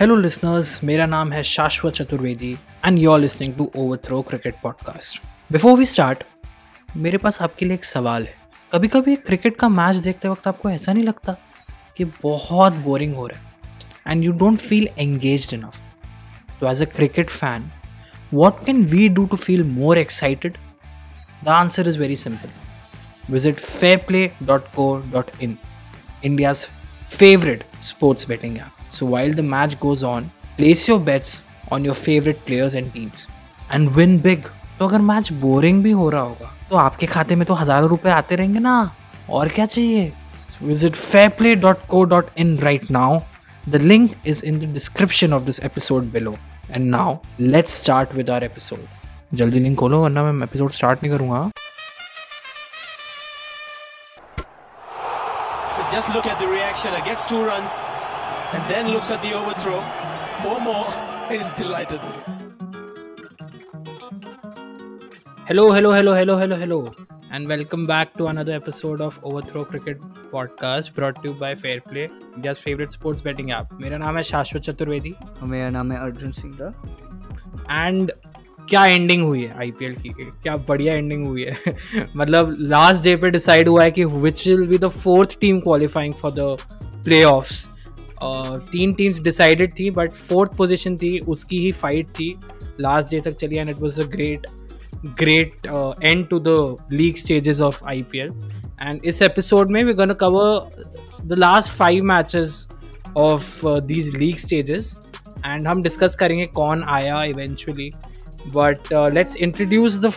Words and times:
Hello 0.00 0.16
listeners 0.16 0.84
मेरा 0.84 1.06
नाम 1.06 1.32
है 1.32 1.42
Shashwat 1.42 1.94
Chaturvedi 1.94 2.56
and 2.84 2.98
you 2.98 3.10
are 3.10 3.18
listening 3.20 3.54
to 3.54 3.70
Overthrow 3.76 4.22
cricket 4.22 4.54
podcast 4.62 5.22
before 5.52 5.76
we 5.78 5.84
start 5.84 6.22
मेरे 6.96 7.18
पास 7.18 7.42
आपके 7.42 7.66
लिए 7.66 7.74
एक 7.74 7.84
सवाल 7.84 8.26
है। 8.26 8.34
कभी 8.72 8.88
कभी 8.88 9.16
क्रिकेट 9.16 9.56
का 9.56 9.68
मैच 9.68 9.96
देखते 9.96 10.28
वक्त 10.28 10.48
आपको 10.48 10.70
ऐसा 10.70 10.92
नहीं 10.92 11.04
लगता 11.04 11.36
कि 11.96 12.04
बहुत 12.22 12.72
बोरिंग 12.72 13.14
हो 13.16 13.26
रहा 13.26 13.40
है 13.40 13.52
and 14.08 14.24
you 14.24 14.32
don't 14.32 14.58
feel 14.58 14.88
engage 14.98 15.50
enough 15.54 15.82
तो 16.60 16.70
as 16.70 16.82
a 16.82 16.90
cricket 16.96 17.30
fan 17.30 17.70
what 18.34 18.64
can 18.66 18.84
we 18.84 19.08
do 19.08 19.26
to 19.26 19.36
feel 19.36 19.64
more 19.64 19.98
excited 19.98 20.58
the 21.44 21.48
answer 21.48 21.88
is 21.88 21.98
very 21.98 22.16
simple 22.16 23.32
visit 23.32 23.60
fair 23.60 23.96
play 23.96 24.30
dot 24.42 24.74
co 24.74 24.92
dot 25.12 25.30
in 25.42 25.56
India's 26.24 26.68
favourite 27.10 27.64
sports 27.82 28.26
betting 28.28 28.58
app. 28.58 28.79
So 28.90 29.06
while 29.06 29.32
the 29.32 29.42
match 29.44 29.78
goes 29.80 30.02
on, 30.04 30.30
place 30.56 30.86
your 30.88 30.98
bets 31.00 31.44
on 31.70 31.84
your 31.84 31.94
favorite 31.96 32.44
players 32.44 32.74
and 32.74 32.92
teams 32.92 33.26
and 33.70 33.94
win 33.94 34.18
big. 34.20 34.48
तो 34.78 34.86
अगर 34.88 34.98
match 34.98 35.30
boring 35.40 35.82
भी 35.82 35.90
हो 35.90 36.08
रहा 36.10 36.20
होगा 36.20 36.50
तो 36.70 36.76
आपके 36.76 37.06
खाते 37.06 37.36
में 37.36 37.44
तो 37.46 37.54
हज़ारों 37.54 37.88
रुपए 37.88 38.10
आते 38.10 38.36
रहेंगे 38.36 38.58
ना 38.58 38.74
और 39.30 39.48
क्या 39.48 39.66
चाहिए 39.66 40.12
visit 40.62 40.94
fair 40.94 41.28
play 41.38 41.54
dot 41.64 41.84
co 41.90 42.02
dot 42.12 42.30
in 42.38 42.56
right 42.58 42.90
now 42.90 43.20
the 43.68 43.80
link 43.82 44.14
is 44.26 44.44
in 44.46 44.60
the 44.60 44.72
description 44.74 45.32
of 45.32 45.42
this 45.42 45.60
episode 45.64 46.10
below 46.12 46.36
and 46.70 46.90
now 46.90 47.16
let's 47.40 47.78
start 47.82 48.14
with 48.14 48.30
our 48.30 48.44
episode 48.44 49.36
जल्दी 49.38 49.60
लिंक 49.60 49.78
खोलो 49.78 50.02
वरना 50.02 50.22
मैं 50.32 50.46
एपिसोड 50.46 50.70
स्टार्ट 50.72 51.02
नहीं 51.02 51.12
करूँगा 51.14 51.50
Just 55.92 56.10
look 56.14 56.26
at 56.26 56.38
the 56.40 56.48
reaction. 56.48 56.92
It 56.96 57.04
gets 57.04 57.24
two 57.26 57.38
runs. 57.44 57.72
And 58.52 58.64
then 58.70 58.88
looks 58.88 59.10
at 59.10 59.22
the 59.22 59.32
overthrow. 59.32 59.80
Four 60.42 60.60
more. 60.60 60.86
He's 61.28 61.52
delighted. 61.52 62.00
Hello, 65.46 65.70
hello, 65.72 65.92
hello, 65.92 66.14
hello, 66.14 66.36
hello, 66.36 66.56
hello, 66.56 66.94
and 67.30 67.48
welcome 67.48 67.84
back 67.86 68.16
to 68.16 68.26
another 68.26 68.52
episode 68.52 69.00
of 69.00 69.18
Overthrow 69.22 69.64
Cricket 69.64 70.00
Podcast 70.32 70.94
brought 70.94 71.22
to 71.22 71.28
you 71.28 71.34
by 71.34 71.54
Fairplay, 71.54 72.08
India's 72.36 72.58
favorite 72.58 72.92
sports 72.92 73.22
betting 73.28 73.50
app. 73.58 73.72
मेरा 73.80 73.98
नाम 73.98 74.16
है 74.16 74.22
शाश्वत 74.32 74.62
चतुर्वेदी 74.62 75.14
और 75.42 75.48
मेरा 75.48 75.68
नाम 75.78 75.92
है 75.92 75.98
Arjun 76.02 76.32
Singla 76.40 76.72
and 77.86 78.12
क्या 78.70 78.84
ending 78.86 79.22
हुई 79.24 79.42
है 79.44 79.58
आईपीएल 79.58 79.94
की 80.02 80.08
क्या 80.42 80.56
बढ़िया 80.68 80.94
एंडिंग 80.94 81.26
हुई 81.26 81.44
है 81.44 82.06
मतलब 82.16 82.56
लास्ट 82.74 83.04
डे 83.04 83.16
पे 83.22 83.30
डिसाइड 83.30 83.68
हुआ 83.68 83.82
है 83.84 83.90
कि 83.90 84.04
which 84.04 84.46
will 84.46 84.66
be 84.66 84.78
the 84.78 84.88
fourth 85.04 85.38
team 85.40 85.60
qualifying 85.60 86.14
for 86.22 86.32
the 86.38 86.56
play 87.04 87.22
offs 87.24 87.66
तीन 88.22 88.92
टीम्स 88.94 89.20
डिसाइडेड 89.20 89.72
थी 89.78 89.90
बट 89.90 90.12
फोर्थ 90.12 90.56
पोजीशन 90.56 90.96
थी, 90.96 91.18
उसकी 91.18 91.58
ही 91.58 91.72
फाइट 91.72 92.06
थी। 92.18 92.34
लास्ट 92.80 93.10
डे 93.10 93.20
तक 93.20 93.36
चली 93.36 93.56
and 93.56 93.70
it 93.70 93.80
was 93.80 94.00
a 94.00 94.04
great 94.04 94.46
great 95.20 95.66
end 96.04 96.26
to 96.28 96.40
the 96.40 96.76
league 96.92 97.16
stages 97.16 97.60
of 97.60 97.84
I 97.84 98.02
P 98.02 98.18
L 98.18 98.32
and 98.82 99.00
इस 99.04 99.22
episode 99.22 99.70
में 99.70 99.82
we 99.84 99.92
gonna 99.92 100.14
cover 100.14 101.26
the 101.26 101.38
last 101.38 101.72
five 101.72 102.04
matches 102.04 102.66
of 103.16 103.66
these 103.66 104.14
league 104.16 104.36
stages 104.36 104.94
and 105.46 105.66
हम 105.66 105.82
discuss 105.82 106.14
करेंगे 106.14 106.46
कौन 106.46 106.82
आया 106.88 107.22
eventually 107.24 107.90
but 108.56 108.92
let's 109.14 109.36
introduce 109.36 110.00
the 110.00 110.12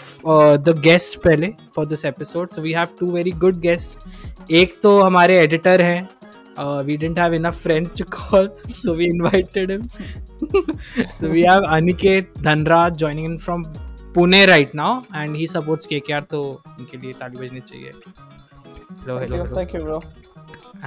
the 0.70 0.80
guest 0.80 1.18
पहले 1.20 1.48
for 1.76 1.86
this 1.86 2.06
episode 2.06 2.50
so 2.50 2.62
we 2.62 2.74
have 2.74 2.88
two 3.00 3.12
very 3.12 3.32
good 3.32 3.60
guest 3.60 4.52
एक 4.52 4.80
तो 4.84 5.02
हमारे 5.02 5.40
editor 5.40 5.82
हैं 5.82 6.08
Uh, 6.57 6.83
we 6.87 6.97
didn't 6.97 7.19
have 7.19 7.33
enough 7.33 7.59
friends 7.65 7.95
to 7.95 8.05
call, 8.05 8.49
so 8.75 8.95
we 8.95 9.07
invited 9.07 9.71
him. 9.71 9.85
so 11.21 11.29
we 11.29 11.43
have 11.43 11.63
Aniket 11.77 12.33
Dhanraj 12.49 12.97
joining 13.05 13.31
in 13.33 13.39
from 13.39 13.65
Pune 14.15 14.45
right 14.47 14.75
now 14.75 15.01
and 15.17 15.35
he 15.37 15.47
supports 15.47 15.87
KKR 15.87 16.21
तो 16.31 16.41
उनके 16.79 16.97
लिए 16.99 17.13
ताली 17.21 17.37
बजनी 17.39 17.61
चाहिए 17.61 17.91
hello 17.91 19.19
Thank 19.19 19.23
hello 19.23 19.37
you, 19.37 19.43
hello 19.43 19.55
thank 19.59 19.75
you, 19.75 19.81
bro. 19.85 19.99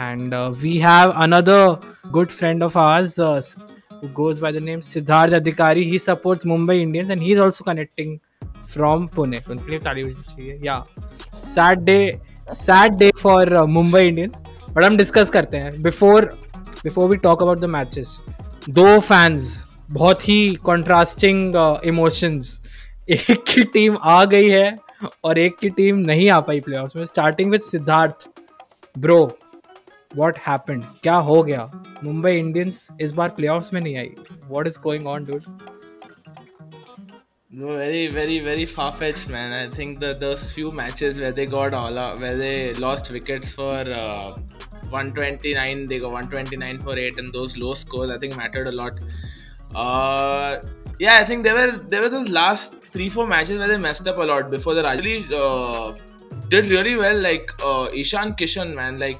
and 0.05 0.33
uh, 0.33 0.53
we 0.63 0.71
have 0.79 1.13
another 1.25 1.77
good 2.17 2.31
friend 2.31 2.63
of 2.63 2.75
ours 2.77 3.17
uh, 3.19 3.41
who 4.01 4.09
goes 4.19 4.39
by 4.39 4.51
the 4.51 4.59
name 4.59 4.81
Siddharth 4.89 5.37
Adhikari. 5.39 5.83
He 5.91 5.97
supports 6.07 6.45
Mumbai 6.45 6.79
Indians 6.81 7.09
and 7.09 7.21
he's 7.21 7.37
also 7.37 7.63
connecting 7.63 8.19
from 8.73 9.07
Pune. 9.09 9.39
तो 9.45 9.51
उनके 9.51 9.69
लिए 9.71 9.79
ताली 9.87 10.03
बजनी 10.03 10.23
चाहिए 10.33 10.59
या 10.65 10.83
sad 11.53 11.79
day 11.91 11.99
sad 12.63 12.93
day 13.03 13.11
for 13.21 13.57
Mumbai 13.77 14.01
Indians 14.07 14.41
But 14.76 14.84
हम 14.84 14.96
discuss 14.96 15.30
करते 15.30 15.56
हैं। 15.56 15.82
Before 15.82 16.24
before 16.82 17.08
we 17.10 17.16
talk 17.16 17.42
about 17.42 17.58
the 17.58 17.64
matches 17.70 18.16
दो 18.70 18.98
फैंस 19.00 19.64
बहुत 19.92 20.28
ही 20.28 20.54
कॉन्ट्रास्टिंग 20.64 21.54
इमोशंस 21.84 22.60
एक 23.08 23.44
की 23.48 23.64
टीम 23.64 23.96
आ 24.02 24.24
गई 24.24 24.48
है 24.48 24.78
और 25.24 25.38
एक 25.38 25.56
की 25.58 25.70
टीम 25.70 25.96
नहीं 25.98 26.28
आ 26.30 26.40
पाई 26.40 26.60
प्लेऑफ्स 26.60 26.96
में। 26.96 27.04
Starting 27.06 27.50
with 27.50 27.60
Siddharth 27.60 28.28
bro 28.98 29.24
what 30.16 30.38
happened 30.46 30.82
क्या 31.02 31.14
हो 31.14 31.42
गया? 31.42 31.70
मुंबई 32.04 32.32
इंडियंस 32.32 32.88
इस 33.00 33.12
बार 33.12 33.28
प्लेऑफ्स 33.28 33.72
में 33.74 33.80
नहीं 33.80 33.96
आई। 33.96 34.10
What 34.48 34.66
is 34.66 34.78
going 34.82 35.06
on 35.06 35.24
dude 35.24 35.42
No, 37.58 37.68
very, 37.74 38.08
very, 38.08 38.40
very 38.40 38.66
far 38.66 38.92
fetched, 38.92 39.28
man. 39.28 39.50
I 39.50 39.74
think 39.74 39.98
that 40.00 40.20
those 40.20 40.52
few 40.52 40.70
matches 40.70 41.18
where 41.18 41.32
they 41.32 41.46
got 41.46 41.72
all 41.72 41.98
out, 41.98 42.20
where 42.20 42.36
they 42.36 42.74
lost 42.74 43.10
wickets 43.10 43.50
for 43.50 43.76
uh, 43.76 44.32
129, 44.90 45.86
they 45.86 45.98
got 45.98 46.12
129 46.12 46.78
for 46.80 46.98
8, 46.98 47.16
and 47.16 47.32
those 47.32 47.56
low 47.56 47.72
scores, 47.72 48.10
I 48.10 48.18
think 48.18 48.36
mattered 48.36 48.68
a 48.68 48.72
lot. 48.72 49.00
Uh, 49.74 50.56
yeah, 50.98 51.16
I 51.18 51.24
think 51.24 51.44
there 51.44 51.54
were 51.54 51.78
there 51.94 52.02
were 52.02 52.10
those 52.10 52.28
last 52.28 52.76
three, 52.92 53.08
four 53.08 53.26
matches 53.26 53.56
where 53.56 53.68
they 53.68 53.78
messed 53.78 54.06
up 54.06 54.18
a 54.18 54.28
lot 54.32 54.50
before 54.50 54.74
the 54.74 54.82
really 54.82 55.24
uh, 55.34 55.94
did 56.50 56.66
really 56.66 56.94
well. 56.96 57.18
Like 57.18 57.48
uh, 57.64 57.88
Ishan 57.94 58.34
Kishan, 58.34 58.74
man, 58.74 58.98
like 58.98 59.18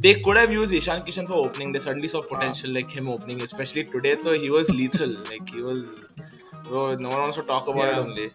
they 0.00 0.14
could 0.20 0.36
have 0.36 0.52
used 0.52 0.74
Ishan 0.74 1.00
Kishan 1.08 1.26
for 1.26 1.40
opening. 1.46 1.72
They 1.72 1.78
certainly 1.78 2.08
saw 2.08 2.20
potential, 2.20 2.70
like 2.72 2.90
him 2.90 3.08
opening, 3.08 3.40
especially 3.40 3.84
today. 3.84 4.16
So 4.22 4.34
he 4.34 4.50
was 4.50 4.68
lethal. 4.68 5.16
like 5.32 5.48
he 5.48 5.62
was. 5.62 5.99
Bro, 6.64 6.96
no 6.96 7.08
one 7.08 7.20
wants 7.20 7.36
to 7.36 7.42
talk 7.42 7.66
about 7.68 7.84
yeah. 7.84 7.90
it 7.90 7.98
only. 7.98 8.30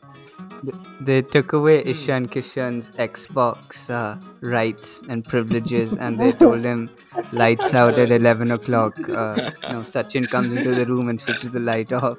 They 1.00 1.22
took 1.22 1.54
away 1.54 1.84
hmm. 1.84 1.90
Ishan 1.90 2.28
Kishan's 2.28 2.90
Xbox 2.90 3.90
uh, 3.90 4.18
rights 4.42 5.02
and 5.10 5.24
privileges, 5.24 5.94
and 5.94 6.20
they 6.20 6.32
told 6.44 6.62
him 6.62 6.90
lights 7.32 7.74
out 7.74 8.00
at 8.00 8.12
11 8.12 8.52
o'clock. 8.52 8.98
Uh, 9.00 9.52
you 9.64 9.70
know, 9.70 9.82
Sachin 9.82 10.28
comes 10.30 10.56
into 10.56 10.74
the 10.74 10.86
room 10.86 11.10
and 11.10 11.20
switches 11.20 11.50
the 11.50 11.60
light 11.60 11.92
off. 11.94 12.18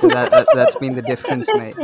So 0.00 0.08
that, 0.08 0.30
that, 0.30 0.48
has 0.54 0.74
been 0.76 0.94
the 0.94 1.02
difference, 1.02 1.48
mate. 1.54 1.76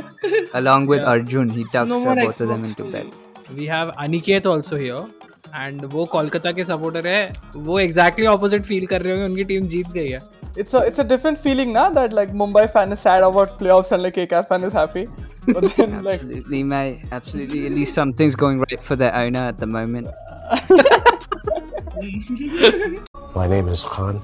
Along 0.54 0.87
with 0.87 1.03
yeah. 1.03 1.09
Arjun, 1.09 1.48
he 1.48 1.65
tucks 1.65 1.88
no 1.88 2.06
uh, 2.06 2.15
both 2.15 2.38
Xbox 2.38 2.41
of 2.41 2.48
them 2.48 2.65
into 2.65 2.84
bed. 2.84 3.12
We 3.54 3.66
have 3.66 3.94
Aniket 3.97 4.47
also 4.47 4.77
here. 4.77 5.06
And 5.56 5.86
वो 5.94 6.06
कोलकाता 6.14 6.52
के 6.52 6.64
supporter 6.66 7.08
है 7.08 7.34
वो 7.56 7.80
exactly 7.80 8.26
opposite 8.28 8.66
feel 8.66 8.86
कर 8.94 9.02
रहे 9.02 9.14
होंगे 9.14 9.26
उनकी 9.26 9.44
team 9.53 9.68
जीत 9.76 9.92
गई 10.00 10.09
है 10.09 10.22
It's 10.64 10.74
a 10.74 10.81
it's 10.90 11.00
a 11.00 11.03
different 11.03 11.40
feeling 11.46 11.72
now 11.74 11.90
that 11.96 12.14
like 12.18 12.30
Mumbai 12.42 12.62
fan 12.74 12.94
is 12.96 13.02
sad 13.06 13.24
about 13.24 13.56
playoffs 13.62 13.90
and 13.96 14.02
like 14.03 14.14
KKR 14.18 14.48
fan 14.52 14.64
is 14.64 14.76
happy. 14.78 15.02
But 15.48 15.66
then 15.80 15.98
like 16.03 16.22
Absolutely, 16.22 16.62
mate. 16.64 17.02
Absolutely. 17.18 17.66
At 17.70 17.74
least 17.74 17.94
something's 17.94 18.38
going 18.44 18.62
right 18.62 18.80
for 18.80 18.96
their 19.02 19.14
owner 19.24 19.42
at 19.48 19.58
the 19.58 19.68
moment. 19.68 20.08
My 23.36 23.48
name 23.48 23.68
is 23.68 23.84
Khan, 23.84 24.22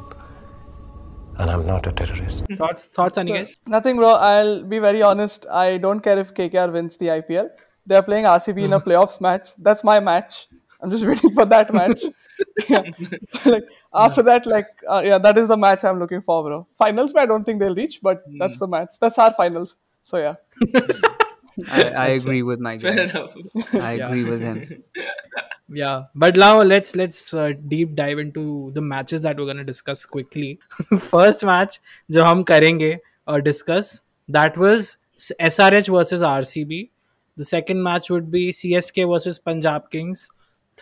and 1.37 1.51
I'm 1.55 1.65
not 1.65 1.91
a 1.91 1.93
terrorist. 2.01 2.47
Thoughts 2.61 2.87
thoughts 2.99 3.19
Aniket 3.19 3.75
nothing, 3.75 4.01
bro. 4.03 4.13
I'll 4.29 4.55
be 4.75 4.81
very 4.87 5.03
honest. 5.09 5.49
I 5.65 5.67
don't 5.87 6.07
care 6.07 6.17
if 6.23 6.33
KKR 6.39 6.69
wins 6.77 6.97
the 7.03 7.11
IPL. 7.17 7.51
They're 7.87 8.07
playing 8.09 8.31
RCB 8.37 8.69
in 8.69 8.79
a 8.79 8.81
playoffs 8.87 9.21
match. 9.27 9.53
That's 9.67 9.83
my 9.91 9.99
match. 10.11 10.39
I'm 10.81 10.89
just 10.89 11.05
waiting 11.05 11.33
for 11.33 11.45
that 11.45 11.73
match. 11.73 12.01
yeah. 12.69 12.83
So, 13.33 13.51
like 13.51 13.63
after 13.93 14.23
that, 14.23 14.45
like 14.45 14.67
uh, 14.87 15.01
yeah, 15.05 15.17
that 15.19 15.37
is 15.37 15.47
the 15.49 15.57
match 15.57 15.83
I'm 15.83 15.99
looking 15.99 16.21
for, 16.21 16.43
bro. 16.43 16.67
Finals, 16.77 17.13
I 17.15 17.25
don't 17.25 17.43
think 17.43 17.59
they'll 17.59 17.75
reach, 17.75 17.99
but 18.01 18.23
that's 18.39 18.57
the 18.57 18.67
match. 18.67 18.95
That's 18.99 19.17
our 19.19 19.33
finals. 19.33 19.75
So 20.01 20.17
yeah. 20.17 20.35
I, 21.69 21.83
I 21.83 22.07
agree 22.07 22.41
with 22.43 22.59
my 22.59 22.77
Fair 22.79 22.95
guy. 22.95 23.03
enough. 23.03 23.31
I 23.73 23.91
agree 23.93 24.23
with 24.23 24.41
him. 24.41 24.83
Yeah, 25.73 26.03
but 26.15 26.35
now 26.35 26.61
let's 26.61 26.95
let's 26.95 27.33
uh, 27.33 27.53
deep 27.67 27.95
dive 27.95 28.19
into 28.19 28.71
the 28.73 28.81
matches 28.81 29.21
that 29.21 29.37
we're 29.37 29.45
gonna 29.45 29.63
discuss 29.63 30.05
quickly. 30.05 30.59
First 30.99 31.45
match 31.45 31.79
जो 32.11 32.23
हम 32.23 32.43
करेंगे 32.43 32.97
और 33.27 33.43
discuss 33.43 34.01
that 34.27 34.57
was 34.57 34.97
SRH 35.39 35.87
versus 35.97 36.21
RCB. 36.21 36.89
The 37.37 37.45
second 37.45 37.81
match 37.83 38.09
would 38.09 38.29
be 38.31 38.51
CSK 38.51 39.07
versus 39.13 39.39
Punjab 39.39 39.89
Kings. 39.91 40.27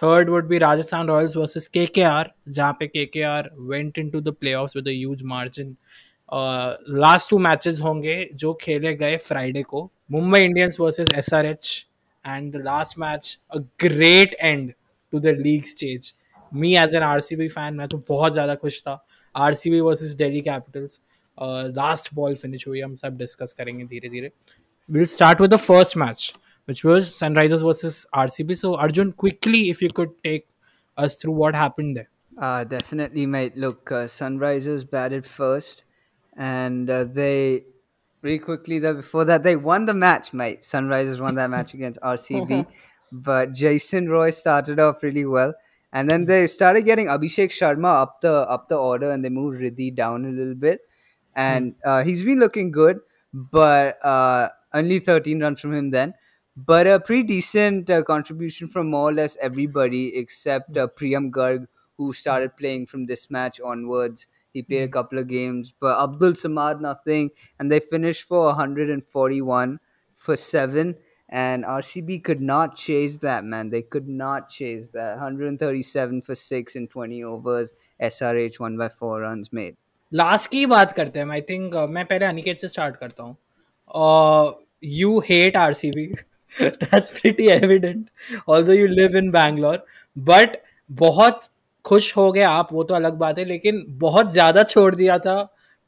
Third 0.03 0.29
would 0.29 0.49
be 0.49 0.59
Rajasthan 0.59 1.07
Royals 1.07 1.35
versus 1.35 1.69
KKR, 1.69 2.25
जहाँ 2.49 2.77
पे 2.81 2.87
के 2.87 3.07
के 3.07 3.21
KKR 3.21 3.45
went 3.73 3.99
into 4.05 4.21
the 4.21 4.33
playoffs 4.33 4.75
with 4.75 4.87
a 4.87 4.95
huge 4.95 5.23
margin. 5.35 5.77
Last 6.33 7.31
two 7.31 7.39
matches 7.39 7.81
होंगे 7.81 8.29
जो 8.35 8.53
खेले 8.55 8.95
गए 8.95 9.17
Friday 9.17 9.63
को 9.63 9.91
Mumbai 10.11 10.41
Indians 10.41 10.77
versus 10.81 11.09
H 11.15 11.87
and 12.27 12.53
the 12.53 12.57
last 12.57 12.99
match 12.99 13.39
a 13.51 13.59
great 13.59 14.35
end 14.41 14.73
to 15.13 15.21
the 15.21 15.27
league 15.27 15.65
stage 15.65 16.15
me 16.55 16.77
as 16.77 16.95
an 16.95 17.03
R 17.03 17.21
C 17.21 17.37
B 17.37 17.49
fan 17.49 17.75
मैं 17.75 17.89
तो 17.89 18.05
बहुत 18.09 18.33
ज़्यादा 18.33 18.55
खुश 18.55 18.81
था। 18.81 19.07
R 19.37 19.55
C 19.55 19.71
B 19.71 19.81
versus 19.81 20.17
Delhi 20.17 20.41
Capitals 20.41 21.01
last 21.77 22.15
ball 22.15 22.35
finish 22.35 22.67
हुई 22.69 22.81
हम 22.81 22.95
सब 22.95 23.17
discuss 23.19 23.53
करेंगे 23.53 23.85
धीरे 23.85 24.09
धीरे 24.09 24.31
we'll 24.93 25.07
start 25.07 25.41
with 25.41 25.51
the 25.51 25.57
first 25.57 25.99
match. 25.99 26.35
Which 26.67 26.85
was 26.85 27.11
sunrisers 27.15 27.63
versus 27.67 28.07
rcb 28.15 28.57
so 28.57 28.75
arjun 28.77 29.13
quickly 29.13 29.71
if 29.71 29.83
you 29.83 29.91
could 29.91 30.11
take 30.23 30.47
us 30.97 31.17
through 31.17 31.33
what 31.33 31.55
happened 31.55 31.97
there 31.97 32.09
Uh, 32.37 32.65
definitely, 32.65 33.27
mate. 33.27 33.57
Look, 33.57 33.93
uh, 33.93 34.05
Sunrisers 34.07 34.89
batted 34.91 35.25
first, 35.25 35.85
and 36.37 36.91
uh, 36.91 37.05
they 37.05 37.63
very 38.23 38.39
quickly 38.41 38.79
that 38.81 38.97
before 38.97 39.25
that 39.27 39.45
they 39.45 39.55
won 39.55 39.87
the 39.87 39.95
match, 39.95 40.33
mate. 40.33 40.63
Sunrisers 40.63 41.21
won 41.21 41.37
that 41.37 41.51
match 41.51 41.75
against 41.79 42.01
RCB, 42.01 42.67
but 43.13 43.53
Jason 43.53 44.09
Roy 44.09 44.31
started 44.31 44.81
off 44.81 45.03
really 45.03 45.25
well, 45.25 45.55
and 45.93 46.11
then 46.11 46.25
they 46.25 46.49
started 46.49 46.83
getting 46.83 47.07
Abhishek 47.07 47.51
Sharma 47.51 48.03
up 48.03 48.21
the 48.21 48.33
up 48.33 48.67
the 48.69 48.77
order, 48.77 49.11
and 49.13 49.25
they 49.25 49.29
moved 49.31 49.61
Riddhi 49.61 49.95
down 49.95 50.25
a 50.25 50.31
little 50.31 50.57
bit, 50.57 50.81
and 51.37 51.77
uh, 51.85 52.03
he's 52.03 52.25
been 52.25 52.41
looking 52.41 52.73
good, 52.73 52.99
but 53.33 54.05
uh, 54.05 54.49
only 54.73 54.99
13 54.99 55.41
runs 55.41 55.61
from 55.61 55.75
him 55.75 55.91
then 55.91 56.15
But 56.56 56.88
a 56.88 57.00
pretty 57.00 57.24
decent 57.24 57.90
uh, 57.90 58.04
contribution 58.04 58.68
from 58.68 58.90
more 58.90 59.10
or 59.10 59.14
less 59.14 59.38
everybody 59.42 60.16
except 60.18 60.78
uh, 60.78 60.88
Priyam 60.88 61.32
Garg, 61.32 61.68
who 61.98 62.12
started 62.12 62.56
playing 62.58 62.88
from 62.88 63.06
this 63.06 63.30
match 63.30 63.62
onwards. 63.62 64.28
He 64.54 64.64
played 64.64 64.84
a 64.84 64.88
couple 64.90 65.20
of 65.20 65.28
games, 65.28 65.74
but 65.80 66.02
Abdul 66.02 66.34
Samad 66.34 66.82
nothing, 66.82 67.30
and 67.60 67.72
they 67.72 67.80
finished 67.80 68.24
for 68.24 68.46
141 68.46 69.80
for 70.18 70.36
seven. 70.36 70.96
And 71.30 71.64
RCB 71.64 72.24
could 72.24 72.42
not 72.42 72.76
chase 72.76 73.20
that, 73.20 73.46
man. 73.46 73.70
They 73.70 73.84
could 73.84 74.08
not 74.08 74.50
chase 74.50 74.88
that. 74.94 75.20
137 75.20 76.24
for 76.24 76.34
six 76.34 76.76
in 76.76 76.88
20 76.88 77.24
overs. 77.24 77.74
SRH 78.02 78.60
won 78.60 78.78
by 78.78 78.90
four 78.90 79.22
runs, 79.22 79.54
mate. 79.54 79.78
Last 80.14 80.50
की 80.52 80.66
बात 80.66 80.92
करते 80.92 81.20
हैं 81.20 81.30
I 81.32 81.42
think 81.50 81.76
मैं 81.90 82.06
पहले 82.06 82.26
अनिकेत 82.26 82.60
से 82.60 82.68
start 82.68 82.96
करता 82.96 83.24
हूँ 83.24 83.36
you 84.84 85.20
hate 85.20 85.58
are 85.58 85.74
that's 86.61 87.11
pretty 87.11 87.49
evident 87.51 88.07
although 88.49 88.73
you 88.73 88.87
live 88.89 89.17
in 89.19 89.31
Bangalore 89.31 89.85
but 90.17 90.57
बहुत 90.91 91.49
खुश 91.85 92.17
हो 92.17 92.31
गए 92.33 92.43
आप, 92.43 92.69
वो 92.73 92.85
तो 92.85 92.95
अलग 92.95 93.15
बात 93.19 93.39
है, 93.39 93.45
लेकिन 93.45 93.85
बहुत 93.89 94.33
ज़्यादा 94.33 94.63
छोड़ 94.65 94.95
दिया 94.95 95.19
था 95.19 95.43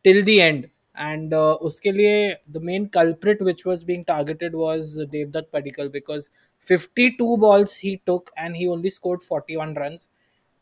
टिल 0.04 0.22
द 0.24 0.28
एंड 0.28 0.64
एंड 0.96 1.34
उसके 1.34 1.92
लिए 1.92 2.28
the 2.50 2.60
main 2.64 2.84
culprit 2.94 3.42
which 3.42 3.62
was 3.66 3.84
being 3.86 4.04
targeted 4.04 4.54
was 4.54 5.00
Devdutt 5.02 5.48
Padikkal 5.52 5.88
because 5.88 6.28
fifty 6.66 7.08
two 7.18 7.36
balls 7.36 7.80
he 7.84 7.94
took 8.06 8.30
and 8.38 8.56
he 8.56 8.66
only 8.66 8.90
scored 8.90 9.22
forty 9.22 9.56
one 9.56 9.74
run 9.78 9.96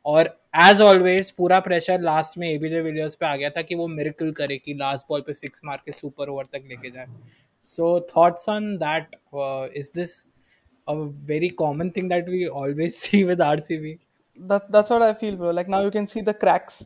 और 0.07 0.29
एज 0.63 0.81
ऑलवेज 0.81 1.31
पूरा 1.31 1.59
प्रेशर 1.61 2.01
लास्ट 2.01 2.39
में 2.39 2.49
AB de 2.51 2.81
Villiers 2.81 3.15
पे 3.15 3.27
आ 3.27 3.35
गया 3.37 3.51
था 3.51 3.63
कि 3.63 3.75
वो 3.75 3.87
मिरेकल 3.89 4.31
करे 4.33 4.57
कि 4.59 4.75
लास्ट 4.75 5.07
बॉल 5.09 5.21
पे 5.27 5.33
सिक्स 5.35 5.61
मार 5.65 5.81
के 5.87 5.93
सुपर 5.93 6.29
ओवर 6.29 6.45
तक 6.53 6.65
लेके 6.69 6.91
जाए। 6.91 7.07
So, 7.65 8.01
thoughts 8.01 8.47
on 8.47 8.79
that? 8.79 9.17
Uh, 9.33 9.69
is 9.75 9.91
this 9.91 10.27
a 10.87 11.07
very 11.07 11.49
common 11.49 11.93
thing 11.93 12.09
that 12.09 12.27
we 12.27 12.47
always 12.47 12.97
see 13.03 13.25
with 13.25 13.39
RCB? 13.39 14.01
That, 14.37 14.71
that's 14.71 14.91
what 14.91 15.01
I 15.01 15.15
feel, 15.15 15.37
bro. 15.37 15.51
Like 15.51 15.69
now 15.69 15.83
you 15.83 15.91
can 15.91 16.07
see 16.07 16.21
the 16.21 16.35
cracks 16.35 16.85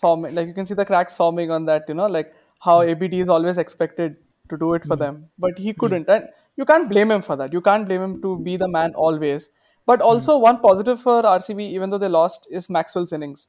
forming. 0.00 0.34
Like 0.34 0.46
you 0.46 0.54
can 0.54 0.66
see 0.66 0.74
the 0.74 0.84
cracks 0.84 1.14
forming 1.14 1.50
on 1.50 1.64
that. 1.64 1.84
You 1.88 1.94
know, 1.94 2.06
like 2.06 2.32
how 2.60 2.82
hmm. 2.82 2.90
ABD 2.90 3.14
is 3.14 3.28
always 3.28 3.58
expected 3.58 4.16
to 4.50 4.56
do 4.56 4.74
it 4.74 4.84
for 4.84 4.94
mm. 4.94 5.00
them, 5.00 5.30
but 5.38 5.58
he 5.58 5.72
hmm. 5.72 5.80
couldn't, 5.80 6.06
mm. 6.06 6.16
and 6.16 6.28
you 6.56 6.64
can't 6.64 6.88
blame 6.88 7.10
him 7.10 7.22
for 7.22 7.34
that. 7.36 7.52
You 7.52 7.60
can't 7.60 7.86
blame 7.86 8.02
him 8.02 8.22
to 8.22 8.38
be 8.38 8.56
the 8.56 8.68
man 8.68 8.94
always. 8.94 9.48
But 9.86 10.00
hmm. 10.00 10.06
also 10.06 10.38
mm. 10.38 10.42
one 10.42 10.60
positive 10.60 11.00
for 11.00 11.22
RCB, 11.22 11.60
even 11.60 11.90
though 11.90 11.98
they 11.98 12.08
lost, 12.08 12.46
is 12.50 12.70
Maxwell's 12.70 13.12
innings. 13.12 13.48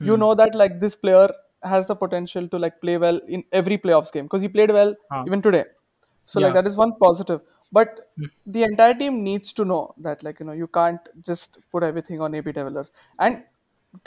You 0.00 0.18
know 0.18 0.34
that 0.34 0.54
like 0.54 0.80
this 0.80 0.94
player 0.94 1.30
has 1.62 1.86
the 1.86 1.96
potential 1.96 2.46
to 2.48 2.58
like 2.58 2.78
play 2.82 2.98
well 2.98 3.18
in 3.26 3.42
every 3.52 3.78
playoffs 3.78 4.12
game 4.12 4.24
because 4.24 4.42
he 4.42 4.48
played 4.48 4.70
well 4.70 4.94
even 5.26 5.40
today 5.40 5.64
so 6.24 6.40
yeah. 6.40 6.46
like 6.46 6.54
that 6.54 6.66
is 6.66 6.76
one 6.76 6.94
positive 7.06 7.40
but 7.72 8.00
hmm. 8.16 8.30
the 8.46 8.62
entire 8.62 8.94
team 8.94 9.22
needs 9.28 9.52
to 9.58 9.64
know 9.64 9.82
that 10.06 10.22
like 10.22 10.40
you 10.40 10.46
know 10.46 10.56
you 10.62 10.68
can't 10.78 11.10
just 11.28 11.58
put 11.72 11.82
everything 11.90 12.20
on 12.20 12.40
ab 12.40 12.48
de 12.56 12.64
villiers 12.68 12.90
and 13.18 13.42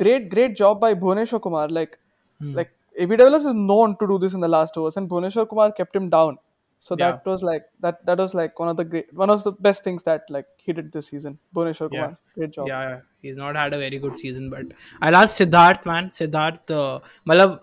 great 0.01 0.29
great 0.33 0.55
job 0.63 0.81
by 0.85 0.91
bhuvaneshwar 1.03 1.41
kumar 1.45 1.67
like 1.79 1.93
mm. 2.41 2.55
like 2.59 2.73
ab 3.05 3.15
de 3.15 3.23
villiers 3.23 3.47
is 3.51 3.61
known 3.69 3.95
to 4.01 4.09
do 4.11 4.19
this 4.25 4.35
in 4.39 4.45
the 4.47 4.51
last 4.55 4.81
overs 4.81 4.99
and 5.01 5.09
bhuvaneshwar 5.13 5.47
kumar 5.53 5.69
kept 5.79 5.99
him 5.99 6.09
down 6.17 6.39
so 6.87 6.95
yeah. 6.95 7.03
that 7.03 7.29
was 7.31 7.43
like 7.49 7.63
that 7.85 8.01
that 8.09 8.23
was 8.23 8.33
like 8.39 8.59
one 8.63 8.71
of 8.73 8.77
the 8.81 8.87
great 8.93 9.13
one 9.21 9.33
of 9.35 9.45
the 9.47 9.53
best 9.67 9.87
things 9.87 10.03
that 10.09 10.35
like 10.35 10.49
he 10.65 10.77
did 10.79 10.91
this 10.97 11.07
season 11.13 11.39
bhuvaneshwar 11.55 11.89
yeah. 11.93 12.03
kumar 12.03 12.11
great 12.41 12.53
job 12.57 12.67
yeah 12.73 12.99
he's 13.21 13.39
not 13.45 13.61
had 13.61 13.79
a 13.79 13.81
very 13.85 13.99
good 14.05 14.19
season 14.25 14.51
but 14.55 14.75
i'll 15.01 15.19
ask 15.21 15.41
siddharth 15.41 15.89
man 15.93 16.13
siddharth 16.19 16.77
uh, 16.81 16.99
malab 17.31 17.57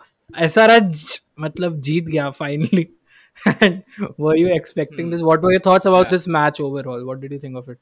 srh 0.49 1.05
मतलब 1.41 1.81
जीत 1.87 2.09
गया 2.09 2.29
finally 2.41 2.85
and 3.61 3.85
were 4.17 4.37
you 4.37 4.55
expecting 4.55 5.11
this? 5.11 5.23
What 5.23 5.43
were 5.43 5.53
your 5.53 5.61
thoughts 5.61 5.87
about 5.87 6.07
Yeah. 6.07 6.11
this 6.11 6.27
match 6.29 6.61
overall? 6.61 7.05
What 7.05 7.21
did 7.21 7.33
you 7.33 7.39
think 7.39 7.57
of 7.57 7.69
it? 7.69 7.79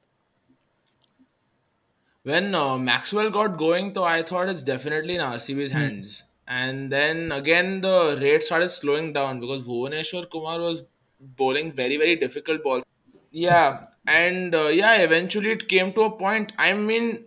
when 2.24 2.54
uh, 2.54 2.78
Maxwell 2.78 3.30
got 3.30 3.58
going, 3.58 3.92
though, 3.92 4.04
I 4.04 4.22
thought 4.22 4.48
it's 4.48 4.62
definitely 4.62 5.16
in 5.16 5.20
RCB's 5.20 5.72
hands. 5.72 6.22
And 6.46 6.90
then 6.90 7.32
again, 7.32 7.80
the 7.80 8.18
rate 8.20 8.42
started 8.44 8.68
slowing 8.70 9.12
down 9.12 9.40
because 9.40 9.62
Bhuvaneshwar 9.62 10.30
Kumar 10.30 10.60
was 10.60 10.82
bowling 11.20 11.72
very, 11.72 11.96
very 11.96 12.16
difficult 12.16 12.62
balls. 12.62 12.84
Yeah, 13.30 13.86
and 14.06 14.54
uh, 14.54 14.68
yeah, 14.68 14.96
eventually 14.98 15.50
it 15.50 15.68
came 15.68 15.92
to 15.94 16.02
a 16.02 16.10
point. 16.10 16.52
I 16.58 16.72
mean, 16.74 17.24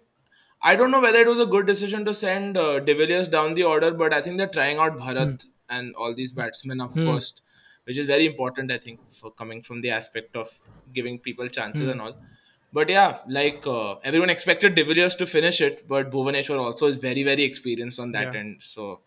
I 0.61 0.75
don't 0.75 0.91
know 0.91 1.01
whether 1.01 1.19
it 1.19 1.27
was 1.27 1.39
a 1.39 1.45
good 1.45 1.65
decision 1.65 2.05
to 2.05 2.13
send 2.13 2.57
uh, 2.57 2.79
De 2.79 2.93
Villiers 2.93 3.27
down 3.27 3.53
the 3.53 3.63
order, 3.63 3.91
but 3.91 4.13
I 4.13 4.21
think 4.21 4.37
they're 4.37 4.47
trying 4.47 4.77
out 4.77 4.97
Bharat 4.97 5.45
and 5.69 5.95
all 5.95 6.13
these 6.13 6.31
batsmen 6.31 6.79
up 6.81 6.93
first, 6.95 7.41
which 7.84 7.98
is 7.98 8.06
very 8.06 8.26
important, 8.26 8.70
I 8.72 8.78
think, 8.78 9.00
for 9.20 9.30
coming 9.32 9.62
from 9.62 9.80
the 9.80 9.90
aspect 9.90 10.36
of 10.36 10.48
giving 10.94 11.18
people 11.18 11.48
chances 11.48 11.88
and 11.88 12.00
all. 12.00 12.14
But 12.72 12.88
yeah, 12.88 13.18
like 13.28 13.66
uh, 13.66 13.96
everyone 14.04 14.30
expected 14.30 14.74
De 14.76 14.84
Villiers 14.84 15.14
to 15.16 15.26
finish 15.26 15.60
it, 15.60 15.86
but 15.88 16.10
Bhuvaneshwar 16.10 16.58
also 16.58 16.86
is 16.86 16.98
very, 16.98 17.24
very 17.24 17.42
experienced 17.42 17.98
on 17.98 18.12
that 18.12 18.32
Yeah. 18.34 18.40
end. 18.40 18.56
So 18.60 19.00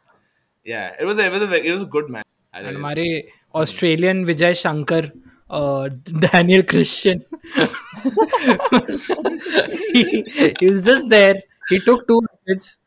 yeah, 0.66 0.96
it 1.00 1.06
was 1.06 1.18
a, 1.18 1.26
it 1.28 1.32
was 1.32 1.42
a, 1.44 1.48
ve- 1.48 1.68
it 1.68 1.72
was 1.72 1.82
a 1.84 1.86
good 1.86 2.10
match. 2.10 2.26
I 2.54 2.60
And 2.60 2.68
really- 2.68 2.80
हमारे 2.82 3.24
Australian 3.56 4.26
Vijay 4.26 4.52
Shankar, 4.60 5.04
uh, 5.50 5.90
Daniel 6.28 6.64
Christian, 6.64 7.24
he, 9.94 10.24
he 10.60 10.68
was 10.70 10.84
just 10.84 11.10
there. 11.10 11.36
He 11.70 11.80
took 11.80 12.08
two 12.08 12.22
wickets, 12.48 12.78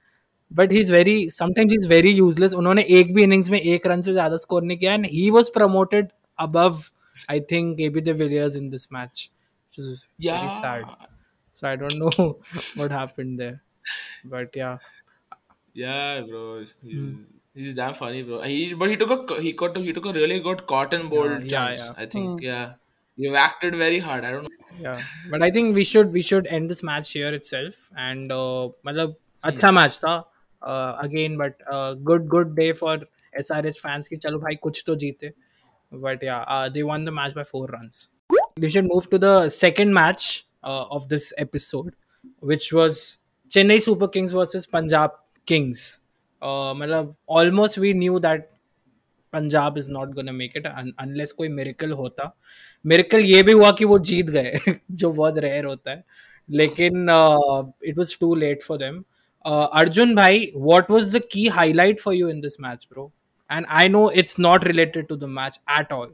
but 0.59 0.71
he's 0.77 0.89
very 0.93 1.15
sometimes 1.35 1.71
he's 1.75 1.85
very 1.91 2.11
useless. 2.21 2.53
उन्होंने 2.61 2.83
एक 2.99 3.13
भी 3.15 3.23
innings 3.27 3.49
में 3.49 3.59
एक 3.59 3.87
run 3.87 4.01
से 4.07 4.13
ज़्यादा 4.13 4.37
score 4.45 4.61
नहीं 4.63 4.77
किया 4.77 4.95
and 4.99 5.05
he 5.17 5.25
was 5.37 5.49
promoted 5.59 6.11
above 6.47 6.91
I 7.29 7.39
think 7.53 7.79
AB 7.87 8.01
de 8.09 8.13
Villiers 8.23 8.55
in 8.61 8.69
this 8.75 8.89
match, 8.97 9.23
which 9.69 9.79
is 9.85 10.05
very 10.27 10.49
sad. 10.61 10.85
yeah, 10.87 11.07
So 11.61 11.67
I 11.69 11.75
don't 11.75 11.99
know 12.03 12.27
what 12.81 12.91
happened 12.91 13.39
there, 13.39 13.61
but 14.35 14.55
yeah. 14.61 14.77
yeah, 15.73 16.21
bro. 16.21 16.59
He's, 16.59 16.73
Hmm. 16.83 17.21
he's 17.53 17.75
damn 17.75 17.95
funny, 17.95 18.23
bro. 18.23 18.41
He 18.41 18.73
but 18.73 18.89
he 18.89 18.97
took 18.97 19.31
a 19.31 19.41
he 19.41 19.51
got 19.53 19.77
he 19.77 19.93
took 19.93 20.05
a 20.05 20.13
really 20.13 20.39
good 20.39 20.65
cotton 20.67 21.09
ball 21.09 21.29
Yeah, 21.29 21.39
yeah, 21.39 21.47
chance. 21.55 21.79
yeah. 21.79 21.85
yeah. 21.85 22.03
I 22.03 22.05
think 22.15 22.41
yeah, 22.41 22.73
you've 23.15 23.35
acted 23.35 23.75
very 23.75 23.99
hard. 23.99 24.23
I 24.23 24.31
don't 24.31 24.43
know. 24.43 24.57
yeah 24.83 24.99
but 25.31 25.43
i 25.45 25.47
think 25.55 25.75
we 25.77 25.83
should 25.87 26.13
we 26.17 26.21
should 26.27 26.45
end 26.57 26.69
this 26.73 26.81
match 26.89 27.09
here 27.15 27.31
itself 27.39 27.79
and 28.03 28.31
uh, 28.35 28.69
मतलब 28.87 29.15
अच्छा 29.49 29.71
match 29.77 29.97
था 30.03 30.13
again 30.63 31.37
but 31.37 31.63
good 32.03 32.27
good 32.27 32.55
day 32.55 32.71
for 32.73 33.07
S 33.39 33.51
R 33.51 33.67
H 33.67 33.79
fans 33.79 34.07
की 34.07 34.15
चलो 34.17 34.39
भाई 34.39 34.55
कुछ 34.55 34.83
तो 34.87 34.95
जीते। 34.95 35.31
But 35.91 36.23
yeah 36.23 36.67
they 36.67 36.81
won 36.81 37.05
the 37.05 37.09
match 37.09 37.33
by 37.33 37.43
four 37.43 37.71
run 37.71 37.89
we 38.59 38.69
should 38.69 38.85
move 38.85 39.05
to 39.11 39.17
the 39.17 39.47
second 39.51 39.93
match 39.93 40.45
of 40.65 41.07
this 41.07 41.31
episode 41.33 41.91
which 42.43 42.73
was 42.73 42.99
Chennai 43.51 43.79
Super 43.79 44.07
Kings 44.13 44.33
versus 44.33 44.65
Punjab 44.65 45.17
Kings 45.47 45.99
मतलब 46.41 47.15
almost 47.29 47.79
we 47.79 47.93
knew 47.93 48.19
that 48.19 48.49
Punjab 49.33 49.77
is 49.77 49.89
not 49.91 50.09
gonna 50.13 50.31
make 50.31 50.53
it 50.57 50.65
unless 50.67 51.31
कोई 51.31 51.49
miracle 51.49 51.91
होता। 51.91 52.35
Miracle 52.85 53.19
ये 53.19 53.41
भी 53.43 53.51
हुआ 53.51 53.71
कि 53.71 53.85
वो 53.85 53.97
जीत 53.99 54.29
गए, 54.29 54.59
जो 54.91 55.11
बहुत 55.11 55.37
रेयर 55.37 55.65
होता 55.65 55.91
है। 55.91 56.03
लेकिन 56.49 57.07
it 57.85 57.97
was 57.97 58.15
too 58.19 58.33
late 58.35 58.61
for 58.63 58.77
them 58.77 59.03
Uh, 59.43 59.67
Arjun 59.71 60.13
Bhai, 60.13 60.51
what 60.53 60.87
was 60.89 61.11
the 61.11 61.19
key 61.19 61.47
highlight 61.47 61.99
for 61.99 62.13
you 62.13 62.29
in 62.29 62.41
this 62.41 62.59
match, 62.59 62.87
bro? 62.89 63.11
And 63.49 63.65
I 63.67 63.87
know 63.87 64.09
it's 64.09 64.37
not 64.37 64.65
related 64.65 65.09
to 65.09 65.15
the 65.15 65.27
match 65.27 65.57
at 65.67 65.91
all. 65.91 66.09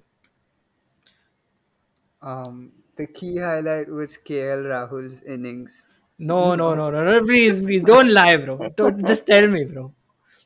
Um, 2.22 2.72
the 2.96 3.07
key 3.07 3.38
highlight 3.38 3.89
was 3.89 4.17
KL 4.25 4.63
Rahul's 4.65 5.22
innings. 5.22 5.86
No, 6.17 6.55
no, 6.55 6.74
no, 6.74 6.89
no, 6.89 7.03
no. 7.03 7.25
Please, 7.25 7.62
please 7.62 7.84
don't 7.84 8.12
lie, 8.12 8.38
bro. 8.38 8.57
Don't, 8.75 9.05
just 9.05 9.27
tell 9.27 9.48
me, 9.48 9.65
bro. 9.65 9.93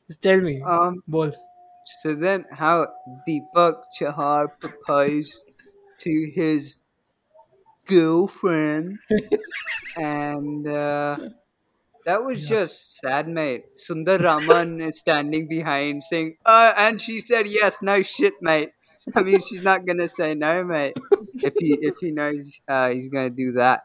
Just 0.07 0.21
tell 0.21 0.39
me. 0.41 0.61
Um, 0.61 1.01
Both. 1.07 1.37
So 2.01 2.13
then, 2.13 2.45
how 2.51 2.87
Deepak 3.27 3.83
Chahar 3.97 4.49
proposed 4.59 5.43
to 5.99 6.31
his 6.35 6.81
girlfriend, 7.85 8.99
and. 9.95 10.67
Uh, 10.67 11.17
that 12.05 12.23
was 12.23 12.47
just 12.47 12.97
sad, 12.99 13.27
mate. 13.27 13.65
Sundar 13.77 14.21
Raman 14.21 14.81
is 14.81 14.99
standing 14.99 15.47
behind 15.47 16.03
saying, 16.03 16.37
uh, 16.45 16.73
and 16.75 16.99
she 16.99 17.19
said 17.19 17.47
yes, 17.47 17.81
no 17.81 18.01
shit, 18.01 18.33
mate. 18.41 18.71
I 19.15 19.23
mean, 19.23 19.41
she's 19.41 19.63
not 19.63 19.85
gonna 19.85 20.09
say 20.09 20.33
no, 20.35 20.63
mate. 20.63 20.97
If 21.35 21.53
he 21.59 21.77
if 21.81 21.95
he 21.99 22.11
knows 22.11 22.61
uh, 22.67 22.89
he's 22.89 23.07
gonna 23.09 23.29
do 23.29 23.53
that, 23.53 23.83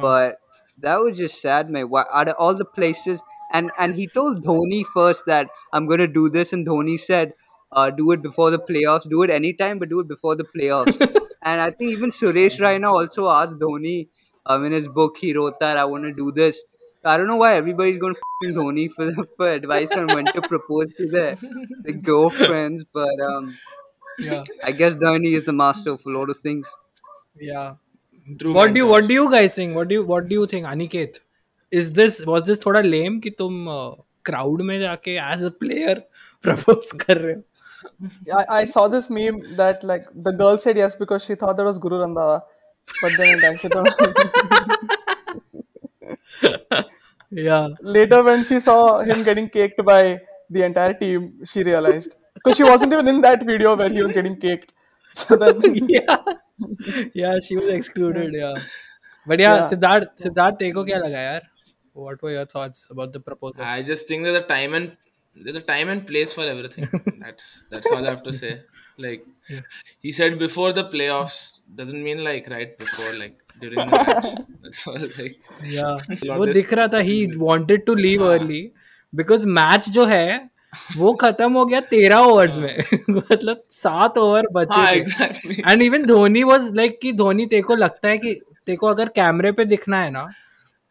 but 0.00 0.38
that 0.78 1.00
was 1.00 1.18
just 1.18 1.40
sad, 1.40 1.70
mate. 1.70 1.84
Why, 1.84 2.04
out 2.12 2.28
of 2.28 2.36
all 2.38 2.54
the 2.54 2.64
places, 2.64 3.22
and 3.52 3.70
and 3.78 3.94
he 3.94 4.06
told 4.06 4.44
Dhoni 4.44 4.84
first 4.84 5.24
that 5.26 5.48
I'm 5.72 5.86
gonna 5.86 6.06
do 6.08 6.28
this, 6.28 6.52
and 6.52 6.66
Dhoni 6.66 6.98
said, 6.98 7.32
uh, 7.72 7.90
do 7.90 8.10
it 8.12 8.22
before 8.22 8.50
the 8.50 8.58
playoffs. 8.58 9.08
Do 9.08 9.22
it 9.22 9.30
anytime, 9.30 9.78
but 9.78 9.88
do 9.88 10.00
it 10.00 10.08
before 10.08 10.36
the 10.36 10.44
playoffs. 10.44 10.96
and 11.42 11.60
I 11.60 11.70
think 11.70 11.92
even 11.92 12.10
Suresh 12.10 12.58
Raina 12.58 12.92
also 12.92 13.28
asked 13.28 13.58
Dhoni 13.58 14.08
um, 14.46 14.64
in 14.64 14.72
his 14.72 14.88
book. 14.88 15.16
He 15.18 15.34
wrote 15.34 15.58
that 15.60 15.76
I 15.76 15.84
want 15.84 16.04
to 16.04 16.12
do 16.12 16.32
this. 16.32 16.64
I 17.05 17.17
don't 17.17 17.27
know 17.27 17.35
why 17.37 17.55
everybody's 17.55 17.97
going 17.97 18.15
to 18.15 18.53
Dhoni 18.57 18.89
for 18.91 19.11
for 19.37 19.47
advice 19.49 19.91
on 19.91 20.07
when 20.07 20.25
to 20.25 20.41
propose 20.41 20.93
to 20.95 21.07
their, 21.07 21.37
their 21.83 21.95
girlfriends, 22.09 22.85
but 22.93 23.19
um, 23.29 23.57
Yeah. 24.19 24.43
I 24.63 24.71
guess 24.71 24.95
Dhoni 24.95 25.29
is 25.37 25.45
the 25.45 25.53
master 25.53 25.91
of 25.91 26.05
a 26.05 26.09
lot 26.09 26.29
of 26.29 26.37
things. 26.39 26.71
Yeah. 27.39 27.75
True 28.39 28.53
what 28.53 28.73
do 28.73 28.79
you 28.79 28.85
mentor. 28.85 28.91
what 28.91 29.07
do 29.07 29.13
you 29.15 29.31
guys 29.31 29.55
think 29.55 29.75
what 29.75 29.87
do 29.87 29.95
you 29.95 30.03
what 30.05 30.27
do 30.27 30.35
you 30.35 30.45
think 30.47 30.65
Aniket 30.71 31.19
is 31.71 31.91
this 31.99 32.17
was 32.31 32.43
this 32.49 32.59
थोड़ा 32.65 32.81
lame 32.85 33.19
कि 33.21 33.29
तुम 33.39 33.65
crowd 34.25 34.61
में 34.69 34.79
जाके 34.81 35.15
as 35.27 35.43
a 35.43 35.51
player 35.63 35.95
propose 36.47 36.91
कर 37.05 37.17
रहे 37.17 37.33
हो 37.33 37.41
I, 38.39 38.45
I 38.59 38.65
saw 38.65 38.87
this 38.95 39.09
meme 39.09 39.39
that 39.61 39.83
like 39.83 40.05
the 40.29 40.33
girl 40.43 40.57
said 40.65 40.77
yes 40.83 40.95
because 41.03 41.23
she 41.29 41.35
thought 41.43 41.57
that 41.57 41.65
was 41.65 41.79
Guru 41.79 42.01
Randhawa, 42.03 42.41
but 43.01 43.11
then 43.17 43.37
it 43.37 43.43
actually 43.43 43.71
yeah 47.31 47.67
later 47.81 48.23
when 48.23 48.43
she 48.43 48.59
saw 48.59 48.99
him 48.99 49.23
getting 49.23 49.49
caked 49.49 49.83
by 49.85 50.19
the 50.49 50.63
entire 50.63 50.93
team, 50.93 51.45
she 51.45 51.63
realized 51.63 52.15
because 52.35 52.57
she 52.57 52.63
wasn't 52.63 52.91
even 52.93 53.07
in 53.07 53.21
that 53.21 53.45
video 53.45 53.75
where 53.75 53.89
he 53.89 54.01
was 54.01 54.11
getting 54.11 54.35
caked. 54.37 54.71
So 55.13 55.35
then 55.35 55.61
yeah 55.89 56.17
yeah 57.13 57.39
she 57.45 57.55
was 57.55 57.67
excluded 57.67 58.33
yeah 58.33 58.53
but 59.27 59.39
yeah, 59.39 59.55
Yeah. 59.55 59.69
Siddharth 59.69 60.11
Siddharth 60.23 60.57
तेरे 60.59 60.71
को 60.73 60.83
क्या 60.85 60.97
लगा 60.99 61.21
यार 61.21 61.41
what 61.93 62.21
were 62.21 62.31
your 62.31 62.45
thoughts 62.45 62.89
about 62.91 63.11
the 63.13 63.19
proposal 63.19 63.63
I 63.63 63.81
just 63.83 64.07
think 64.07 64.23
there's 64.23 64.41
a 64.41 64.47
time 64.47 64.73
and 64.73 64.91
there's 65.35 65.57
a 65.57 65.65
time 65.71 65.89
and 65.89 66.05
place 66.07 66.33
for 66.33 66.43
everything. 66.43 66.87
that's 67.19 67.63
that's 67.69 67.87
all 67.91 68.05
I 68.05 68.09
have 68.09 68.23
to 68.23 68.33
say. 68.33 68.61
Like 68.97 69.25
he 70.01 70.11
said 70.11 70.37
before 70.39 70.71
the 70.73 70.85
playoffs 70.95 71.59
doesn't 71.75 72.03
mean 72.03 72.23
like 72.23 72.49
right 72.55 72.77
before 72.77 73.13
like 73.17 73.37
during 73.60 73.78
the 73.78 73.86
match. 73.86 74.26
That's 74.62 74.86
all 74.86 74.98
like 75.18 75.36
yeah. 75.72 76.36
वो 76.36 76.46
दिख 76.46 76.72
रहा 76.72 76.86
था 76.86 76.98
he 76.98 77.16
wanted 77.36 77.86
to 77.86 77.94
leave 77.94 78.20
early 78.20 78.60
because 79.18 79.44
match 79.44 79.88
जो 79.88 80.04
है 80.04 80.50
वो 80.96 81.14
खत्म 81.14 81.52
हो 81.52 81.64
गया 81.64 81.80
तेरह 81.80 82.16
ओवर्स 82.16 82.58
में। 82.58 82.84
मतलब 83.10 83.62
सात 83.70 84.18
ओवर 84.18 84.46
बचे 84.52 84.80
हाँ. 84.80 84.92
And 85.70 85.82
even 85.82 86.06
Dhoni 86.06 86.42
was 86.42 86.74
like 86.74 86.98
कि 87.02 87.12
धोनी 87.12 87.46
तेरे 87.46 87.62
को 87.62 87.74
लगता 87.74 88.08
है 88.08 88.18
कि 88.18 88.40
तेको 88.66 88.86
अगर 88.86 89.08
कैमरे 89.08 89.52
पे 89.52 89.64
दिखना 89.64 90.02
है 90.02 90.10
ना 90.10 90.28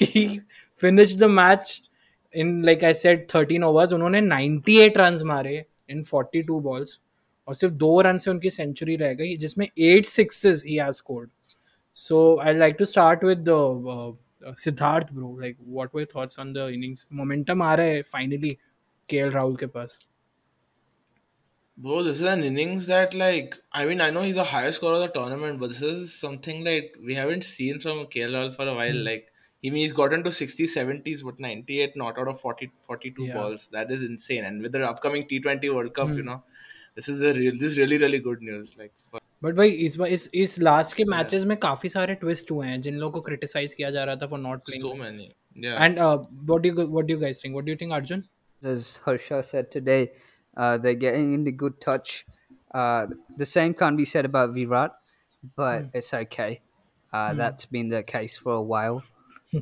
ही 0.00 0.40
finish 0.82 1.14
the 1.18 1.24
match 1.38 1.80
in 2.34 2.62
like 2.64 2.84
I 2.84 2.94
said 2.94 3.26
13 3.30 3.62
overs 3.64 3.92
उन्होंने 3.92 4.20
98 4.20 4.96
रन्स 4.96 5.22
मारे 5.32 5.64
इन 5.90 6.02
42 6.04 6.60
बॉल्स 6.62 6.98
और 7.48 7.54
सिर्फ 7.54 7.72
दो 7.74 8.00
रन 8.00 8.18
से 8.18 8.30
उनकी 8.30 8.50
सेंचुरी 8.50 8.96
रह 8.96 9.14
गई 9.14 9.36
जिसमें 9.36 9.66
eight 9.78 10.06
sixes 10.06 10.64
he 10.66 10.76
has 10.76 10.94
scored 10.94 11.30
so 11.96 12.18
I 12.40 12.54
like 12.58 12.76
to 12.78 12.84
start 12.84 13.24
with 13.24 13.48
Siddharth 14.58 15.12
bro 15.12 15.38
like 15.40 15.56
what 15.68 15.94
were 15.94 16.06
thoughts 16.16 16.38
on 16.40 16.52
the 16.52 16.68
innings 16.74 17.06
momentum 17.12 17.62
आ 17.62 17.74
रहा 17.74 17.86
है 17.86 18.02
फाइनली 18.12 18.56
के 19.08 19.28
राहुल 19.28 19.56
के 19.56 19.66
पास 19.66 19.98
Bro, 21.78 22.02
this 22.02 22.18
is 22.20 22.26
an 22.28 22.42
innings 22.44 22.86
that 22.88 23.14
like 23.14 23.54
I 23.72 23.86
mean 23.86 24.02
I 24.02 24.10
know 24.14 24.22
he's 24.22 24.34
the 24.34 24.44
highest 24.44 24.78
scorer 24.78 24.96
of 24.96 25.02
the 25.02 25.12
tournament, 25.12 25.60
but 25.60 25.70
this 25.70 25.80
is 25.80 26.14
something 26.14 26.58
like 26.64 26.96
we 27.02 27.14
haven't 27.14 27.46
seen 27.50 27.78
from 27.80 28.02
KL 28.14 28.54
for 28.54 28.66
a 28.68 28.74
while. 28.74 28.98
Like 29.06 29.30
I 29.64 29.68
mean, 29.68 29.76
he's 29.76 29.92
gotten 29.92 30.22
to 30.24 30.30
60s, 30.30 30.74
70s, 30.74 31.22
but 31.22 31.38
98 31.38 31.96
not 31.96 32.18
out 32.18 32.28
of 32.28 32.40
40, 32.40 32.70
42 32.86 33.24
Yeah. 33.24 33.34
balls. 33.34 33.68
That 33.72 33.90
is 33.90 34.02
insane. 34.02 34.44
And 34.44 34.62
with 34.62 34.72
the 34.72 34.84
upcoming 34.90 35.26
T20 35.32 35.74
World 35.74 35.94
Cup, 35.94 36.14
you 36.20 36.22
know, 36.22 36.42
this 36.94 37.08
is 37.08 37.20
a 37.20 37.34
real 37.34 37.58
this 37.58 37.72
is 37.72 37.78
really 37.78 37.98
really 37.98 38.20
good 38.28 38.40
news. 38.50 38.72
Like 38.78 38.92
for, 39.10 39.20
but 39.42 39.54
भाई 39.56 39.70
इस 39.84 39.96
बार 39.96 40.08
इस 40.14 40.28
इस 40.34 40.58
last 40.60 40.96
के 40.96 41.04
matches 41.10 41.44
में 41.50 41.56
काफी 41.58 41.88
सारे 41.88 42.14
twist 42.22 42.50
हुए 42.50 42.66
हैं 42.66 42.80
जिन 42.86 42.96
लोगों 43.02 43.12
को 43.12 43.20
क्रिटिसाइज 43.28 43.74
किया 43.74 43.90
जा 43.90 44.04
रहा 44.04 44.16
था 44.22 44.26
for 44.32 44.38
not 44.38 44.64
playing 44.64 44.84
so 44.84 44.94
many. 45.02 45.28
Yeah. 45.66 45.84
And 45.84 45.98
what 45.98 46.62
do 46.62 46.72
what 46.82 47.06
do 47.06 47.16
guys 47.18 47.42
think 47.44 47.52
what 47.54 47.64
do 47.64 47.72
you 47.72 47.76
think 47.80 47.92
Arjun 48.00 48.24
as 48.62 48.88
Harsha 49.04 49.42
said 49.42 49.70
today, 49.74 50.12
uh, 50.56 50.76
they're 50.78 50.98
getting 51.02 51.32
into 51.36 51.52
good 51.62 51.76
touch. 51.84 52.26
Uh, 52.80 53.06
the 53.42 53.46
same 53.52 53.74
can't 53.82 53.96
be 53.96 54.04
said 54.10 54.26
about 54.28 54.50
Virat, 54.56 54.98
but 55.60 55.86
it's 56.00 56.12
okay. 56.18 56.50
Uh, 57.12 57.32
That's 57.38 57.64
been 57.76 57.88
the 57.88 58.02
case 58.02 58.36
for 58.36 58.52
a 58.56 58.62
while. 58.62 59.00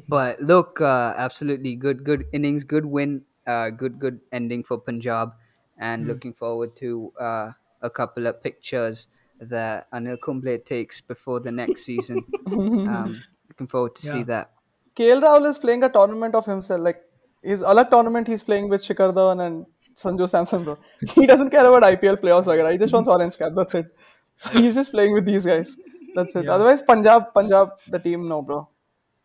but 0.07 0.41
look, 0.41 0.81
uh, 0.81 1.13
absolutely 1.17 1.75
good, 1.75 2.03
good 2.03 2.25
innings, 2.33 2.63
good 2.63 2.85
win, 2.85 3.23
uh, 3.47 3.69
good, 3.69 3.99
good 3.99 4.19
ending 4.31 4.63
for 4.63 4.77
Punjab, 4.77 5.33
and 5.77 6.05
mm. 6.05 6.07
looking 6.07 6.33
forward 6.33 6.75
to 6.77 7.11
uh, 7.19 7.51
a 7.81 7.89
couple 7.89 8.27
of 8.27 8.41
pictures 8.41 9.07
that 9.39 9.91
Anil 9.91 10.19
Kumble 10.19 10.57
takes 10.59 11.01
before 11.01 11.39
the 11.39 11.51
next 11.51 11.83
season. 11.83 12.23
um, 12.51 13.21
looking 13.49 13.67
forward 13.67 13.95
to 13.95 14.07
yeah. 14.07 14.13
see 14.13 14.23
that. 14.23 14.51
KL 14.95 15.21
Rahul 15.21 15.47
is 15.47 15.57
playing 15.57 15.83
a 15.83 15.89
tournament 15.89 16.35
of 16.35 16.45
himself, 16.45 16.79
like 16.79 17.01
his 17.41 17.61
other 17.61 17.83
tournament 17.85 18.27
he's 18.27 18.43
playing 18.43 18.69
with 18.69 18.81
Shikhar 18.81 19.13
Dhawan 19.13 19.45
and 19.45 19.65
Sanju 19.95 20.29
Samson, 20.29 20.63
bro. 20.63 20.77
He 21.15 21.25
doesn't 21.25 21.49
care 21.49 21.65
about 21.65 21.83
IPL 21.83 22.17
playoffs, 22.17 22.45
like, 22.45 22.71
he 22.71 22.77
just 22.77 22.93
wants 22.93 23.09
orange 23.09 23.37
cap. 23.37 23.51
That's 23.55 23.75
it. 23.75 23.87
So 24.35 24.49
he's 24.49 24.73
just 24.73 24.89
playing 24.89 25.13
with 25.13 25.25
these 25.25 25.45
guys. 25.45 25.77
That's 26.15 26.35
it. 26.35 26.45
Yeah. 26.45 26.53
Otherwise, 26.53 26.81
Punjab, 26.81 27.35
Punjab, 27.35 27.73
the 27.87 27.99
team, 27.99 28.27
no, 28.27 28.41
bro 28.41 28.67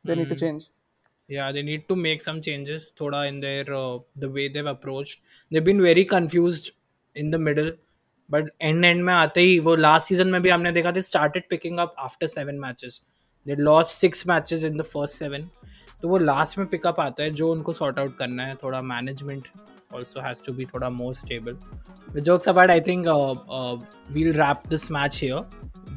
They 0.05 0.15
need 0.15 0.29
to 0.29 0.35
Hmm. 0.35 0.39
change. 0.45 0.69
Yeah, 1.29 1.51
they 1.51 1.61
need 1.63 1.87
to 1.89 1.95
make 1.95 2.21
some 2.21 2.41
changes. 2.41 2.91
Thoda 2.99 3.27
in 3.27 3.39
their 3.39 3.73
uh, 3.73 3.99
the 4.23 4.29
way 4.29 4.47
they've 4.49 4.71
approached. 4.73 5.21
They've 5.51 5.63
been 5.71 5.81
very 5.81 6.05
confused 6.05 6.71
in 7.15 7.31
the 7.31 7.39
middle. 7.39 7.71
But 8.29 8.49
end 8.69 8.85
end 8.85 9.03
में 9.05 9.13
आते 9.13 9.41
ही 9.41 9.59
वो 9.67 9.75
last 9.79 10.11
season 10.11 10.31
में 10.31 10.41
भी 10.41 10.49
हमने 10.49 10.71
देखा 10.71 10.93
they 10.97 11.01
started 11.09 11.47
picking 11.53 11.79
up 11.85 11.95
after 12.07 12.29
seven 12.33 12.59
matches. 12.65 12.99
They 13.45 13.55
lost 13.69 14.03
six 14.03 14.25
matches 14.31 14.63
in 14.71 14.77
the 14.81 14.87
first 14.91 15.21
seven. 15.23 15.49
तो 16.01 16.09
वो 16.09 16.19
last 16.19 16.57
में 16.57 16.65
pick 16.73 16.85
up 16.91 16.99
आता 16.99 17.23
है 17.23 17.31
जो 17.41 17.51
उनको 17.51 17.73
sort 17.79 17.99
out 18.03 18.17
करना 18.19 18.45
है 18.47 18.55
थोड़ा 18.63 18.81
management 18.91 19.51
also 19.97 20.21
has 20.27 20.41
to 20.47 20.53
be 20.59 20.65
थोड़ा 20.73 20.89
more 20.99 21.13
stable. 21.13 21.57
With 22.13 22.25
jokes 22.29 22.47
apart, 22.53 22.71
I 22.75 22.79
think 22.89 23.07
uh, 23.07 23.31
uh, 23.59 23.77
we'll 24.15 24.33
wrap 24.39 24.67
this 24.75 24.89
match 24.97 25.19
here. 25.25 25.43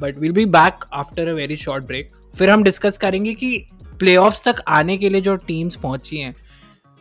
But 0.01 0.17
we'll 0.25 0.39
be 0.39 0.45
back 0.45 0.85
after 0.93 1.29
a 1.31 1.35
very 1.35 1.57
short 1.57 1.87
break. 1.93 2.11
फिर 2.34 2.50
हम 2.50 2.64
डिस्कस 2.64 2.98
करेंगे 2.98 3.34
कि 3.34 3.58
playoffs 4.00 4.44
तक 4.48 4.62
आने 4.68 4.98
के 4.98 5.10
लिए 5.10 5.22
जो 5.22 5.36
टीम्स 5.48 5.76
पहुँची 5.76 6.18
हैं, 6.18 6.36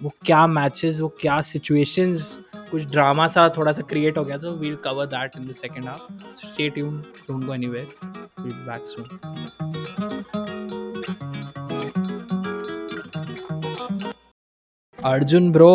वो 0.02 0.12
क्या 0.26 0.46
मैचेस 0.46 1.00
वो 1.00 1.08
क्या 1.20 1.40
सिचुएशंस 1.40 2.38
कुछ 2.70 2.84
ड्रामा 2.84 3.26
सा 3.26 3.48
थोड़ा 3.56 3.72
सा 3.72 3.82
क्रिएट 3.82 4.18
हो 4.18 4.24
गया 4.24 4.36
तो 4.38 4.52
we'll 4.56 4.74
cover 4.84 5.06
that 5.06 5.36
in 5.36 5.46
the 5.48 5.52
second 5.52 5.84
half 5.84 6.46
stay 6.46 6.68
tuned 6.68 7.00
don't 7.28 7.44
go 7.44 7.54
anywhere 7.54 7.86
we'll 8.40 8.52
back 8.68 8.86
soon 8.86 9.08
Arjun 14.98 15.50
bro 15.52 15.72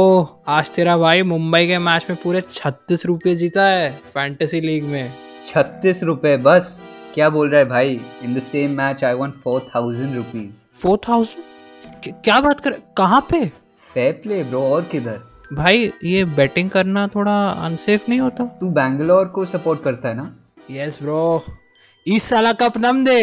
आज 0.47 0.69
तेरा 0.69 0.97
भाई 0.97 1.21
मुंबई 1.23 1.67
के 1.67 1.77
मैच 1.79 2.05
में 2.09 2.17
पूरे 2.23 2.41
छत्तीस 2.51 3.05
रुपये 3.05 3.35
जीता 3.35 3.63
है 3.65 3.89
फैंटेसी 4.13 4.61
लीग 4.61 4.83
में। 4.83 5.13
छत्तीस 5.47 6.03
रुपये 6.03 6.35
बस। 6.37 6.79
क्या 7.15 7.29
बोल 7.29 7.49
रहा 7.49 7.59
है 7.59 7.65
भाई? 7.65 7.99
In 8.23 8.33
the 8.35 8.39
same 8.43 8.71
match 8.77 9.03
I 9.03 9.13
won 9.13 9.31
four 9.43 9.65
thousand 9.75 10.15
rupees 10.15 10.55
four 10.79 10.97
thousand 11.07 12.13
क्या 12.23 12.39
बात 12.41 12.59
कर 12.59 12.73
कहाँ 12.97 13.21
पे? 13.29 13.45
फेयर 13.93 14.13
प्ले 14.23 14.43
ब्रो 14.43 14.61
और 14.71 14.83
किधर? 14.91 15.19
भाई 15.53 15.91
ये 16.03 16.23
बैटिंग 16.37 16.69
करना 16.69 17.07
थोड़ा 17.15 17.35
अनसेफ 17.65 18.09
नहीं 18.09 18.19
होता? 18.19 18.45
तू 18.59 18.69
बैंगलोर 18.71 19.27
को 19.27 19.45
सपोर्ट 19.45 19.83
करता 19.83 20.09
है 20.09 20.15
ना? 20.15 20.35
यस 20.71 20.99
ब्रो 21.01 21.43
इस 22.05 22.23
साला 22.23 22.53
कप 22.53 22.77
नम 22.77 23.03
दे। 23.05 23.21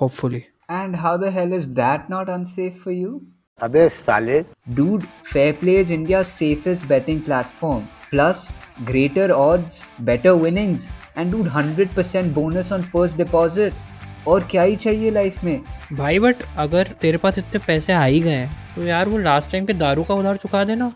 Hopefully 0.00 0.42
and 0.70 0.96
how 0.96 1.18
the 1.18 1.32
hell 1.34 1.54
is 1.54 1.68
that 1.80 2.10
not 2.10 2.30
unsafe 2.30 2.82
for 2.84 2.94
you 2.94 3.20
अबे 3.62 3.88
साले। 3.88 4.44
Dude, 4.76 5.04
Fair 5.32 5.52
Play 5.58 5.74
is 5.80 5.90
India's 5.96 6.30
safest 6.36 6.88
betting 6.92 7.18
platform. 7.26 7.82
plus 8.14 8.42
greater 8.88 9.28
odds, 9.34 9.78
better 10.08 10.36
winnings, 10.36 10.82
and 11.16 11.34
dude 11.34 11.48
100% 11.52 12.32
bonus 12.38 12.72
on 12.76 12.88
first 12.94 13.20
deposit. 13.20 13.82
और 14.28 14.44
क्या 14.50 14.62
ही 14.62 14.76
चाहिए 14.82 15.10
life 15.10 15.42
में? 15.44 15.60
भाई 15.92 16.18
but 16.18 16.42
अगर 16.58 16.88
तेरे 17.00 17.18
पास 17.24 17.38
इतने 17.38 17.60
पैसे 17.66 17.92
आ 17.92 18.04
ही 18.04 18.20
गए 18.20 18.46
तो 18.74 18.86
यार 18.86 19.08
वो 19.08 19.18
लास्ट 19.18 19.50
टाइम 19.52 19.66
के 19.66 19.72
दारू 19.82 20.04
का 20.04 20.14
उधार 20.14 20.36
चुका 20.36 20.62
देना। 20.64 20.86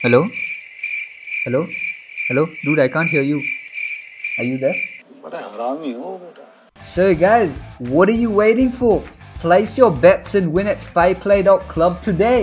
Hello 0.00 0.22
hello 1.46 1.62
hello 1.62 2.44
dude 2.44 2.80
I 2.80 2.88
can't 2.88 3.08
hear 3.12 3.24
you 3.24 3.38
are 3.38 4.44
you 4.46 4.58
there 4.58 4.74
बड़ा 5.24 5.38
हरामी 5.38 5.92
हो 5.92 6.16
बेटा। 6.18 6.84
So 6.94 7.14
guys 7.20 7.62
what 7.82 8.10
are 8.10 8.16
you 8.16 8.30
waiting 8.40 8.72
for 8.72 8.98
place 9.42 9.78
your 9.78 9.98
bets 10.00 10.36
and 10.36 10.54
win 10.56 10.68
at 10.68 10.82
fiveplay.club 10.98 12.04
today 12.04 12.36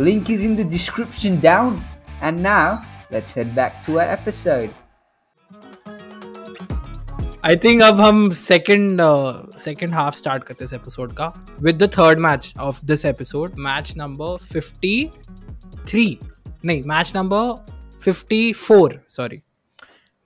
link 0.00 0.30
is 0.30 0.44
in 0.44 0.56
the 0.56 0.68
description 0.70 1.40
down 1.42 1.82
and 2.22 2.40
now 2.40 2.76
let's 3.12 3.32
head 3.32 3.54
back 3.54 3.82
to 3.86 4.00
our 4.00 4.08
episode. 4.18 4.70
I 7.44 7.56
think 7.56 7.82
अब 7.82 8.00
हम 8.00 8.30
second 8.30 9.00
second 9.58 9.94
half 9.94 10.14
start 10.14 10.44
करते 10.44 10.64
हैं 10.64 10.64
इस 10.64 10.72
episode 10.72 11.12
का. 11.12 11.46
With 11.62 11.82
the 11.82 11.90
third 11.92 12.18
match 12.18 12.54
of 12.60 12.84
this 12.84 13.04
episode 13.04 13.50
match 13.58 13.96
number 13.96 14.36
53 14.38 16.14
नहीं 16.64 16.82
match 16.86 17.12
number 17.16 17.54
54 18.08 18.98
sorry 19.08 19.42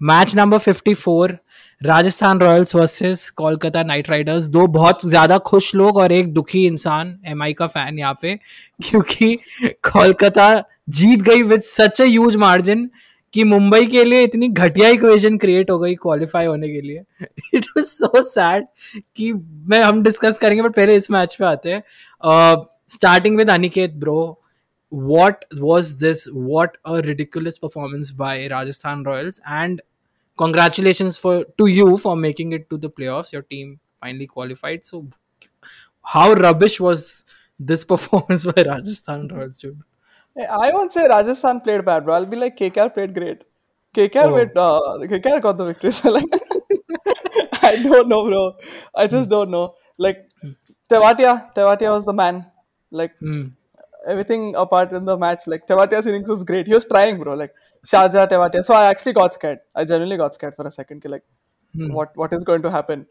match 0.03 0.37
number 0.37 0.59
54 0.59 1.37
Rajasthan 1.83 2.41
Royals 2.41 2.75
versus 2.75 3.31
Kolkata 3.31 3.83
Knight 3.83 4.11
Riders 4.11 4.45
दो 4.45 4.67
बहुत 4.67 5.07
ज़्यादा 5.07 5.39
खुश 5.39 5.75
लोग 5.75 5.97
और 5.97 6.13
एक 6.13 6.33
दुखी 6.33 6.67
इंसान 6.67 7.19
एमआई 7.27 7.53
का 7.53 7.67
फ़ैन 7.67 7.99
यहाँ 7.99 8.19
पे, 8.23 8.35
क्योंकि 8.89 9.39
कोलकाता 9.65 10.65
जीत 10.89 11.23
गई 11.23 11.43
विद 11.43 11.61
सच 11.63 12.01
अज 12.03 12.37
मार्जिन 12.37 12.91
कि 13.35 13.45
मुंबई 13.45 13.87
के 13.87 14.03
लिए 14.05 14.23
इतनी 14.23 14.49
घटिया 14.49 14.89
इक्वेशन 14.89 15.37
क्रिएट 15.39 15.71
हो 15.71 15.79
गई 15.79 15.95
क्वालिफाई 15.95 16.47
होने 16.47 16.69
के 16.69 16.81
लिए। 16.81 17.03
इट 17.55 17.65
वॉज़ 17.77 17.87
सो 17.87 18.23
सैड 18.23 18.67
कि 19.17 19.33
मैं, 19.33 19.83
हम 19.83 20.03
डिस्कस 20.03 20.39
करेंगे 20.39 20.63
बट 20.63 20.75
पहले 20.75 20.95
इस 20.97 21.11
मैच 21.11 21.35
पे 21.35 21.45
आते 21.45 21.73
हैं। 21.73 21.83
Starting 22.89 23.37
with 23.37 23.51
Aniket 23.51 23.95
bro 23.97 24.21
what 24.93 25.45
was 25.55 25.97
this 25.99 26.25
what 26.29 26.77
a 26.87 26.99
ridiculous 27.07 27.59
performance 27.63 28.11
by 28.17 28.47
Rajasthan 28.49 29.05
Royals 29.05 29.41
and 29.49 29.81
congratulation 30.39 31.11
for 31.23 31.45
to 31.59 31.67
you 31.67 31.97
for 31.97 32.17
making 32.17 32.55
it 32.55 32.67
to 32.71 32.79
the 32.79 32.91
playoff 33.09 33.31
your 33.35 33.43
team 33.51 33.75
finally 33.75 34.27
qualified 34.27 34.83
so 34.85 35.05
how 36.07 36.35
rubbish 36.39 36.81
was 36.81 37.05
this 37.61 37.85
performance 37.85 38.47
by 38.47 38.63
Rajasthan 38.65 39.29
Royals 39.29 39.65
you 39.65 39.73
I 40.37 40.71
won't 40.73 40.93
say 40.93 41.07
Rajasthan 41.09 41.61
played 41.61 41.85
bad, 41.85 42.05
bro. 42.05 42.15
I'll 42.15 42.27
be 42.27 42.37
like 42.37 42.57
KKR 42.57 42.93
played 42.95 43.15
great. 43.15 43.43
KKR 43.95 44.29
Oh. 44.29 44.35
wait, 44.35 44.57
uh, 44.57 44.81
KKR 45.13 45.41
got 45.41 45.57
the 45.59 45.65
victory. 45.67 45.91
So 45.99 46.11
like, 46.11 46.25
I 47.63 47.77
don't 47.83 48.09
know, 48.09 48.25
bro. 48.29 48.57
I 48.95 49.07
just 49.07 49.29
don't 49.31 49.51
know. 49.51 49.75
Like, 49.97 50.29
Tewatia, 50.91 51.53
Tewatia 51.55 51.91
was 51.91 52.05
the 52.05 52.13
man. 52.13 52.47
Like 52.91 53.13
Hmm. 53.21 53.49
everything 54.07 54.55
apart 54.55 54.93
in 54.93 55.05
the 55.05 55.17
match, 55.17 55.47
like 55.47 55.67
Tewatia's 55.67 56.07
innings 56.07 56.29
was 56.29 56.45
great. 56.45 56.67
He 56.67 56.75
was 56.75 56.85
trying, 56.85 57.19
bro. 57.19 57.35
Like 57.35 57.55
Sharjah, 57.87 58.29
Tewatia. 58.29 58.65
So 58.65 58.75
I 58.75 58.87
actually 58.91 59.13
got 59.15 59.35
scared. 59.35 59.59
I 59.75 59.85
genuinely 59.85 60.17
got 60.17 60.35
scared 60.35 60.55
for 60.57 60.67
a 60.67 60.71
second. 60.71 61.05
Like, 61.05 61.25
what 61.99 62.17
what 62.17 62.33
is 62.33 62.45
going 62.45 62.63
to 62.63 62.71
happen? 62.71 63.07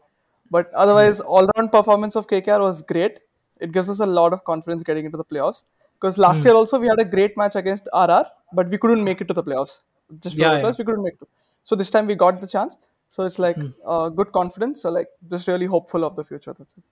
But 0.50 0.72
otherwise, 0.74 1.20
all-round 1.20 1.70
performance 1.72 2.16
of 2.16 2.26
KKR 2.26 2.60
was 2.60 2.82
great. 2.82 3.20
It 3.60 3.72
gives 3.72 3.88
us 3.90 4.00
a 4.00 4.06
lot 4.06 4.32
of 4.32 4.44
confidence 4.44 4.82
getting 4.82 5.04
into 5.04 5.18
the 5.18 5.24
playoffs. 5.24 5.64
Because 6.00 6.18
last 6.18 6.44
year 6.44 6.54
also 6.54 6.78
we 6.78 6.86
had 6.86 7.00
a 7.00 7.04
great 7.04 7.36
match 7.36 7.56
against 7.56 7.88
RR, 7.92 8.24
but 8.52 8.68
we 8.68 8.78
couldn't 8.78 9.02
make 9.02 9.20
it 9.20 9.28
to 9.28 9.34
the 9.34 9.42
playoffs. 9.42 9.80
Just 10.20 10.36
Yeah, 10.36 10.56
because 10.56 10.78
we 10.78 10.84
couldn't 10.84 11.02
make 11.02 11.14
it. 11.20 11.28
So 11.64 11.76
this 11.76 11.90
time 11.90 12.06
we 12.06 12.14
got 12.14 12.40
the 12.40 12.46
chance. 12.46 12.76
So 13.10 13.24
it's 13.24 13.38
like 13.38 13.58
uh, 13.84 14.08
good 14.10 14.32
confidence. 14.32 14.82
So 14.82 14.90
like 14.90 15.08
just 15.28 15.48
really 15.48 15.66
hopeful 15.66 16.04
of 16.04 16.14
the 16.16 16.24
future. 16.24 16.54
That's 16.58 16.76
it. 16.76 16.84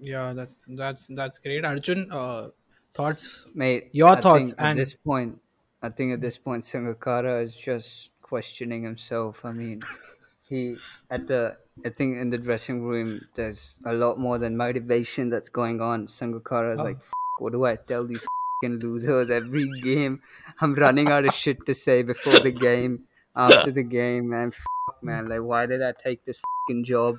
yeah 0.00 0.32
that's 0.32 0.66
that's 0.80 1.06
that's 1.18 1.38
great 1.38 1.64
arjun 1.64 2.10
uh 2.10 2.48
thoughts 2.94 3.46
Mate, 3.54 3.88
Your 3.92 4.16
I 4.16 4.20
thoughts 4.20 4.52
think 4.52 4.60
at 4.60 4.76
this 4.76 4.94
point, 4.94 5.40
I 5.82 5.88
think 5.88 6.12
at 6.12 6.20
this 6.20 6.38
point, 6.38 6.64
Sangakkara 6.64 7.44
is 7.44 7.56
just 7.56 8.10
questioning 8.20 8.82
himself. 8.82 9.44
I 9.44 9.52
mean, 9.52 9.82
he 10.48 10.76
at 11.10 11.26
the 11.26 11.56
I 11.86 11.88
think 11.88 12.18
in 12.18 12.30
the 12.30 12.38
dressing 12.38 12.82
room, 12.82 13.20
there's 13.34 13.76
a 13.84 13.94
lot 13.94 14.18
more 14.18 14.38
than 14.38 14.56
motivation 14.56 15.30
that's 15.30 15.48
going 15.48 15.80
on. 15.80 16.06
Sangakkara 16.06 16.74
is 16.74 16.82
like, 16.82 16.96
"F- 16.96 17.12
what 17.38 17.52
do 17.52 17.64
I 17.64 17.76
tell 17.76 18.04
these 18.06 18.22
fucking 18.22 18.41
losers 18.68 19.30
every 19.30 19.68
game? 19.80 20.20
I'm 20.60 20.74
running 20.74 21.08
out 21.08 21.24
of 21.24 21.34
shit 21.34 21.64
to 21.66 21.74
say 21.74 22.02
before 22.02 22.38
the 22.40 22.50
game, 22.52 22.98
after 23.36 23.70
the 23.70 23.82
game, 23.82 24.28
man. 24.30 24.48
F- 24.48 24.64
man, 25.02 25.28
like, 25.28 25.42
why 25.42 25.66
did 25.66 25.82
I 25.82 25.92
take 25.92 26.24
this 26.24 26.40
fucking 26.40 26.84
job? 26.84 27.18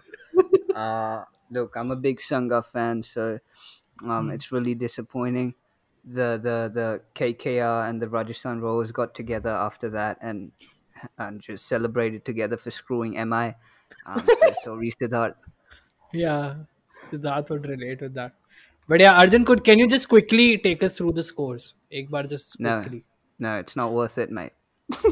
Uh, 0.75 1.23
look, 1.51 1.75
I'm 1.75 1.91
a 1.91 1.95
big 1.95 2.19
Sanga 2.21 2.62
fan, 2.63 3.03
so 3.03 3.39
um, 4.03 4.29
it's 4.32 4.51
really 4.51 4.75
disappointing 4.75 5.56
the 6.03 6.39
the 6.41 6.69
the 6.73 7.01
KKR 7.15 7.89
and 7.89 8.01
the 8.01 8.10
Rajasthan 8.10 8.60
Royals 8.62 8.91
got 8.91 9.15
together 9.15 9.49
after 9.51 9.89
that 9.91 10.17
and 10.21 10.51
and 11.17 11.41
just 11.41 11.67
celebrated 11.67 12.25
together 12.25 12.58
for 12.58 12.71
screwing 12.71 13.13
MI. 13.29 13.56
Um, 14.06 14.19
so 14.39 14.53
sorry, 14.63 14.91
Siddharth. 15.01 15.36
yeah 16.13 16.56
siddharth 16.95 17.49
would 17.49 17.65
relate 17.67 18.01
with 18.01 18.13
that 18.13 18.34
but 18.88 19.00
yeah, 19.00 19.13
Arjun, 19.13 19.46
could 19.46 19.63
can 19.63 19.80
you 19.80 19.88
just 19.88 20.10
quickly 20.10 20.58
take 20.58 20.84
us 20.84 20.98
through 20.98 21.13
the 21.13 21.24
scores? 21.24 21.76
Ek 21.91 22.10
bar 22.10 22.24
just 22.24 22.58
quickly. 22.58 23.06
No, 23.39 23.54
no 23.54 23.60
it's 23.60 23.76
not 23.76 23.91
worth 23.91 24.17
it, 24.17 24.32
mate. 24.32 24.54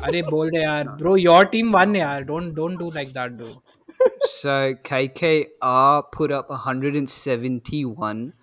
Are 0.04 0.12
bol 0.30 0.50
de 0.50 0.62
yaar. 0.64 0.98
Bro, 0.98 1.16
your 1.16 1.46
team 1.46 1.72
won, 1.72 1.94
yaar. 1.94 2.26
Don't 2.28 2.54
don't 2.54 2.78
do 2.78 2.90
like 2.90 3.14
that, 3.14 3.38
bro. 3.38 3.62
So 4.42 4.74
KKR 4.74 6.12
put 6.12 6.32
up 6.32 6.50
171 6.50 8.34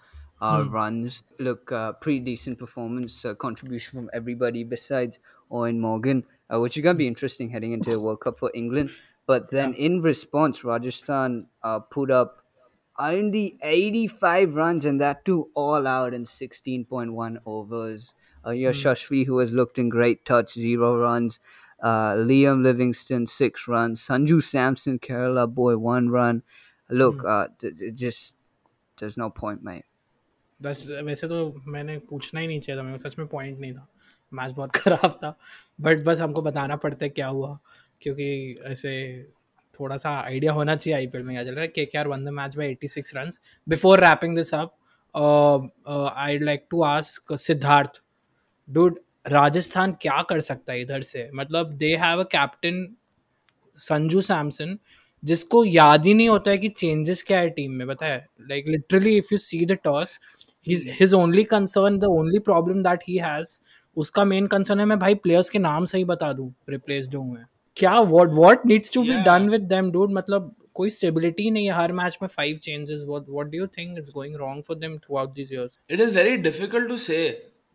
uh, 0.40 0.62
hmm. 0.62 0.70
runs. 0.70 1.22
Look, 1.38 1.72
uh, 1.72 1.92
pretty 1.92 2.20
decent 2.20 2.58
performance, 2.58 3.24
uh, 3.24 3.34
contribution 3.34 3.98
from 3.98 4.10
everybody 4.12 4.64
besides 4.64 5.18
Eoin 5.50 5.78
Morgan, 5.78 6.24
uh, 6.52 6.60
which 6.60 6.76
is 6.76 6.82
going 6.82 6.94
to 6.94 6.98
be 6.98 7.08
interesting 7.08 7.50
heading 7.50 7.72
into 7.72 7.90
the 7.90 8.00
World 8.00 8.20
Cup 8.20 8.38
for 8.38 8.50
England. 8.54 8.90
But 9.26 9.50
then 9.50 9.72
yeah. 9.72 9.86
in 9.86 10.00
response, 10.00 10.64
Rajasthan 10.64 11.46
uh, 11.62 11.80
put 11.80 12.10
up 12.10 12.44
only 12.98 13.58
85 13.62 14.54
runs 14.54 14.84
and 14.84 15.00
that 15.00 15.24
too 15.24 15.50
all 15.54 15.86
out 15.86 16.14
in 16.14 16.24
16.1 16.24 17.36
overs. 17.46 18.14
Uh, 18.46 18.50
Yash 18.50 18.82
hmm. 18.82 18.88
Ashvi, 18.88 19.26
who 19.26 19.38
has 19.38 19.52
looked 19.52 19.78
in 19.78 19.88
great 19.88 20.24
touch, 20.24 20.54
zero 20.54 20.98
runs. 20.98 21.40
Uh, 21.82 22.14
Liam 22.14 22.62
Livingstone, 22.62 23.26
six 23.26 23.68
runs. 23.68 24.06
Sanju 24.06 24.42
Samson, 24.42 24.98
Kerala 24.98 25.52
boy, 25.52 25.76
one 25.76 26.08
run. 26.08 26.42
Look, 26.90 27.20
hmm. 27.20 27.26
uh, 27.26 27.46
th- 27.58 27.94
just 27.94 28.34
there's 28.98 29.16
no 29.16 29.30
point, 29.30 29.62
mate. 29.62 29.84
बस 30.62 30.86
वैसे 31.04 31.28
तो 31.28 31.62
मैंने 31.66 31.98
पूछना 32.10 32.40
ही 32.40 32.46
नहीं 32.46 32.60
चाहिए 32.60 32.78
था 32.80 32.84
मेरे 32.84 32.98
सच 32.98 33.18
में 33.18 33.26
पॉइंट 33.28 33.58
नहीं 33.58 33.72
था 33.74 33.86
मैच 34.32 34.52
बहुत 34.52 34.76
ख़राब 34.76 35.10
था 35.24 35.38
बट 35.80 36.02
बस 36.04 36.20
हमको 36.20 36.42
बताना 36.42 36.76
पड़ता 36.76 37.04
है 37.04 37.08
क्या 37.08 37.26
हुआ 37.26 37.58
क्योंकि 38.00 38.26
ऐसे 38.64 38.94
थोड़ा 39.80 39.96
सा 39.96 40.10
आइडिया 40.20 40.52
होना 40.52 40.76
चाहिए 40.76 40.96
आईपीएल 40.96 41.24
में, 41.24 41.34
क्या 41.34 41.44
चल 41.44 41.50
रहा 41.50 41.62
है? 41.62 41.68
K 41.68 41.84
K 41.84 41.98
R 41.98 42.08
won 42.08 42.24
the 42.24 42.28
match 42.30 42.56
by 42.56 42.74
86 42.74 43.16
runs 43.16 43.40
before 43.66 44.00
wrapping 44.00 44.36
this 44.36 44.54
up 44.54 44.74
I 46.16 46.38
like 46.38 46.66
to 46.70 46.82
ask 46.84 47.36
Siddharth 47.38 48.00
dude 48.68 48.98
Rajasthan 49.26 49.92
क्या 50.02 50.20
कर 50.22 50.40
सकता 50.40 50.72
है 50.72 50.80
इधर 50.82 51.02
से? 51.02 51.28
मतलब 51.34 51.72
they 51.74 51.94
have 51.96 52.20
a 52.20 52.24
captain 52.32 52.86
Sanju 53.78 54.20
Samson 54.20 54.78
जिसको 55.22 55.64
याद 55.64 56.04
ही 56.06 56.14
नहीं 56.14 56.28
होता 56.28 56.50
है 56.50 56.58
कि 56.58 56.68
चेंजेस 56.70 57.22
क्या 57.22 57.38
है 57.38 57.50
टीम 57.50 57.72
में 57.72 57.86
है? 58.02 58.16
Like 58.40 58.68
literally 58.68 59.16
if 59.18 59.28
you 59.32 59.38
see 59.38 59.64
the 59.66 59.78
toss 59.84 60.18
his 60.66 61.14
only 61.14 61.44
concern 61.46 61.98
the 61.98 62.04
only 62.04 62.38
problem 62.38 62.82
that 62.82 63.02
he 63.08 63.16
has 63.16 63.58
उसका 63.96 64.24
मेन 64.24 64.46
कंसर्न 64.46 64.80
है, 64.80 64.86
मैं 64.86 64.98
भाई 64.98 65.14
प्लेयर्स 65.14 65.50
के 65.50 65.58
नाम 65.58 65.84
सही 65.86 66.04
बता 66.04 66.32
दूँ 66.32 66.52
रिप्लेस 66.70 67.08
जो 67.08 67.20
हुए 67.22 67.40
हैं 67.40 67.46
क्या 67.77 67.99
what 68.01 68.29
what 68.39 68.65
needs 68.65 68.93
to 68.93 69.01
B 69.03 69.09
Yeah. 69.09 69.23
Done 69.25 69.49
with 69.49 69.61
them 69.75 69.91
dude 69.91 70.11
मतलब 70.13 70.53
कोई 70.75 70.89
स्टेबिलिटी 70.89 71.49
नहीं 71.51 71.65
है 71.67 71.73
हर 71.75 71.91
मैच 72.01 72.17
में 72.21 72.27
five 72.35 72.57
changes 72.63 73.01
what 73.07 73.25
what 73.29 73.47
do 73.47 73.57
you 73.57 73.67
think 73.77 73.97
is 73.99 74.09
going 74.13 74.35
wrong 74.43 74.63
for 74.67 74.77
them 74.77 74.97
through 74.97 75.17
out 75.17 75.33
this 75.33 75.51
years 75.51 75.79
It 75.95 76.03
is 76.05 76.13
very 76.19 76.37
difficult 76.45 76.87
to 76.93 76.97
say. 77.07 77.23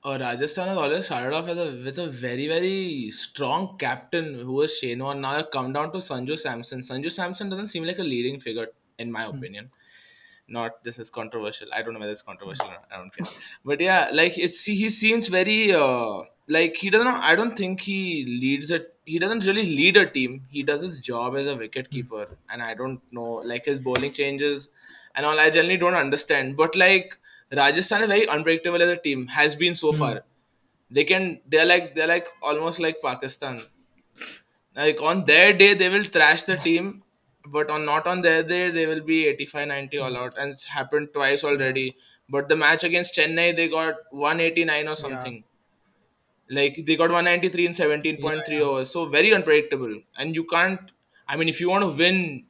Uh, 0.09 0.13
Rajasthan 0.23 0.69
has 0.71 0.79
always 0.81 1.07
started 1.07 1.33
off 1.37 1.49
with 1.51 1.61
a 1.63 1.67
with 1.87 1.97
a 2.03 2.05
very 2.25 2.45
very 2.51 2.75
strong 3.15 3.65
captain 3.81 4.29
who 4.43 4.59
was 4.59 4.75
Shane 4.75 5.01
Warne. 5.07 5.23
Now 5.25 5.33
I've 5.39 5.49
come 5.57 5.73
down 5.77 5.89
to 5.95 6.03
Sanju 6.09 6.37
Samson. 6.43 6.85
Sanju 6.89 7.13
Samson 7.15 7.51
doesn't 7.55 7.71
seem 7.73 7.89
like 7.91 8.03
a 8.05 8.07
leading 8.11 8.39
figure 8.45 8.67
in 9.07 9.11
my 9.17 9.25
opinion. 9.33 9.71
Not 10.59 10.77
this 10.85 11.01
is 11.05 11.11
controversial. 11.17 11.75
I 11.79 11.83
don't 11.83 11.99
know 11.99 12.05
whether 12.05 12.15
it's 12.19 12.27
controversial. 12.29 12.69
or 12.69 12.77
not. 12.77 12.87
I 12.93 13.01
don't 13.03 13.19
care. 13.19 13.33
But 13.73 13.83
yeah, 13.87 14.15
like 14.21 14.39
it's 14.47 14.61
he 14.83 14.89
seems 15.01 15.33
very 15.39 15.59
uh, 15.81 16.15
like 16.59 16.79
he 16.85 16.95
doesn't. 16.99 17.27
I 17.33 17.35
don't 17.43 17.59
think 17.65 17.85
he 17.89 17.99
leads 18.45 18.71
a. 18.79 18.81
he 19.06 19.20
doesn't 19.20 19.46
really 19.46 19.66
lead 19.66 19.98
a 19.98 20.10
team. 20.10 20.46
He 20.50 20.64
does 20.64 20.82
his 20.82 21.00
job 21.00 21.36
as 21.36 21.48
a 21.48 21.56
wicket 21.56 21.90
keeper, 21.90 22.28
and 22.50 22.62
I 22.62 22.74
don't 22.74 23.02
know 23.12 23.42
like 23.54 23.66
his 23.66 23.80
bowling 23.80 24.14
changes 24.14 24.70
and 25.16 25.26
all. 25.26 25.40
I 25.40 25.50
generally 25.50 25.78
don't 25.78 25.96
understand. 25.96 26.56
But 26.58 26.76
like 26.76 27.18
Rajasthan 27.52 28.02
is 28.02 28.08
very 28.08 28.28
unpredictable 28.28 28.82
as 28.82 28.90
a 28.90 28.98
team. 28.98 29.28
Has 29.28 29.56
been 29.56 29.74
so 29.74 29.92
hmm. 29.92 30.00
far. 30.00 30.24
They 30.90 31.04
can. 31.04 31.40
They're 31.48 31.66
like 31.66 31.96
they're 31.96 32.08
like 32.08 32.28
almost 32.42 32.80
like 32.80 33.02
Pakistan. 33.02 33.62
Like 34.76 35.02
on 35.02 35.26
their 35.26 35.54
day 35.54 35.74
they 35.74 35.90
will 35.90 36.06
trash 36.06 36.44
the 36.44 36.58
team, 36.58 37.04
but 37.48 37.70
on 37.70 37.86
not 37.86 38.08
on 38.08 38.22
their 38.22 38.44
day 38.44 38.70
they 38.72 38.86
will 38.86 39.02
be 39.02 39.28
85 39.28 39.68
90 39.68 39.98
all 40.00 40.18
out 40.18 40.34
and 40.38 40.52
it's 40.52 40.66
happened 40.66 41.10
twice 41.14 41.44
already. 41.44 41.96
But 42.30 42.48
the 42.48 42.56
match 42.56 42.84
against 42.84 43.16
Chennai 43.16 43.56
they 43.56 43.68
got 43.70 43.96
189 44.12 44.88
or 44.88 44.96
something. 44.96 45.44
Like 46.54 46.84
they 46.86 46.96
got 46.96 47.10
193 47.10 47.66
in 47.66 47.74
17.3 47.74 48.62
overs. 48.62 48.90
So 48.90 49.06
very 49.06 49.34
unpredictable. 49.34 50.02
And 50.18 50.36
you 50.36 50.46
can't 50.46 50.92
I 51.28 51.36
mean 51.36 51.50
if 51.50 51.60
you 51.60 51.70
want 51.70 51.84
to 51.84 51.90
win 51.90 52.46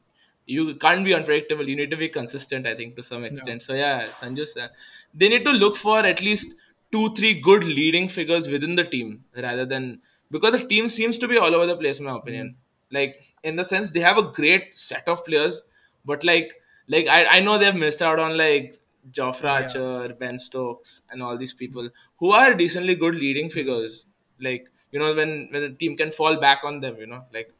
you 0.46 0.76
can't 0.76 1.06
be 1.06 1.14
unpredictable. 1.14 1.68
You 1.68 1.76
need 1.76 1.92
to 1.92 1.98
be 1.98 2.10
consistent, 2.10 2.68
I 2.68 2.76
think, 2.76 2.96
to 2.98 3.04
some 3.04 3.24
extent. 3.24 3.64
So 3.64 3.74
yeah, 3.74 4.08
Sanju, 4.20 4.46
Sa- 4.46 4.68
they 5.14 5.30
need 5.30 5.46
to 5.46 5.52
look 5.52 5.78
for 5.78 6.06
at 6.06 6.22
least 6.22 6.56
two, 6.92 7.14
three 7.16 7.40
good 7.40 7.64
leading 7.64 8.10
figures 8.10 8.48
within 8.48 8.76
the 8.76 8.84
team 8.84 9.24
rather 9.38 9.66
than 9.66 10.02
because 10.32 10.52
the 10.54 10.66
team 10.66 10.90
seems 10.90 11.18
to 11.20 11.28
be 11.28 11.38
all 11.38 11.54
over 11.56 11.66
the 11.66 11.78
place, 11.78 12.00
in 12.00 12.06
my 12.06 12.16
opinion. 12.18 12.48
Mm. 12.50 12.94
Like 12.94 13.34
in 13.44 13.56
the 13.56 13.64
sense 13.64 13.90
they 13.90 14.02
have 14.02 14.18
a 14.18 14.24
great 14.24 14.78
set 14.78 15.08
of 15.08 15.24
players, 15.26 15.62
but 16.06 16.24
like 16.24 16.52
like 16.88 17.08
I, 17.08 17.26
I 17.26 17.40
know 17.40 17.58
they've 17.58 17.76
missed 17.76 18.02
out 18.02 18.20
on 18.20 18.38
like 18.38 18.78
Jofra 19.12 19.64
Archer, 19.64 20.16
Ben 20.20 20.40
Stokes, 20.40 21.02
and 21.10 21.22
all 21.22 21.38
these 21.38 21.54
people 21.54 21.90
who 22.18 22.32
are 22.32 22.54
decently 22.54 22.96
good 22.96 23.16
leading 23.16 23.50
figures. 23.50 24.06
Like 24.40 24.70
you 24.92 25.00
know 25.00 25.14
when 25.14 25.50
when 25.52 25.62
the 25.64 25.70
team 25.70 25.98
can 25.98 26.12
fall 26.12 26.40
back 26.40 26.60
on 26.64 26.80
them, 26.80 26.98
you 26.98 27.08
know, 27.08 27.24
like 27.34 27.52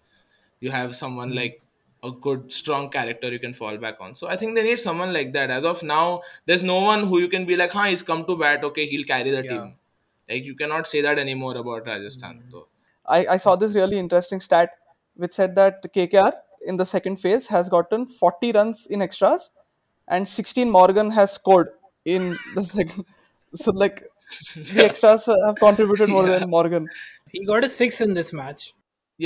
you 0.60 0.72
have 0.72 0.96
someone 0.96 1.30
hmm. 1.30 1.38
like 1.38 1.62
a 2.04 2.12
good 2.12 2.52
strong 2.52 2.90
character 2.90 3.32
you 3.32 3.40
can 3.40 3.54
fall 3.54 3.78
back 3.78 3.96
on. 4.00 4.16
So 4.16 4.28
i 4.28 4.36
think 4.36 4.56
they 4.56 4.64
need 4.64 4.80
someone 4.80 5.14
like 5.14 5.32
that. 5.34 5.50
As 5.50 5.64
of 5.64 5.84
now 5.84 6.22
there's 6.46 6.64
no 6.64 6.82
one 6.82 7.08
who 7.08 7.20
you 7.20 7.30
can 7.30 7.46
be 7.46 7.56
like 7.56 7.72
huh 7.72 7.86
he's 7.94 8.04
come 8.04 8.26
to 8.26 8.38
bat. 8.38 8.64
Okay 8.72 8.86
he'll 8.86 9.06
carry 9.06 9.32
the 9.32 9.44
team. 9.44 9.74
Like 10.30 10.44
you 10.44 10.56
cannot 10.56 10.88
say 10.88 11.02
that 11.02 11.20
anymore 11.20 11.56
about 11.58 11.86
rajasthan 11.86 12.40
hmm. 12.40 12.52
so 12.52 12.68
I, 13.06 13.26
I 13.36 13.38
saw 13.38 13.56
this 13.56 13.76
really 13.76 14.00
interesting 14.00 14.40
stat 14.40 14.72
which 15.16 15.34
said 15.34 15.56
that 15.56 15.84
KKR 15.94 16.32
in 16.66 16.78
the 16.78 16.86
second 16.86 17.18
phase 17.18 17.48
has 17.48 17.70
gotten 17.70 18.06
40 18.06 18.52
runs 18.54 18.88
in 18.88 19.02
extras 19.02 19.50
and 20.09 20.27
16 20.29 20.71
Morgan 20.71 21.11
has 21.13 21.33
scored 21.33 21.71
in 22.05 22.37
the 22.55 22.65
second. 22.65 23.05
So, 23.55 23.73
like, 23.73 24.03
the 24.57 24.85
extras 24.85 25.25
have 25.27 25.57
contributed 25.61 26.09
more 26.11 26.27
than 26.27 26.51
Morgan. 26.51 26.89
He 27.33 27.45
got 27.47 27.65
a 27.65 27.69
six 27.69 28.01
in 28.09 28.13
this 28.23 28.33
match. 28.43 28.73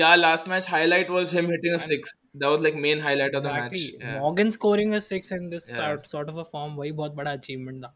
yeah 0.01 0.13
last 0.21 0.47
match 0.51 0.67
highlight 0.73 1.11
was 1.15 1.33
him 1.37 1.49
hitting 1.53 1.75
a 1.79 1.79
six 1.87 2.13
that 2.43 2.53
was 2.53 2.61
like 2.67 2.77
main 2.85 3.01
highlight 3.07 3.35
of 3.39 3.43
the 3.47 3.51
match 3.57 3.73
Exactly. 3.73 4.05
yeah. 4.05 4.21
Morgan 4.21 4.51
scoring 4.55 4.95
a 4.99 5.01
six 5.07 5.33
in 5.37 5.51
this 5.55 5.67
Yeah. 5.73 5.81
sort, 5.81 6.07
sort 6.13 6.31
of 6.35 6.39
a 6.43 6.45
form 6.53 6.77
वही 6.79 6.93
बहुत 7.01 7.15
बड़ा 7.19 7.35
achievement 7.41 7.83
था. 7.85 7.91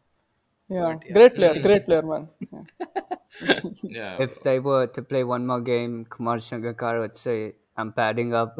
Yeah, 0.75 0.99
great 1.17 1.35
player, 1.39 1.61
great 1.63 1.87
player, 1.87 2.03
man. 2.11 2.27
Yeah. 2.51 3.61
yeah 3.97 4.21
If 4.27 4.41
they 4.49 4.59
were 4.67 4.85
to 4.99 5.01
play 5.13 5.23
one 5.23 5.45
more 5.53 5.59
game, 5.71 5.95
Kumar 6.17 6.37
Sangakkar 6.49 6.93
would 7.05 7.17
say, 7.17 7.53
I'm 7.77 7.91
padding 7.93 8.33
up. 8.43 8.57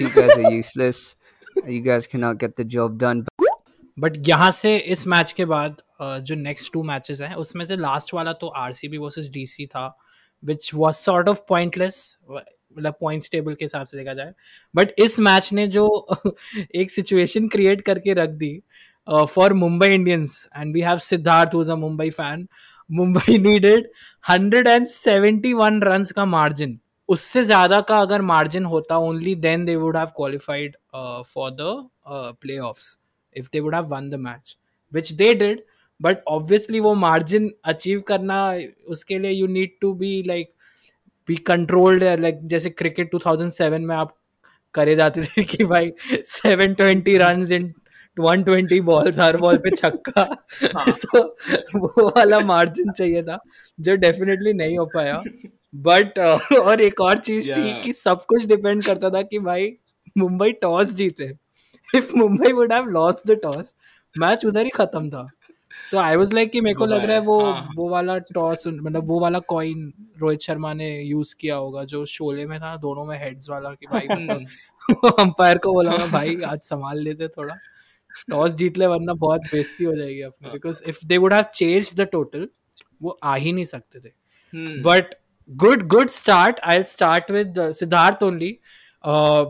you 0.00 0.08
guys 0.16 0.36
are 0.36 0.50
useless. 0.50 1.02
You 1.66 1.80
guys 1.90 2.06
cannot 2.06 2.38
get 2.38 2.56
the 2.56 2.64
job 2.64 2.98
done. 2.98 3.24
But 3.97 4.17
यहाँ 4.27 4.49
से 4.51 4.75
इस 4.77 5.05
match 5.07 5.31
के 5.31 5.45
बाद 5.45 5.81
अ, 6.01 6.17
जो 6.19 6.35
next 6.35 6.71
two 6.73 6.83
matches 6.83 7.21
हैं 7.21 7.33
उसमें 7.35 7.63
से 7.65 7.75
last 7.77 8.13
वाला 8.13 8.33
तो 8.33 8.47
R 8.57 8.73
C 8.73 8.87
B 8.87 8.97
versus 8.97 9.29
D 9.31 9.45
C 9.45 9.65
था 9.65 9.87
which 10.43 10.71
was 10.73 10.95
sort 10.95 11.29
of 11.29 11.39
pointless 11.49 12.17
मतलब 12.31 12.95
पॉइंट्स 13.01 13.29
टेबल 13.31 13.53
के 13.53 13.65
हिसाब 13.65 13.85
से 13.87 13.97
देखा 13.97 14.13
जाए। 14.13 14.33
बट 14.75 14.91
इस 14.99 15.19
मैच 15.19 15.51
ने 15.53 15.67
जो 15.67 15.85
एक 16.75 16.91
सिचुएशन 16.91 17.47
क्रिएट 17.47 17.81
करके 17.81 18.13
रख 18.13 18.29
दी 18.29 18.51
for 19.29 19.53
Mumbai 19.53 19.87
Indians 19.87 20.47
and 20.57 20.73
we 20.73 20.81
have 20.81 20.97
Siddharth 20.97 21.53
who's 21.55 21.69
a 21.69 21.75
Mumbai 21.75 22.09
fan 22.09 22.47
Mumbai 22.89 23.37
needed 23.37 23.87
171 24.23 25.81
runs 25.83 26.11
का 26.11 26.25
मार्जिन 26.25 26.79
उससे 27.09 27.43
ज़्यादा 27.43 27.81
का 27.81 27.97
अगर 27.97 28.21
मार्जिन 28.21 28.65
होता 28.65 28.97
only 28.97 29.35
then 29.35 29.65
they 29.65 29.75
would 29.75 29.97
have 29.97 30.07
qualified 30.15 30.75
for 30.95 31.51
the 31.51 31.89
playoffs 32.59 32.97
if 33.37 33.47
they 33.53 33.59
would 33.59 33.75
have 33.75 33.83
won 33.83 34.09
the 34.09 34.15
match 34.15 34.57
which 34.93 35.11
they 35.11 35.33
did 35.33 35.61
but 36.01 36.17
obviously 36.27 36.79
वो 36.79 36.93
margin 36.93 37.51
achieve 37.63 38.01
करना 38.01 38.59
उसके 38.87 39.19
लिए 39.19 39.31
you 39.31 39.47
need 39.47 39.71
to 39.81 39.93
be 39.93 40.23
like 40.27 40.53
be 41.27 41.35
controlled 41.35 42.03
like 42.03 42.39
जैसे 42.43 42.69
cricket 42.69 43.15
2007 43.15 43.79
में 43.79 43.95
आप 43.95 44.17
करे 44.73 44.95
जाते 44.95 45.23
थे 45.23 45.43
कि 45.43 45.65
भाई 45.65 45.91
720 46.11 47.17
रन्स 47.17 47.51
इन 47.51 47.73
120 48.19 48.79
बॉल्स 48.79 49.19
हर 49.19 49.37
बॉल 49.37 49.57
पे 49.57 49.71
छक्का। 49.71 50.45
हाँ। 50.75 50.85
तो 50.91 51.37
वो 51.75 52.09
वाला 52.09 52.39
मार्जिन 52.39 52.91
चाहिए 52.91 53.23
था 53.23 53.39
जो 53.79 53.95
डेफिनेटली 53.95 54.53
नहीं 54.53 54.77
हो 54.77 54.85
पाया। 54.85 55.21
बट 55.75 56.19
और 56.59 56.81
एक 56.81 57.01
और 57.01 57.17
चीज़ 57.17 57.51
थी 57.51 57.81
कि 57.81 57.93
सब 57.93 58.25
कुछ 58.25 58.45
डिपेंड 58.45 58.85
करता 58.85 59.09
था 59.09 59.21
कि 59.21 59.39
भाई 59.39 59.77
मुंबई 60.17 60.51
टॉस 60.51 60.93
जीते। 60.93 61.44
If 61.95 62.15
Mumbai 62.15 62.51
would 62.51 62.73
have 62.73 62.85
lost 62.85 63.27
the 63.27 63.39
toss 63.43 63.75
match 64.15 64.45
उधर 64.45 64.63
ही 64.63 64.69
खत्म 64.69 65.09
था। 65.09 65.25
तो 65.91 65.97
आई 65.97 66.15
वाज 66.15 66.33
लाइक 66.33 66.51
कि 66.51 66.61
मेरे 66.61 66.75
को 66.75 66.85
लग 66.85 67.03
रहा 67.05 67.13
है 67.13 67.21
वो 67.21 67.39
हाँ। 67.45 67.69
वो 67.75 67.89
वाला 67.89 68.17
टॉस 68.17 68.63
मतलब 68.67 69.07
वो 69.07 69.19
वाला 69.19 69.39
कॉइन 69.39 69.93
रोहित 70.19 70.41
शर्मा 70.41 70.73
ने 70.73 70.89
यूज़ 71.01 71.35
किया 71.39 71.55
होगा 71.55 71.83
जो 71.83 72.05
शोले 72.05 72.45
में 72.45 72.59
था 72.59 72.75
दोनों 72.77 73.05
में 73.05 73.17
हेड्स 73.19 73.49
वाला 73.49 73.69
कि 73.69 73.87
भाई 73.91 74.07
अंपायर 75.19 75.57
को 75.57 75.73
बोला 75.73 75.91
भाई 76.07 76.41
आज 76.41 76.59
संभाल 76.59 76.99
लेते 76.99 77.27
थोड़ा। 77.27 77.55
टॉस 78.31 78.51
जीत 78.51 78.77
ले 78.77 78.87
वरना 78.87 79.13
बहुत 79.13 79.41
बेइज्जती 79.41 79.83
हो 79.83 79.95
जाएगी 79.95 80.21
अपनी। 80.21 80.49
Because 80.49 80.83
if 80.83 81.05
they 81.05 81.17
would 81.17 81.33
have 81.33 81.43
change 81.53 81.93
the 81.95 82.01
total 82.01 82.47
वो 83.01 83.17
आ 83.23 83.35
ही 83.35 83.53
नहीं 83.53 83.65
सकते 83.65 83.99
थे। 83.99 84.11
but 84.83 85.15
good 85.49 85.81
good 85.87 86.11
start 86.13 86.59
i'll 86.63 86.85
start 86.91 87.27
with 87.29 87.57
uh, 87.57 87.65
siddharth 87.79 88.21
only 88.23 88.49
uh, 89.04 89.46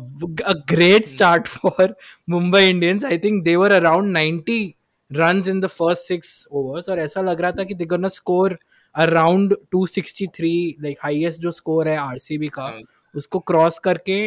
a 0.46 0.54
great 0.74 1.08
start 1.08 1.48
for 1.48 1.88
mumbai 2.28 2.62
indians 2.70 3.04
i 3.04 3.16
think 3.16 3.44
they 3.44 3.56
were 3.56 3.72
around 3.80 4.12
90 4.12 4.76
runs 5.10 5.48
in 5.48 5.60
the 5.60 5.68
first 5.68 6.06
six 6.12 6.46
overs 6.52 6.88
और 6.88 6.98
ऐसा 6.98 7.20
लग 7.20 7.40
रहा 7.40 7.52
था 7.52 7.64
कि 7.64 7.74
they're 7.74 7.92
gonna 7.92 8.12
score 8.16 8.50
around 8.94 9.54
263 9.74 10.74
like 10.84 10.98
highest 11.04 11.40
जो 11.40 11.50
score 11.50 11.86
है 11.86 11.96
RCB 11.96 12.48
का 12.48 12.62
हाँ। 12.62 12.80
उसको 13.16 13.38
क्रॉस 13.38 13.78
करके 13.78 14.20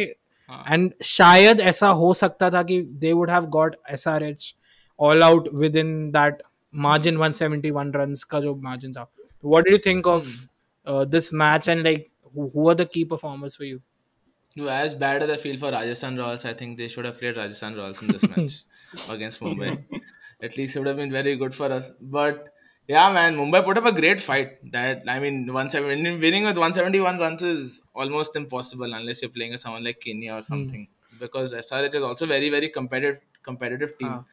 हाँ। 0.50 0.64
एंड 0.70 0.92
शायद 1.02 1.60
ऐसा 1.60 1.88
हो 1.88 2.14
सकता 2.14 2.50
था 2.50 2.62
कि 2.62 2.82
दे 2.82 3.12
would 3.12 3.30
have 3.30 3.46
got 3.46 3.76
S 3.90 4.08
R 4.08 4.22
H 4.22 4.54
all 5.00 5.22
out 5.22 5.48
with 5.54 5.76
in 5.76 6.10
that 6.10 6.42
margin 6.74 7.18
171 7.18 7.94
runs 7.96 8.24
का 8.24 8.40
जो 8.40 8.54
मार्जिन 8.54 8.92
था 8.92 9.10
what 9.44 9.64
do 9.64 9.72
you 9.72 9.78
think 9.78 10.06
of 10.06 10.48
uh, 10.86 11.04
this 11.04 11.32
match 11.32 11.68
and 11.68 11.84
like 11.84 12.10
who, 12.34 12.48
who 12.48 12.68
are 12.68 12.74
the 12.74 12.86
key 12.86 13.04
performers 13.04 13.56
for 13.56 13.64
you 13.64 13.80
No, 14.59 14.67
as 14.67 14.93
bad 14.93 15.23
as 15.23 15.29
I 15.29 15.37
feel 15.37 15.57
for 15.57 15.71
Rajasthan 15.71 16.17
Royals, 16.17 16.43
I 16.43 16.53
think 16.53 16.77
they 16.77 16.89
should 16.89 17.05
have 17.05 17.17
played 17.17 17.37
Rajasthan 17.37 17.75
Royals 17.77 18.01
in 18.01 18.09
this 18.09 18.23
match 18.31 18.55
against 19.09 19.39
Mumbai. 19.39 19.83
At 20.41 20.57
least 20.57 20.75
it 20.75 20.79
would 20.79 20.87
have 20.87 20.97
been 20.97 21.11
very 21.11 21.37
good 21.37 21.55
for 21.55 21.71
us. 21.71 21.89
But 22.01 22.53
yeah, 22.87 23.09
man, 23.13 23.37
Mumbai 23.37 23.63
put 23.63 23.77
up 23.77 23.85
a 23.85 23.93
great 23.93 24.19
fight. 24.19 24.57
That 24.73 25.03
I 25.07 25.19
mean, 25.21 25.45
170 25.47 26.17
winning 26.17 26.43
with 26.43 26.57
171 26.57 27.19
runs 27.19 27.41
is 27.41 27.79
almost 27.95 28.35
impossible 28.35 28.93
unless 28.93 29.21
you're 29.21 29.31
playing 29.31 29.51
with 29.51 29.61
someone 29.61 29.85
like 29.85 30.01
Kenya 30.01 30.33
or 30.33 30.43
something. 30.43 30.87
Because 31.21 31.53
SRH 31.53 31.95
is 31.95 32.01
also 32.01 32.25
very 32.25 32.49
very 32.49 32.69
competitive 32.69 33.21
competitive 33.43 33.97
team. 33.97 34.09
Ah. 34.11 34.23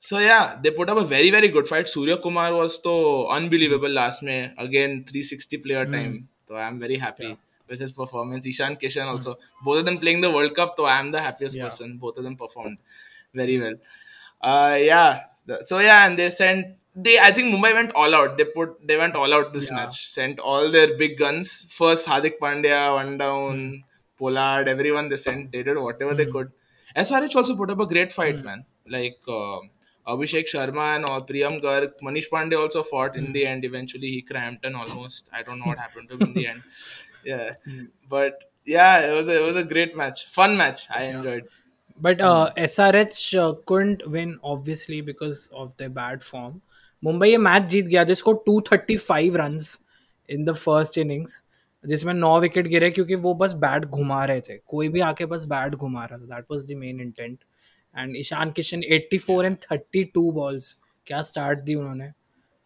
So 0.00 0.18
yeah, 0.18 0.58
they 0.62 0.70
put 0.70 0.88
up 0.88 0.96
a 0.96 1.04
very 1.04 1.30
very 1.30 1.48
good 1.48 1.68
fight. 1.68 1.90
Surya 1.90 2.16
Kumar 2.16 2.54
was 2.54 2.80
so 2.82 3.28
unbelievable 3.28 3.90
last 3.90 4.22
May. 4.22 4.44
Again, 4.56 5.04
360 5.08 5.58
player 5.58 5.84
time. 5.84 6.28
So 6.48 6.56
I'm 6.56 6.78
very 6.78 6.96
happy 6.96 7.36
with 7.68 7.80
his 7.80 7.92
performance. 7.92 8.46
Ishan 8.46 8.76
Kishan 8.76 9.06
also. 9.06 9.34
Hmm. 9.34 9.64
Both 9.64 9.78
of 9.80 9.84
them 9.86 9.98
playing 9.98 10.20
the 10.20 10.30
World 10.30 10.54
Cup. 10.54 10.74
So 10.76 10.86
I'm 10.86 11.10
the 11.10 11.20
happiest 11.20 11.56
Yeah. 11.56 11.68
person. 11.68 11.98
Both 11.98 12.18
of 12.18 12.24
them 12.24 12.36
performed 12.36 12.78
very 13.34 13.58
well. 13.58 13.76
Uh, 14.40 14.78
yeah. 14.80 15.24
So 15.62 15.78
yeah, 15.78 16.06
and 16.06 16.18
they 16.18 16.30
sent 16.30 16.76
they. 16.94 17.18
I 17.18 17.32
think 17.32 17.54
Mumbai 17.54 17.74
went 17.74 17.92
all 17.94 18.14
out. 18.14 18.36
They 18.36 18.44
put 18.44 18.86
they 18.86 18.96
went 18.96 19.14
all 19.14 19.32
out 19.32 19.52
this 19.52 19.68
Yeah. 19.70 19.76
match. 19.76 20.06
Sent 20.10 20.38
all 20.38 20.70
their 20.70 20.96
big 20.96 21.18
guns. 21.18 21.66
First 21.70 22.06
Hardik 22.06 22.38
Pandya, 22.40 22.94
one 22.94 23.18
down. 23.18 23.58
Hmm. 23.58 23.74
Pollard, 24.18 24.68
everyone 24.68 25.08
they 25.08 25.16
sent. 25.16 25.50
They 25.52 25.62
did 25.62 25.76
whatever 25.76 26.14
they 26.14 26.24
hmm. 26.26 26.32
could. 26.32 26.52
SRH 26.96 27.34
also 27.34 27.56
put 27.56 27.70
up 27.70 27.80
a 27.80 27.86
great 27.86 28.12
fight, 28.12 28.44
man. 28.44 28.64
Like 28.86 29.18
uh, 29.26 29.58
Abhishek 30.06 30.46
Sharma 30.48 30.96
and 30.96 31.04
all, 31.04 31.26
Priyam 31.26 31.60
Garg, 31.60 31.92
Manish 32.02 32.28
Pandey 32.32 32.58
also 32.58 32.82
fought 32.82 33.16
in 33.16 33.32
the 33.32 33.44
end. 33.46 33.64
Eventually, 33.64 34.08
he 34.08 34.22
cramped 34.22 34.64
and 34.64 34.76
almost. 34.76 35.28
I 35.32 35.42
don't 35.42 35.58
know 35.58 35.66
what 35.66 35.78
happened 35.78 36.10
to 36.10 36.16
him 36.16 36.28
in 36.28 36.34
the 36.34 36.46
end. 36.46 36.62
Yeah, 37.24 37.54
but 38.08 38.44
yeah, 38.66 39.00
it 39.00 39.12
was 39.12 39.28
a, 39.28 39.36
it 39.36 39.46
was 39.46 39.56
a 39.56 39.64
great 39.64 39.96
match, 39.96 40.26
fun 40.32 40.56
match. 40.56 40.86
I 40.90 41.04
enjoyed. 41.04 41.48
But 42.00 42.20
uh, 42.20 42.52
SRH 42.56 43.38
uh, 43.38 43.54
couldn't 43.66 44.08
win 44.10 44.38
obviously 44.42 45.00
because 45.00 45.48
of 45.52 45.76
their 45.76 45.88
bad 45.88 46.22
form. 46.22 46.60
Mumbai 47.04 47.28
ये 47.30 47.38
match 47.38 47.62
जीत 47.62 47.86
गया. 47.86 48.04
जिसको 48.04 48.32
235 48.48 49.36
runs 49.36 49.78
in 50.30 50.44
the 50.44 50.52
first 50.52 50.98
innings 50.98 51.42
जिसमें 51.84 52.12
नौ 52.14 52.38
wicket 52.40 52.66
गिरे 52.66 52.90
क्योंकि 52.90 53.14
वो 53.14 53.34
बस 53.34 53.52
bat 53.64 53.84
घुमा 53.84 54.24
रहे 54.24 54.40
थे. 54.40 54.56
कोई 54.66 54.88
भी 54.88 55.00
आके 55.00 55.26
बस 55.26 55.44
बैट 55.44 55.74
घुमा 55.74 56.04
रहा 56.04 56.18
था. 56.18 56.24
That 56.24 56.44
was 56.50 56.72
the 56.72 56.76
main 56.76 57.00
intent 57.00 57.38
and 57.98 58.16
Ishan 58.16 58.50
Kishan 58.50 58.82
84 58.92 59.44
and 59.44 59.56
32 59.72 60.30
balls 60.32 60.76
क्या 61.06 61.22
स्टार्ट 61.22 61.58
दी 61.58 61.74
उन्होंने. 61.74 62.10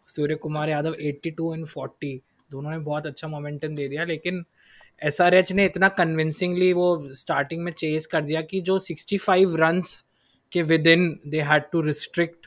सूर्य 0.08 0.34
कुमार 0.34 0.68
यादव 0.68 0.94
82 1.00 1.54
एंड 1.54 1.66
40 1.66 2.20
दोनों 2.50 2.70
ने 2.70 2.78
बहुत 2.78 3.06
अच्छा 3.06 3.28
मोमेंटम 3.28 3.74
दे 3.74 3.88
दिया, 3.88 4.04
लेकिन 4.04 4.44
एसआरएच 5.02 5.52
ने 5.52 5.64
इतना 5.64 5.88
कन्विंसिंगली 5.90 6.72
वो 6.72 7.08
स्टार्टिंग 7.14 7.62
में 7.62 7.72
चेज 7.72 8.06
कर 8.06 8.22
दिया 8.22 8.40
कि 8.42 8.60
जो 8.60 8.78
65 8.80 9.56
रन्स 9.56 10.00
के 10.52 10.62
within 10.86 11.08
they 11.26 11.40
had 11.42 11.70
to 11.72 11.80
restrict 11.80 12.46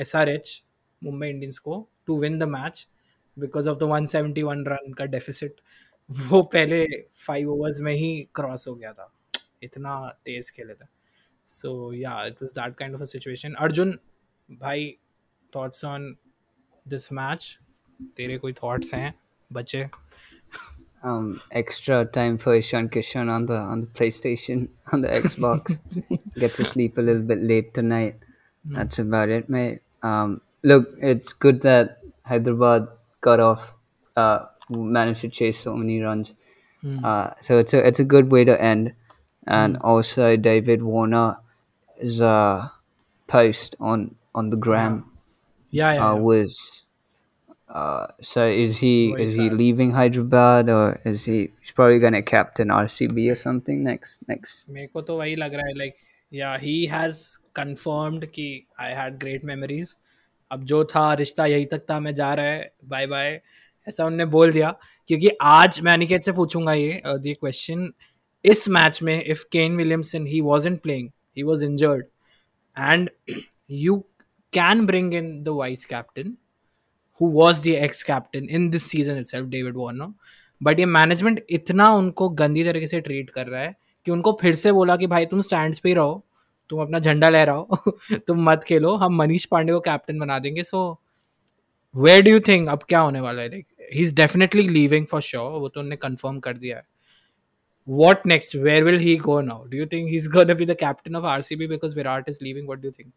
S 0.00 0.14
R 0.16 0.28
H 0.28 0.62
Mumbai 1.02 1.28
Indians 1.28 1.58
को 1.58 1.86
to 2.06 2.18
win 2.20 2.38
the 2.38 2.48
match 2.48 2.86
because 3.36 3.68
of 3.68 3.78
the 3.78 3.82
171 3.82 4.64
run 4.68 4.92
का 4.92 5.04
डेफिसिट 5.06 5.60
वो 6.10 6.42
पहले 6.52 6.84
फाइव 7.16 7.50
ओवर्स 7.52 7.80
में 7.80 7.92
ही 7.94 8.10
क्रॉस 8.34 8.66
हो 8.68 8.74
गया 8.74 8.92
था। 8.92 9.12
इतना 9.62 9.96
तेज 10.24 10.50
खेले 10.50 10.74
थे। 10.74 10.84
So 11.46 11.92
yeah 11.94 12.24
it 12.26 12.42
was 12.42 12.52
that 12.52 12.74
kind 12.76 12.94
of 12.94 13.02
a 13.02 13.06
situation 13.06 13.54
Arjun, 13.60 13.98
भाई 14.48 14.96
थॉट्स 15.52 15.84
ऑन 15.84 16.14
दिस 16.86 17.12
मैच 17.12 17.58
तेरे 18.17 18.37
कोई 18.37 18.53
थॉट्स 18.63 18.93
हैं 18.93 19.13
बच्चे 19.53 19.87
um 21.09 21.25
extra 21.59 21.97
time 22.13 22.37
for 22.43 22.53
Ishan 22.59 22.87
Kishan 22.93 23.31
on 23.31 23.43
the 23.49 23.57
on 23.73 23.81
the 23.81 23.87
PlayStation 23.97 24.61
on 24.91 25.01
the 25.01 25.09
Xbox. 25.17 25.75
Gets 26.43 26.57
to 26.57 26.65
sleep 26.69 26.97
a 26.97 27.01
little 27.01 27.21
bit 27.31 27.43
late 27.51 27.73
tonight. 27.75 28.23
That's 28.77 28.97
about 29.03 29.29
it, 29.29 29.51
mate. 29.55 29.83
Um, 30.01 30.41
look, 30.63 30.87
it's 31.11 31.33
good 31.45 31.61
that 31.61 31.99
Hyderabad 32.31 32.87
got 33.21 33.39
off. 33.39 33.67
Uh, 34.15 34.45
managed 34.69 35.21
to 35.21 35.29
chase 35.29 35.59
so 35.59 35.75
many 35.75 36.01
runs. 36.01 36.33
Uh, 37.03 37.31
so 37.41 37.57
it's 37.59 37.73
a 37.73 37.85
it's 37.87 37.99
a 37.99 38.03
good 38.03 38.31
way 38.31 38.43
to 38.43 38.59
end. 38.61 38.93
And 39.47 39.77
also 39.81 40.35
David 40.35 40.81
Warner 40.81 41.37
is 41.99 42.21
uh 42.21 42.69
post 43.27 43.75
on 43.79 44.15
on 44.33 44.49
the 44.49 44.57
gram 44.57 45.03
या 45.73 45.91
या 45.91 46.09
uh, 46.09 46.15
was 46.15 46.83
uh, 47.70 48.06
so 48.22 48.46
is 48.46 48.78
he 48.78 49.14
is 49.18 49.34
he 49.34 49.48
leaving 49.50 49.92
Hyderabad 49.92 50.68
or 50.68 51.00
is 51.04 51.24
he 51.24 51.52
he's 51.60 51.70
probably 51.70 51.98
gonna 51.98 52.22
captain 52.22 52.68
RCB 52.68 53.30
or 53.32 53.36
something 53.36 53.82
next 53.82 54.28
next 54.28 54.70
मेरे 54.70 54.86
को 54.86 55.02
तो 55.02 55.16
वही 55.18 55.36
लग 55.36 55.54
रहा 55.54 55.66
है 55.66 55.74
like 55.78 55.94
या 56.32 56.54
ही 56.56 56.84
हैज़ 56.86 57.22
कंफर्म्ड 57.56 58.26
कि 58.26 58.48
आई 58.80 58.92
हैड 58.94 59.18
ग्रेट 59.18 59.44
मेमोरीज 59.44 59.94
अब 60.50 60.64
जो 60.64 60.84
था 60.94 61.12
रिश्ता 61.14 61.46
यही 61.46 61.64
तक 61.64 61.84
था 61.90 61.98
मैं 62.00 62.14
जा 62.14 62.32
रहा 62.34 62.46
है 62.46 62.70
बाय 62.84 63.06
बाय 63.06 63.40
ऐसा 63.86 64.04
उनने 64.06 64.24
बोल 64.26 64.52
दिया 64.52 64.74
क्योंकि 65.10 65.30
आज 65.42 65.80
मैं 65.80 65.92
अनिकेत 65.92 66.22
से 66.22 66.32
पूछूँगा 66.32 66.72
ये 66.72 66.90
ये 67.06 67.34
क्वेश्चन 67.34 67.90
इस 68.44 68.68
मैच 68.68 69.02
में 69.02 69.22
if 69.22 69.44
Kane 69.52 69.76
Williamson 69.76 70.26
he 70.26 70.40
was 70.40 70.66
in 70.68 70.76
playing 70.76 71.08
he 71.36 71.42
was 71.42 71.62
injured 71.62 72.04
and 72.76 73.10
you 73.70 73.96
can 74.52 74.86
bring 74.86 75.14
in 75.14 75.42
the 75.42 75.48
vice 75.58 75.84
captain 75.84 76.36
who 77.20 77.30
was 77.36 77.62
the 77.62 77.76
ex 77.76 78.02
captain 78.02 78.48
in 78.48 78.70
this 78.70 78.84
season 78.84 79.18
itself, 79.18 79.50
David 79.56 79.80
Warner. 79.82 80.08
बट 80.60 80.78
ये 80.78 80.86
management 80.86 81.44
इतना 81.50 81.88
उनको 81.94 82.28
गंदी 82.38 82.64
तरीके 82.64 82.86
से 82.86 83.00
treat 83.00 83.30
कर 83.30 83.46
रहा 83.46 83.60
है 83.60 83.74
कि 84.06 84.10
उनको 84.12 84.32
फिर 84.40 84.54
से 84.54 84.72
बोला 84.72 84.96
कि 84.96 85.06
भाई 85.06 85.26
तुम 85.26 85.40
स्टैंड 85.42 85.74
पे 85.82 85.88
ही 85.88 85.94
रहो 85.94 86.22
तुम 86.70 86.80
अपना 86.82 86.98
झंडा 86.98 87.28
लहराओ 87.28 87.76
तुम 88.26 88.42
मत 88.50 88.64
खेलो 88.64 88.94
हम 88.96 89.16
मनीष 89.16 89.44
पांडे 89.44 89.72
को 89.72 89.80
कैप्टन 89.80 90.18
बना 90.18 90.38
देंगे 90.38 90.62
so 90.62 90.82
where 91.94 92.22
do 92.22 92.30
you 92.30 92.40
think 92.48 92.68
अब 92.68 92.82
क्या 92.88 93.00
होने 93.00 93.20
वाला 93.20 93.42
है 93.42 93.48
like 93.48 93.66
he 93.94 94.02
is 94.02 94.14
definitely 94.14 94.68
leaving 94.68 95.06
for 95.10 95.20
sure 95.22 95.50
वो 95.52 95.68
तो 95.68 95.80
उन्होंने 95.80 95.96
कंफर्म 95.96 96.38
कर 96.40 96.56
दिया 96.56 96.76
है 96.76 96.88
what 97.88 98.26
next 98.26 98.54
where 98.54 98.84
will 98.84 98.98
he 98.98 99.16
go 99.16 99.40
now 99.40 99.64
do 99.68 99.76
you 99.76 99.86
think 99.86 100.08
he's 100.08 100.26
going 100.28 100.46
to 100.48 100.54
be 100.54 100.64
the 100.64 100.74
captain 100.74 101.16
of 101.20 101.24
rcb 101.24 101.68
because 101.68 101.94
virat 101.94 102.28
is 102.28 102.40
leaving 102.40 102.66
what 102.66 102.80
do 102.80 102.88
you 102.88 102.92
think 102.92 103.08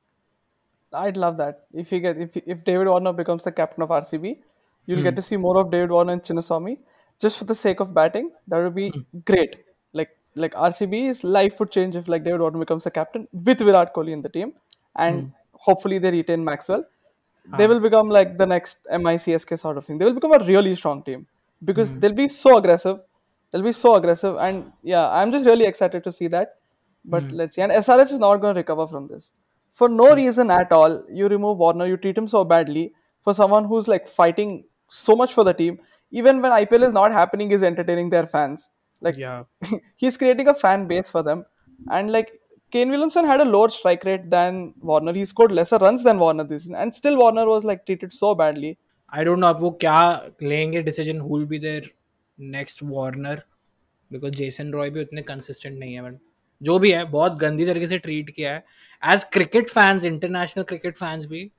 I'd 0.95 1.17
love 1.17 1.38
that 1.38 1.65
if 1.73 1.89
he 1.89 1.99
get 1.99 2.17
if 2.17 2.38
if 2.38 2.63
David 2.63 2.88
Warner 2.88 3.13
becomes 3.13 3.43
the 3.43 3.51
captain 3.51 3.84
of 3.84 3.89
RCB, 3.89 4.38
you'll 4.86 5.03
get 5.03 5.13
hmm. 5.13 5.15
to 5.15 5.21
see 5.21 5.38
more 5.38 5.58
of 5.60 5.69
David 5.71 5.91
Warner 5.91 6.13
and 6.13 6.23
Chinnaswamy 6.23 6.77
just 7.19 7.38
for 7.38 7.45
the 7.45 7.56
sake 7.56 7.79
of 7.79 7.93
batting. 7.93 8.32
That 8.47 8.63
would 8.63 8.75
be 8.75 8.89
hmm. 8.89 9.19
great. 9.25 9.56
Like 9.93 10.10
like 10.36 10.53
RCB's 10.53 11.23
life 11.23 11.60
would 11.60 11.71
change 11.71 11.95
if 11.95 12.08
like 12.08 12.23
David 12.23 12.41
Warner 12.41 12.60
becomes 12.60 12.84
the 12.86 12.91
captain 12.91 13.27
with 13.32 13.60
Virat 13.60 13.93
Kohli 13.93 14.12
in 14.12 14.21
the 14.21 14.29
team, 14.29 14.53
and 14.95 15.21
hmm. 15.21 15.27
hopefully 15.53 15.99
they 15.99 16.12
retain 16.12 16.43
Maxwell. 16.43 16.86
Ah. 17.51 17.58
They 17.58 17.67
will 17.67 17.79
become 17.79 18.10
like 18.10 18.38
the 18.38 18.45
next 18.45 18.79
MICSK 18.91 19.60
sort 19.60 19.77
of 19.77 19.86
thing. 19.86 19.97
They 19.97 20.06
will 20.06 20.19
become 20.19 20.34
a 20.34 20.43
really 20.45 20.75
strong 20.75 21.03
team 21.03 21.27
because 21.63 21.91
they'll 21.91 22.19
be 22.25 22.29
so 22.29 22.58
aggressive. 22.58 22.99
They'll 23.51 23.62
be 23.62 23.73
so 23.73 23.95
aggressive, 23.95 24.38
and 24.38 24.71
yeah, 24.82 25.10
I'm 25.10 25.32
just 25.32 25.45
really 25.45 25.65
excited 25.65 26.03
to 26.06 26.12
see 26.12 26.27
that. 26.27 26.56
But 27.06 27.32
let's 27.32 27.56
see. 27.56 27.62
And 27.62 27.71
SRH 27.71 28.13
is 28.13 28.19
not 28.19 28.38
going 28.38 28.56
to 28.56 28.60
recover 28.60 28.88
from 28.88 29.08
this 29.08 29.32
For 29.72 29.88
no 29.88 30.14
reason 30.14 30.50
at 30.50 30.72
all, 30.72 31.04
you 31.11 31.28
remove 31.28 31.59
Warner, 31.59 31.87
you 31.87 31.96
treat 31.96 32.18
him 32.18 32.28
so 32.28 32.44
badly 32.44 32.92
for 33.22 33.35
someone 33.35 33.64
who's 33.64 33.88
like 33.88 34.09
fighting 34.09 34.64
so 34.88 35.14
much 35.14 35.33
for 35.33 35.44
the 35.44 35.54
team. 35.54 35.78
Even 36.11 36.40
when 36.40 36.52
IPL 36.52 36.87
is 36.87 36.92
not 36.92 37.12
happening, 37.12 37.50
he's 37.50 37.62
entertaining 37.62 38.11
their 38.11 38.26
fans. 38.26 38.68
Like 39.00 39.16
yeah 39.16 39.44
he's 39.96 40.16
creating 40.16 40.48
a 40.48 40.54
fan 40.54 40.87
base 40.88 41.09
for 41.09 41.22
them. 41.22 41.44
And 41.90 42.11
like 42.11 42.33
Kane 42.72 42.90
Williamson 42.90 43.24
had 43.24 43.40
a 43.40 43.44
lower 43.44 43.68
strike 43.68 44.04
rate 44.04 44.28
than 44.31 44.74
Warner. 44.81 45.12
He 45.12 45.24
scored 45.24 45.52
lesser 45.52 45.78
runs 45.78 46.02
than 46.02 46.18
Warner 46.18 46.44
this 46.44 46.64
season. 46.64 46.76
And 46.76 46.94
still 46.94 47.16
Warner 47.16 47.46
was 47.46 47.64
like 47.64 47.87
treated 47.87 48.12
so 48.12 48.35
badly. 48.35 48.76
I 49.14 49.24
don't 49.24 49.38
know 49.38 49.46
अब 49.46 49.61
वो 49.61 49.70
क्या 49.81 50.00
लेंगे 50.42 50.81
decision 50.83 51.20
who 51.20 51.37
will 51.37 51.46
be 51.48 51.59
there 51.59 51.90
next 52.54 52.83
Warner 52.83 53.42
because 54.12 54.35
Jason 54.37 54.72
Roy 54.72 54.90
भी 54.90 55.00
उतने 55.00 55.22
consistent 55.31 55.78
नहीं 55.78 55.94
है 55.94 56.02
but 56.02 56.18
जो 56.63 56.78
भी 56.80 56.91
है 56.91 57.04
बहुत 57.10 57.38
गंदी 57.38 57.65
तरीके 57.65 57.88
से 57.88 57.97
ट्रीट 57.97 58.30
किया 58.30 58.54
है। 58.54 58.63
As 59.04 59.23
cricket 59.34 59.69
fans 59.69 60.06
international 60.06 60.63
cricket 60.63 60.97
fans 60.97 61.26
भी 61.26 61.49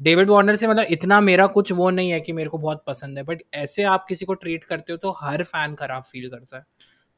डेविड 0.00 0.30
वार्नर 0.30 0.56
से 0.56 0.68
मतलब 0.68 0.86
इतना 0.90 1.20
मेरा 1.20 1.46
कुछ 1.48 1.72
वो 1.72 1.90
नहीं 1.90 2.10
है 2.10 2.20
कि 2.20 2.32
मेरे 2.32 2.50
को 2.50 2.58
बहुत 2.58 2.82
पसंद 2.86 3.18
है 3.18 3.24
बट 3.24 3.42
ऐसे 3.54 3.82
आप 3.84 4.04
किसी 4.08 4.24
को 4.24 4.34
ट्रीट 4.34 4.64
करते 4.64 4.92
हो 4.92 4.96
तो 4.98 5.16
हर 5.20 5.42
फ़ैन 5.44 5.74
खराब 5.74 6.02
फील 6.02 6.28
करता 6.30 6.56
है। 6.56 6.64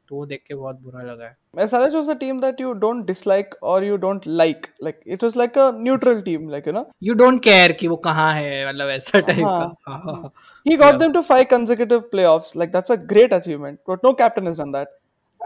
तो 0.09 0.25
देख 0.27 0.43
के 0.49 0.55
बहुत 0.55 0.81
बुरा 0.81 1.03
लगा 1.03 1.25
है। 1.25 1.37
मैं 1.57 1.67
सारे 1.67 1.87
जो 1.91 2.03
सा 2.03 2.15
team 2.15 2.41
that 2.41 2.61
you 2.61 2.73
don't 2.75 3.05
dislike 3.07 3.55
और 3.63 3.85
you 3.85 3.97
don't 3.97 4.27
like 4.27 4.67
like 4.85 5.01
it 5.07 5.25
was 5.25 5.37
like 5.37 5.59
a 5.59 5.71
neutral 5.77 6.21
team 6.23 6.49
like 6.51 6.67
you 6.67 6.73
know 6.73 6.85
you 7.03 7.15
don't 7.15 7.43
care 7.45 7.73
कि 7.73 7.89
वो 7.89 7.97
कहाँ 8.05 8.33
है 8.35 8.69
मतलब 8.69 8.89
ऐसा 8.91 9.21
टाइप 9.21 9.41
का। 9.41 10.31
He. 10.67 10.77
Got 10.77 10.95
them 10.95 11.13
to 11.13 11.21
five 11.23 11.45
consecutive 11.51 12.01
playoffs 12.11 12.57
like 12.57 12.71
that's 12.73 12.93
a 12.93 12.97
great 13.07 13.35
achievement 13.35 13.79
but 13.91 14.05
no 14.05 14.13
captain 14.15 14.47
has 14.47 14.61
done 14.61 14.73
that 14.73 14.89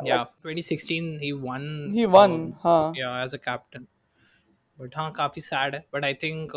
yeah. 0.06 0.24
2016 0.46 1.08
he 1.22 1.32
won 1.46 1.64
He 1.92 2.06
won. 2.06 2.34
uh, 2.52 2.66
huh. 2.66 2.92
yeah 2.96 3.22
as 3.24 3.34
a 3.38 3.42
captain. 3.48 3.86
But 4.78 4.96
हाँ 4.96 5.10
काफ़ी 5.16 5.42
sad 5.42 5.74
है. 5.74 5.84
But 5.94 6.04
I 6.04 6.14
think 6.22 6.52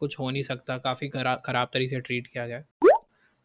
कुछ 0.00 0.18
हो 0.18 0.30
नहीं 0.30 0.42
सकता. 0.42 0.76
काफ़ी 0.78 1.08
खराब 1.08 1.42
खराब 1.46 1.68
तरीके 1.74 1.88
से 1.88 2.00
ट्रीट 2.00 2.26
किया 2.26 2.46
गया. 2.46 2.62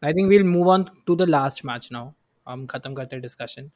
I 0.02 0.12
think 0.12 0.28
we'll 0.28 0.44
move 0.44 0.68
on 0.70 0.84
to 1.06 1.16
the 1.16 1.28
last 1.28 1.64
match 1.64 1.88
now 1.92 2.10
हम 2.46 2.64
खत्म 2.66 2.94
करते 2.94 3.16
हैं 3.16 3.22
डिस्कशन 3.22 3.70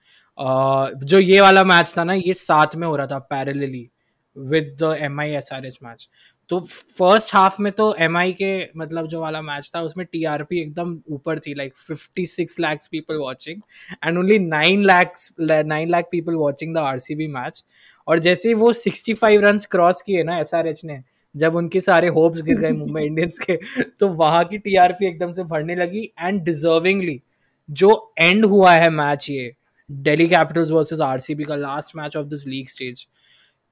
जो 1.07 1.19
ये 1.19 1.41
वाला 1.41 1.63
मैच 1.65 1.95
था 1.99 2.05
ना 2.05 2.13
ये 2.15 2.35
साथ 2.35 2.75
में 2.77 2.87
हो 2.87 2.97
रहा 2.97 3.07
था 3.07 3.19
parallelly 3.33 3.89
with 4.37 4.77
the 4.81 4.97
M 5.03 5.21
I 5.21 5.31
S 5.37 5.53
R 5.53 5.67
H 5.67 5.79
match 5.83 6.09
तो 6.51 6.59
फ़र्स्ट 6.99 7.35
हाफ़ 7.35 7.57
में 7.63 7.73
तो 7.73 7.95
एम 8.01 8.17
आई 8.17 8.33
के 8.33 8.51
मतलब 8.77 9.07
जो 9.07 9.21
वाला 9.21 9.41
मैच 9.43 9.71
था 9.75 9.81
उसमें 9.83 10.05
टी 10.13 10.23
आर 10.25 10.43
पी 10.43 10.61
एकदम 10.61 10.99
ऊपर 11.11 11.39
थी 11.39 11.55
like 11.55 11.77
fifty 11.77 12.27
six 12.27 12.61
lakhs 12.61 12.87
people 12.87 13.17
watching 13.17 13.59
and 14.05 14.19
only 14.19 14.39
nine 14.39 14.85
lakhs 14.85 15.33
nine 15.41 15.91
lakh 15.91 16.09
people 16.13 16.35
watching 16.35 16.75
the 16.75 16.79
R 16.79 16.99
C 16.99 17.15
B 17.15 17.27
match 17.27 17.65
और 18.07 18.19
जैसे 18.19 18.49
ही 18.49 18.55
वो 18.55 18.73
सिक्सटी 18.73 19.15
फाइव 19.15 19.41
रन 19.41 19.59
क्रॉस 19.71 20.03
किए 20.03 20.23
ना 20.23 20.39
एस 20.39 20.55
आर 20.55 20.69
एच 20.69 20.85
ने 20.85 21.01
जब 21.35 21.55
उनके 21.55 21.81
सारे 21.81 22.09
होप्स 22.09 22.43
गिर 22.43 22.59
गए 22.59 22.73
मुंबई 22.73 23.03
इंडियंस 23.03 23.39
के 23.47 23.57
तो 24.01 24.09
वहाँ 24.15 24.45
की 24.45 24.59
टीआरपी 24.59 25.07
एकदम 25.07 25.33
से 25.33 25.45
भरने 25.45 25.75
लगी 25.75 26.11
एंड 26.21 26.43
डिजर्विंगली 26.43 27.21
जो 27.69 27.91
एंड 28.19 28.45
हुआ 28.45 28.73
है 28.73 28.91
मैच 28.93 29.31
ये 29.31 29.53
डेली 29.91 30.29
कैपिटल्स 30.29 30.71
वर्सेस 30.71 31.01
आरसीबी 31.01 31.45
का 31.45 31.57
last 31.57 31.97
match 31.97 32.17
of 32.17 32.27
this 32.27 32.47
league 32.47 32.69
stage 32.69 33.07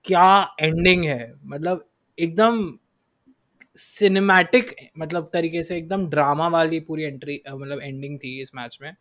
क्या 0.05 0.57
एंडिंग 0.61 1.05
है? 1.05 1.35
मतलब 1.45 1.85
एकदम 2.19 2.79
सिनेमैटिक 3.77 4.75
मतलब 4.99 5.31
तरीके 5.33 5.63
से 5.63 5.77
एकदम 5.77 6.07
ड्रामा 6.11 6.49
वाली 6.49 6.81
पूरी 6.81 7.05
एंट्री 7.05 7.41
मतलब 7.51 7.81
एंडिंग 7.81 8.19
थी 8.19 8.41
इस 8.43 8.55
मैच 8.55 8.79
में। 8.83 8.93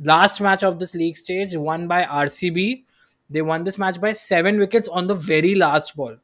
Last 0.00 0.42
match 0.42 0.64
of 0.64 0.74
this 0.74 0.94
league 0.94 1.16
stage 1.16 1.56
won 1.56 1.86
by 1.88 2.04
R 2.04 2.28
C 2.28 2.50
B 2.50 2.84
they 3.30 3.40
won 3.40 3.64
this 3.64 3.78
match 3.80 3.98
by 3.98 4.14
seven 4.14 4.58
wickets 4.58 4.88
on 4.88 5.06
the 5.06 5.12
very 5.26 5.54
last 5.54 5.96
ball 5.96 6.18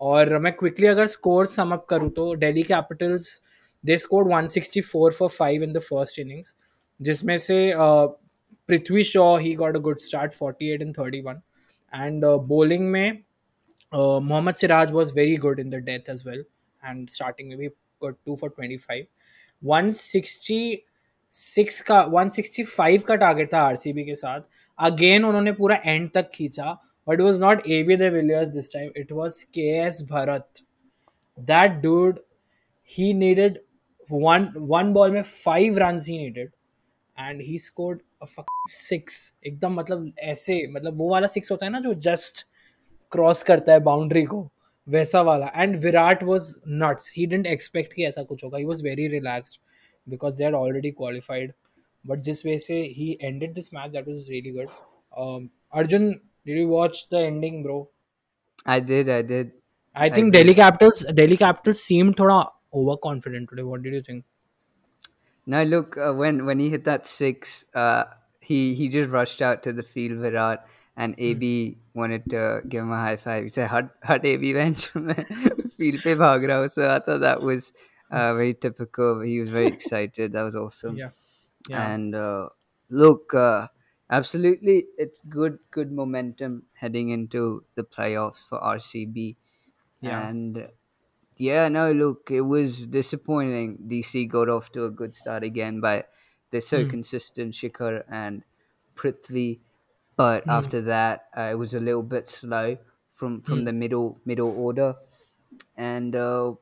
और 0.00 0.38
मैं 0.38 0.52
क्विकली 0.52 0.86
अगर 0.86 1.06
स्कोर 1.06 1.46
सम 1.46 1.72
अप 1.72 1.86
करूँ 1.90 2.10
तो 2.10 2.32
Delhi 2.34 2.62
Capitals 2.62 3.40
they 3.84 3.98
scored 3.98 4.28
164 4.28 5.10
for 5.12 5.28
five 5.28 5.62
in 5.62 5.72
the 5.72 5.78
first 5.78 6.18
innings 6.18 6.56
जिसमें 7.00 7.36
से 7.38 7.72
Prithvi 7.78 9.04
Shaw 9.04 9.36
he 9.36 9.54
got 9.54 9.76
a 9.76 9.80
good 9.80 9.98
start 9.98 10.32
48 10.32 10.82
in 10.82 10.92
31 10.92 11.40
and 11.92 12.24
bowling 12.24 12.88
में 12.88 13.22
Uh, 13.94 14.20
Mohammad 14.20 14.56
Siraj 14.56 14.90
was 14.90 15.12
very 15.12 15.36
good 15.36 15.60
in 15.60 15.70
the 15.70 15.80
death 15.80 16.08
as 16.08 16.24
well, 16.24 16.42
and 16.82 17.08
starting 17.08 17.48
maybe 17.48 17.68
got 18.00 18.14
two 18.26 18.34
for 18.36 18.50
25. 18.50 19.06
166 19.62 21.80
का 21.88 22.00
165 22.14 23.02
का 23.08 23.16
target 23.16 23.52
था 23.52 23.58
RCB 23.66 24.04
के 24.04 24.14
साथ 24.14 24.40
again 24.78 25.24
उन्होंने 25.24 25.52
पूरा 25.60 25.76
एंड 25.84 26.10
तक 26.14 26.30
खींचा 26.34 26.72
but 27.06 27.20
was 27.20 27.40
not 27.42 27.62
A B 27.76 27.96
de Villiers 27.96 28.48
this 28.56 28.72
time 28.72 28.90
it 28.96 29.12
was 29.12 29.42
K 29.54 29.68
S 29.84 30.02
Bharat 30.10 30.62
that 31.38 31.70
dude 31.82 32.18
he 32.90 33.12
needed 33.14 33.58
one 34.10 34.48
one 34.72 34.92
ball 34.92 35.10
में 35.10 35.22
five 35.22 35.78
run 35.78 35.98
he 36.08 36.18
needed 36.18 36.50
and 37.16 37.40
he 37.42 37.58
scored 37.58 38.00
six 38.70 39.32
एकदम 39.46 39.74
मतलब 39.74 40.12
ऐसे 40.32 40.66
मतलब 40.70 40.98
वो 40.98 41.08
वाला 41.10 41.26
सिक्स 41.36 41.50
होता 41.50 41.66
है 41.66 41.72
ना 41.72 41.80
जो 41.80 41.94
जस्ट 42.08 42.46
क्रॉस 43.14 43.42
करता 43.50 43.72
है 43.72 43.80
बाउंड्री 43.88 44.22
को 44.32 44.48
वैसा 44.86 45.22
वाला 45.28 45.50
and 45.56 45.76
Virat 45.84 46.22
was 46.24 46.54
nuts 46.82 47.12
he 47.16 47.26
didn't 47.26 47.46
expect 47.46 47.92
कि 47.94 48.04
ऐसा 48.06 48.22
कुछ 48.22 48.44
होगा 48.44 48.58
he 48.58 48.64
was 48.64 48.82
very 48.84 49.06
relaxed 49.08 49.58
because 50.06 50.38
they 50.38 50.44
are 50.44 50.54
already 50.54 50.90
qualified 51.00 51.52
but 52.04 52.20
जिस 52.28 52.44
वे 52.46 52.58
से 52.58 52.80
he 52.96 53.16
ended 53.22 53.54
this 53.54 53.74
match 53.74 53.90
that 53.90 54.08
was 54.08 54.30
really 54.30 54.50
good 54.58 55.48
Arjun 55.80 56.14
did 56.48 56.58
you 56.60 56.64
watch 56.70 56.98
the 57.12 57.20
ending 57.26 57.54
bro 57.64 57.74
I 58.72 58.74
did, 58.88 59.10
I 59.12 59.22
did. 59.28 59.52
i 59.96 60.08
think 60.14 60.26
did. 60.26 60.34
delhi 60.38 60.54
capitals 60.58 60.98
delhi 61.20 61.36
capitals 61.42 61.84
seemed 61.90 62.16
thoda 62.18 62.34
overconfident 62.80 63.48
today 63.52 63.64
what 63.68 63.84
did 63.84 63.94
you 63.98 64.02
think 64.08 64.24
No, 65.46 65.62
look, 65.62 65.96
uh, 65.98 66.12
when 66.12 66.46
when 66.46 66.58
he 66.58 66.70
hit 66.70 66.84
that 66.84 67.06
six, 67.06 67.66
uh, 67.74 68.04
he 68.40 68.74
he 68.74 68.88
just 68.88 69.10
rushed 69.10 69.42
out 69.42 69.62
to 69.64 69.72
the 69.72 69.82
field, 69.84 70.18
Virat, 70.18 70.66
and 70.96 71.14
AB 71.18 71.78
wanted 71.94 72.28
to 72.30 72.62
give 72.68 72.82
him 72.84 72.92
a 72.92 72.96
high 72.96 73.16
five. 73.16 73.44
He 73.44 73.48
said, 73.48 73.68
"Hut, 73.70 73.90
hut, 74.02 74.24
AB 74.24 74.52
bench." 74.52 74.88
field 75.78 76.02
pe 76.02 76.14
bhag 76.14 76.46
raha. 76.50 76.70
So 76.70 76.88
I 76.88 76.98
thought 77.00 77.20
that 77.20 77.42
was 77.42 77.72
uh, 78.10 78.34
very 78.34 78.54
typical. 78.54 79.20
He 79.20 79.40
was 79.40 79.50
very 79.50 79.68
excited. 79.68 80.32
That 80.32 80.42
was 80.42 80.56
awesome. 80.56 80.96
yeah 80.96 81.10
yeah 81.68 81.94
And 81.94 82.14
uh, 82.14 82.48
look, 82.90 83.34
uh, 83.34 83.68
absolutely, 84.10 84.86
it's 84.98 85.20
good 85.28 85.58
good 85.70 85.92
momentum 85.92 86.64
heading 86.74 87.10
into 87.10 87.64
the 87.74 87.84
playoffs 87.84 88.46
for 88.48 88.62
RCB. 88.62 89.36
Yeah. 90.00 90.28
And 90.28 90.68
yeah, 91.36 91.68
no, 91.68 91.92
look, 91.92 92.30
it 92.30 92.42
was 92.42 92.86
disappointing. 92.86 93.78
DC 93.88 94.26
got 94.26 94.48
off 94.48 94.70
to 94.72 94.84
a 94.84 94.90
good 94.90 95.14
start 95.14 95.42
again, 95.42 95.80
but 95.80 96.10
they're 96.50 96.60
so 96.60 96.84
Hmm. 96.84 96.90
consistent, 96.90 97.54
Shikhar 97.54 98.04
and 98.08 98.44
Prithvi. 98.96 99.60
But 100.16 100.44
Hmm. 100.44 100.60
after 100.60 100.80
that, 100.82 101.28
uh, 101.36 101.50
it 101.52 101.54
was 101.58 101.74
a 101.74 101.80
little 101.80 102.02
bit 102.02 102.26
slow 102.26 102.78
from 103.12 103.42
from 103.42 103.64
Hmm. 103.64 103.64
the 103.64 103.72
middle 103.72 104.20
middle 104.24 104.50
order, 104.50 104.96
and 105.76 106.14
uh, 106.16 106.54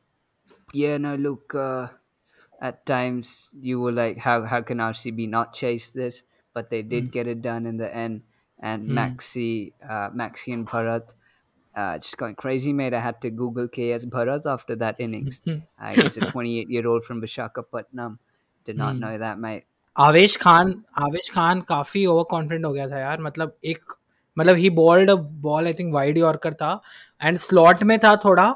yeah, 0.73 0.97
no, 0.99 1.15
look, 1.17 1.55
uh, 1.55 1.89
at 2.61 2.87
times 2.87 3.51
you 3.55 3.81
were 3.81 3.93
like, 3.93 4.19
how 4.19 4.45
how 4.45 4.63
can 4.63 4.81
RCB 4.81 5.27
not 5.27 5.53
chase 5.55 5.91
this? 5.91 6.25
But 6.55 6.71
they 6.71 6.83
did 6.83 7.11
get 7.13 7.27
it 7.27 7.43
done 7.43 7.67
in 7.67 7.77
the 7.79 7.95
end, 7.95 8.25
and 8.59 8.87
Hmm. 8.87 8.97
Maxi, 8.97 9.73
uh, 9.83 10.11
Maxi 10.11 10.53
and 10.55 10.67
Bharat. 10.67 11.13
Uh, 11.75 11.99
just 11.99 12.19
going 12.19 12.35
crazy, 12.37 12.73
mate. 12.73 12.95
I 12.95 13.01
had 13.01 13.21
to 13.23 13.31
Google 13.31 13.69
KS 13.69 14.05
Bharat 14.05 14.47
after 14.47 14.77
that 14.77 14.97
innings. 15.01 15.43
uh, 15.79 15.95
he's 15.95 16.17
a 16.17 16.23
28 16.25 16.71
year 16.71 16.87
old 16.87 17.05
from 17.05 17.21
Visakhapatnam. 17.23 18.19
Did 18.65 18.77
not 18.77 18.99
know 19.01 19.19
that, 19.19 19.39
mate. 19.39 19.65
आवेश 19.97 20.37
खान 20.37 20.75
आवेश 20.99 21.31
खान 21.31 21.61
काफ़ी 21.61 22.05
over 22.07 22.23
confident 22.31 22.65
हो 22.65 22.73
गया 22.73 22.89
था 22.91 22.99
यार। 22.99 23.21
मतलब 23.21 23.57
एक 23.65 23.93
मतलब 24.37 24.57
he 24.57 24.71
bowled 24.71 25.11
ball 25.43 25.67
I 25.67 25.73
think 25.79 25.93
wide 25.95 26.19
yorker 26.19 26.55
था। 26.55 26.81
एंड 27.23 27.39
स्लॉट 27.39 27.83
में 27.83 27.99
था 27.99 28.15
थोड़ा, 28.25 28.55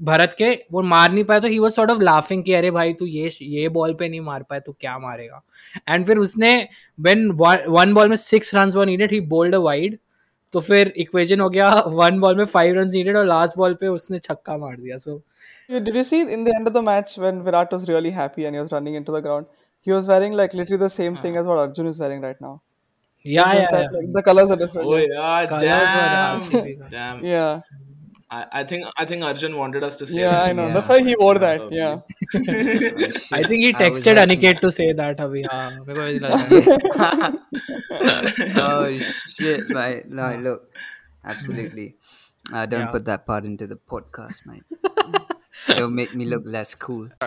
भरत 0.00 0.34
के, 0.38 0.52
वो 0.72 0.82
मार 0.82 1.12
नहीं 1.12 1.24
पाया 1.24 1.40
तो 1.40 1.48
he 1.48 1.58
was 1.58 1.72
sort 1.72 1.90
of 1.90 2.00
laughing 2.00 2.42
कि, 2.44 2.52
अरे 2.54 2.70
भाई, 2.70 2.92
तू 2.92 3.06
ये 3.06 3.30
ये 3.42 3.68
बॉल 3.68 3.94
पे 3.94 4.08
नहीं 4.08 4.20
मार 4.20 4.42
पाया 4.42 4.60
तो 4.60 4.72
क्या 4.72 4.98
मारेगा? 4.98 5.42
एंड 5.88 6.06
फिर 6.06 6.18
उसने 6.18 6.68
व्हेन 7.00 7.30
वन 7.32 7.94
बॉल 7.94 8.08
में 8.08 8.16
six 8.16 8.54
run 8.54 8.70
were 8.70 8.86
needed 8.86 9.12
he 9.12 9.20
bowled 9.34 9.54
wide 9.54 9.98
तो 10.54 10.60
फिर 10.60 10.92
इक्वेजन 10.96 11.40
हो 11.40 11.48
गया 11.50 11.70
वन 11.86 12.18
बॉल 12.20 12.36
में 12.36 12.44
फाइव 12.44 12.74
रन 12.74 12.90
नीडेड 12.90 13.16
और 13.16 13.26
लास्ट 13.26 13.56
बॉल 13.58 13.74
पे 13.74 13.88
उसने 13.88 14.18
छक्का 14.18 14.56
मार 14.56 14.76
दिया 14.76 14.96
so 14.96 15.22
Did 15.70 15.96
you 15.96 16.04
see 16.04 16.18
in 16.34 16.42
the 16.44 16.54
end 16.54 16.68
of 16.68 16.72
the 16.72 16.82
match 16.86 17.12
when 17.18 17.36
Virat 17.44 17.70
was 17.72 17.84
really 17.88 18.10
happy 18.10 18.44
and 18.44 18.56
he 18.56 18.60
was 18.60 18.72
running 18.72 18.96
into 18.96 19.12
the 19.12 19.20
ground? 19.26 19.46
he 19.82 19.92
was 19.92 20.06
wearing 20.06 20.32
like 20.32 20.54
literally 20.54 20.78
the 20.78 20.90
same 20.90 21.16
thing 21.16 21.36
as 21.36 21.44
what 21.44 21.58
Arjun 21.58 21.86
is 21.86 21.98
wearing 21.98 22.20
right 22.20 22.40
now. 22.40 22.60
Yeah, 23.24 23.52
yeah, 23.52 23.70
that, 23.70 23.88
yeah. 23.92 23.98
Like, 23.98 24.12
the 24.12 24.22
colors 24.22 24.50
are 24.50 24.56
different. 24.56 24.88
Oh 24.88 24.96
yeah, 24.96 25.46
colors 25.46 26.48
damn. 26.48 26.90
damn. 26.90 27.24
Yeah. 27.24 27.60
I, 28.30 28.60
I 28.60 28.64
think 28.64 28.86
I 28.96 29.04
think 29.04 29.22
Arjun 29.22 29.56
wanted 29.56 29.84
us 29.84 29.96
to 29.96 30.06
say. 30.06 30.20
Yeah, 30.20 30.30
that. 30.30 30.44
I 30.44 30.52
know. 30.52 30.68
Yeah. 30.68 30.74
That's 30.74 30.88
why 30.88 31.02
he 31.02 31.14
wore 31.18 31.38
that. 31.38 31.70
Yeah. 31.70 31.98
I 33.38 33.42
think 33.46 33.64
he 33.64 33.72
texted 33.82 34.16
Aniket 34.22 34.60
to 34.60 34.72
say 34.72 34.92
that. 34.92 35.18
Abhi, 35.18 35.44
oh 38.56 38.98
shit! 39.36 39.70
Right. 39.70 40.08
No, 40.08 40.34
look, 40.36 40.70
absolutely. 41.24 41.96
I 42.52 42.66
don't 42.66 42.80
yeah. 42.80 42.86
put 42.86 43.04
that 43.04 43.26
part 43.26 43.44
into 43.44 43.66
the 43.66 43.76
podcast, 43.76 44.46
mate. 44.46 44.64
It'll 45.68 45.90
make 45.90 46.14
me 46.14 46.24
look 46.24 46.42
less 46.46 46.74
cool. 46.74 47.08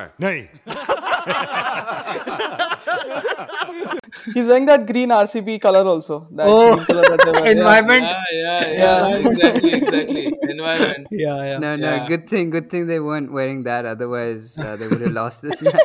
He's 4.33 4.47
wearing 4.47 4.65
that 4.65 4.85
green 4.87 5.09
RCB 5.09 5.61
color 5.61 5.85
also. 5.85 6.27
That 6.31 6.47
Oh, 6.47 6.75
green 6.75 6.85
color 6.85 7.03
that 7.03 7.21
they 7.25 7.31
wear. 7.31 7.51
Environment 7.57 8.03
Yeah, 8.03 8.23
yeah, 8.31 8.71
yeah, 8.71 9.07
Yeah. 9.07 9.15
exactly, 9.29 9.73
exactly. 9.73 10.33
Environment. 10.43 11.07
yeah 11.11 11.43
yeah 11.45 11.57
No, 11.59 11.75
no. 11.75 11.93
Yeah. 11.95 12.07
Good 12.07 12.27
thing. 12.29 12.49
Good 12.49 12.69
thing 12.69 12.87
they 12.87 12.99
weren't 12.99 13.31
wearing 13.31 13.63
that. 13.63 13.85
Otherwise, 13.85 14.57
uh, 14.57 14.75
they 14.75 14.87
would 14.87 15.01
have 15.01 15.11
lost 15.13 15.41
this 15.41 15.61
match. 15.61 15.75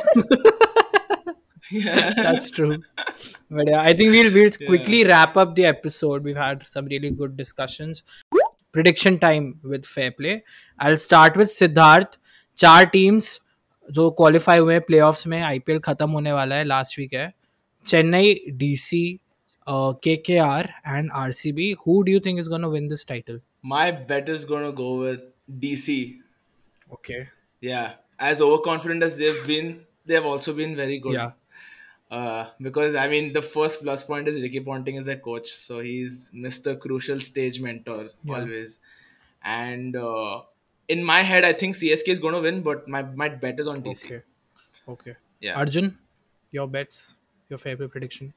That's 2.15 2.49
true. 2.49 2.81
But 3.49 3.67
yeah, 3.67 3.81
I 3.81 3.93
think 3.93 4.11
we'll 4.13 4.31
we'll 4.33 4.51
quickly 4.65 5.03
wrap 5.05 5.37
up 5.37 5.55
the 5.55 5.65
episode. 5.65 6.23
We've 6.23 6.35
had 6.35 6.67
some 6.67 6.85
really 6.85 7.11
good 7.11 7.37
discussions. 7.37 8.03
Prediction 8.71 9.19
time 9.19 9.59
with 9.63 9.85
fair 9.85 10.11
play. 10.11 10.43
I'll 10.79 10.97
start 10.97 11.35
with 11.35 11.49
Siddharth. 11.49 12.13
चार 12.57 12.85
teams 12.95 13.39
जो 13.91 14.09
qualify 14.19 14.59
हुए 14.59 14.73
हैं 14.73 14.81
playoffs 14.87 15.27
में 15.27 15.41
IPL 15.41 15.79
खत्म 15.79 16.09
होने 16.09 16.31
वाला 16.31 16.55
है 16.55 16.63
last 16.63 16.99
week 16.99 17.13
है 17.13 17.33
Chennai 17.87 18.33
DC 18.63 19.05
K 19.67 20.15
K 20.25 20.37
R 20.37 20.69
and 20.87 21.11
RCB 21.15 21.71
who 21.87 22.01
do 22.01 22.11
you 22.11 22.19
think 22.25 22.39
is 22.39 22.49
gonna 22.49 22.67
win 22.67 22.87
this 22.87 23.07
title 23.07 23.41
My 23.65 23.91
bet 24.09 24.29
is 24.29 24.43
gonna 24.51 24.71
go 24.77 24.85
with 24.99 25.25
DC. 25.63 25.95
Okay 26.93 27.19
Yeah, 27.63 27.91
as 28.29 28.39
overconfident 28.41 29.03
as 29.07 29.17
they've 29.17 29.43
been, 29.49 29.67
they've 30.07 30.29
also 30.29 30.53
been 30.53 30.75
very 30.75 30.97
good. 30.99 31.13
या 31.13 31.31
Uh, 32.11 32.47
because 32.59 32.95
I 32.95 33.07
mean, 33.07 33.31
the 33.31 33.41
first 33.41 33.81
plus 33.81 34.01
point 34.03 34.27
is 34.27 34.41
Ricky 34.43 34.59
Ponting 34.59 34.95
is 34.95 35.07
a 35.07 35.15
coach, 35.15 35.49
so 35.49 35.79
he's 35.79 36.29
Mr. 36.45 36.77
Crucial 36.77 37.21
stage 37.21 37.59
mentor 37.61 37.99
yeah. 38.01 38.33
always. 38.37 38.73
And 39.43 39.95
uh, 39.95 40.41
in 40.90 41.04
my 41.04 41.22
head, 41.22 41.44
I 41.44 41.52
think 41.52 41.76
CSK 41.76 42.08
is 42.08 42.18
going 42.18 42.34
to 42.34 42.40
win, 42.40 42.62
but 42.62 42.88
my 42.88 43.02
my 43.02 43.28
bet 43.28 43.60
is 43.60 43.66
on 43.66 43.82
DC. 43.82 44.02
Okay 44.04 44.20
okay 44.92 45.14
Yeah. 45.40 45.56
Arjun, 45.60 45.88
your 46.52 46.66
bets, 46.66 47.16
your 47.50 47.58
favorite 47.58 47.90
prediction. 47.90 48.32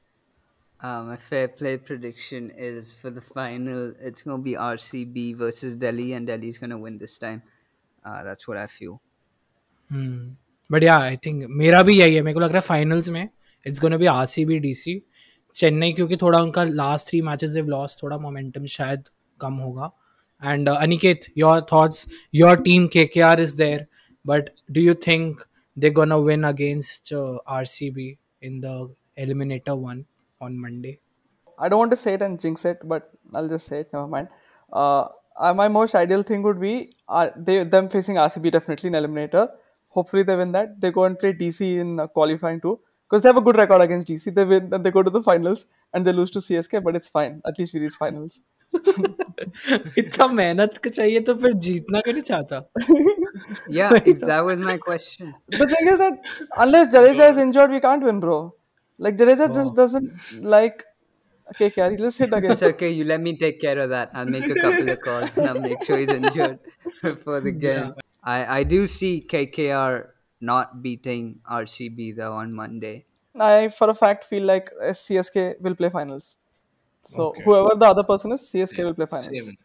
Uh, 0.80 1.02
my 1.02 1.16
fair 1.16 1.48
play 1.48 1.76
prediction 1.76 2.50
is 2.50 2.94
for 2.94 3.10
the 3.10 3.20
final. 3.20 3.92
It's 4.00 4.22
gonna 4.22 4.42
be 4.48 4.54
RCB 4.54 5.24
versus 5.36 5.76
Delhi, 5.76 6.12
and 6.12 6.26
Delhi's 6.26 6.58
gonna 6.58 6.78
win 6.78 6.98
this 6.98 7.16
time. 7.18 7.42
Uh, 8.04 8.22
that's 8.24 8.48
what 8.48 8.58
I 8.58 8.66
feel. 8.66 9.00
But 10.72 10.82
या 10.82 10.98
I 10.98 11.16
think 11.26 11.44
मेरा 11.60 11.82
भी 11.82 11.98
यही 11.98 12.14
है 12.14 12.22
मेरे 12.22 12.34
को 12.34 12.40
लग 12.40 12.48
रहा 12.48 12.56
है 12.56 12.66
फाइनल्स 12.66 13.08
में 13.10 13.28
it's 13.66 13.80
gonna 13.80 13.96
be 13.96 14.06
R 14.06 14.26
C 14.32 14.44
B 14.44 14.58
D 14.66 14.74
सी 14.82 14.94
चेन्नई 15.54 15.92
क्योंकि 15.92 16.16
थोड़ा 16.16 16.40
उनका 16.42 16.64
last 16.64 17.08
three 17.08 17.22
matches 17.28 17.50
they've 17.50 17.66
loss 17.68 17.98
थोड़ा 18.02 18.18
मोमेंटम 18.18 18.66
शायद 18.74 19.08
कम 19.40 19.54
होगा 19.64 19.90
and 20.41 20.67
uh, 20.67 20.79
Aniket, 20.79 21.29
your 21.33 21.61
thoughts? 21.61 22.07
Your 22.31 22.57
team 22.57 22.89
KKR 22.89 23.39
is 23.39 23.55
there, 23.55 23.87
but 24.23 24.51
do 24.71 24.81
you 24.81 24.93
think 24.93 25.41
they're 25.75 25.91
gonna 25.91 26.19
win 26.19 26.45
against 26.45 27.11
uh, 27.11 27.39
RCB 27.47 28.17
in 28.41 28.61
the 28.61 28.93
eliminator 29.17 29.77
one 29.77 30.05
on 30.41 30.59
Monday? 30.59 30.99
I 31.57 31.69
don't 31.69 31.79
want 31.79 31.91
to 31.91 31.97
say 31.97 32.15
it 32.15 32.21
and 32.21 32.39
jinx 32.39 32.65
it, 32.65 32.79
but 32.83 33.11
I'll 33.33 33.47
just 33.47 33.67
say 33.67 33.81
it. 33.81 33.93
Never 33.93 34.07
mind. 34.07 34.27
Uh, 34.71 35.07
uh 35.37 35.53
my 35.53 35.67
most 35.67 35.95
ideal 35.95 36.23
thing 36.23 36.43
would 36.43 36.59
be 36.59 36.93
uh, 37.07 37.29
they 37.35 37.63
them 37.63 37.89
facing 37.89 38.15
RCB 38.15 38.51
definitely 38.51 38.87
in 38.87 38.93
eliminator. 38.93 39.49
Hopefully 39.89 40.23
they 40.23 40.35
win 40.35 40.51
that. 40.51 40.81
They 40.81 40.91
go 40.91 41.05
and 41.05 41.17
play 41.17 41.33
DC 41.33 41.77
in 41.79 41.99
uh, 41.99 42.07
qualifying 42.07 42.59
too 42.59 42.79
because 43.09 43.23
they 43.23 43.29
have 43.29 43.37
a 43.37 43.41
good 43.41 43.57
record 43.57 43.81
against 43.81 44.07
DC. 44.07 44.33
They 44.33 44.43
win, 44.43 44.69
then 44.69 44.81
they 44.81 44.91
go 44.91 45.03
to 45.03 45.09
the 45.09 45.23
finals 45.23 45.65
and 45.93 46.05
they 46.05 46.11
lose 46.11 46.31
to 46.31 46.39
CSK, 46.39 46.83
but 46.83 46.95
it's 46.95 47.07
fine. 47.07 47.41
At 47.45 47.57
least 47.57 47.73
we 47.73 47.79
reach 47.79 47.95
finals. 47.95 48.41
इतना 49.97 50.27
मेहनत 50.39 50.77
का 50.83 50.89
चाहिए 50.89 51.19
तो 51.29 51.33
फिर 51.43 51.53
जीतना 51.67 51.99
क्यों 52.07 52.13
नहीं 52.13 52.23
चाहता 52.31 52.59
Yeah, 53.77 53.93
if 54.13 54.19
that 54.31 54.43
was 54.49 54.59
my 54.67 54.77
question. 54.87 55.33
the 55.61 55.67
thing 55.73 55.87
is 55.93 55.97
that 56.03 56.19
unless 56.65 56.93
Jadeja 56.95 57.29
is 57.33 57.37
injured, 57.45 57.71
we 57.71 57.79
can't 57.85 58.03
win, 58.09 58.19
bro. 58.25 58.37
Like 59.07 59.17
Jadeja 59.21 59.47
just 59.53 59.75
doesn't 59.75 60.11
like. 60.55 60.83
Okay, 61.53 61.69
Kyari, 61.77 61.99
let's 62.03 62.17
hit 62.17 62.31
again. 62.33 62.51
It's 62.53 62.63
okay. 62.67 62.89
You 62.89 63.03
let 63.09 63.21
me 63.21 63.33
take 63.37 63.59
care 63.61 63.77
of 63.79 63.89
that. 63.89 64.11
I'll 64.13 64.25
make 64.35 64.47
a 64.49 64.55
couple 64.61 64.89
of 64.93 65.01
calls 65.07 65.35
and 65.37 65.49
I'll 65.49 65.59
make 65.65 65.83
sure 65.89 65.97
he's 66.03 66.09
injured 66.09 66.59
for 67.23 67.39
the 67.39 67.51
game. 67.51 67.83
yeah. 67.83 67.91
I, 68.35 68.59
I 68.59 68.63
do 68.63 68.87
see 68.87 69.11
KKR 69.33 70.07
not 70.41 70.81
beating 70.85 71.27
RCB 71.59 72.15
though 72.21 72.33
on 72.33 72.51
Monday. 72.61 72.95
I, 73.39 73.67
for 73.67 73.89
a 73.89 73.93
fact, 73.93 74.23
feel 74.23 74.43
like 74.43 74.71
uh, 74.81 74.85
CSK 75.03 75.61
will 75.61 75.75
play 75.75 75.89
finals. 75.89 76.37
So 77.05 77.33
whoever 77.43 77.75
the 77.75 77.85
other 77.85 78.03
person 78.03 78.31
is, 78.33 78.41
CSK 78.41 78.83
will 78.83 78.93
play 78.93 79.05
finals. 79.05 79.27
Same. 79.27 79.57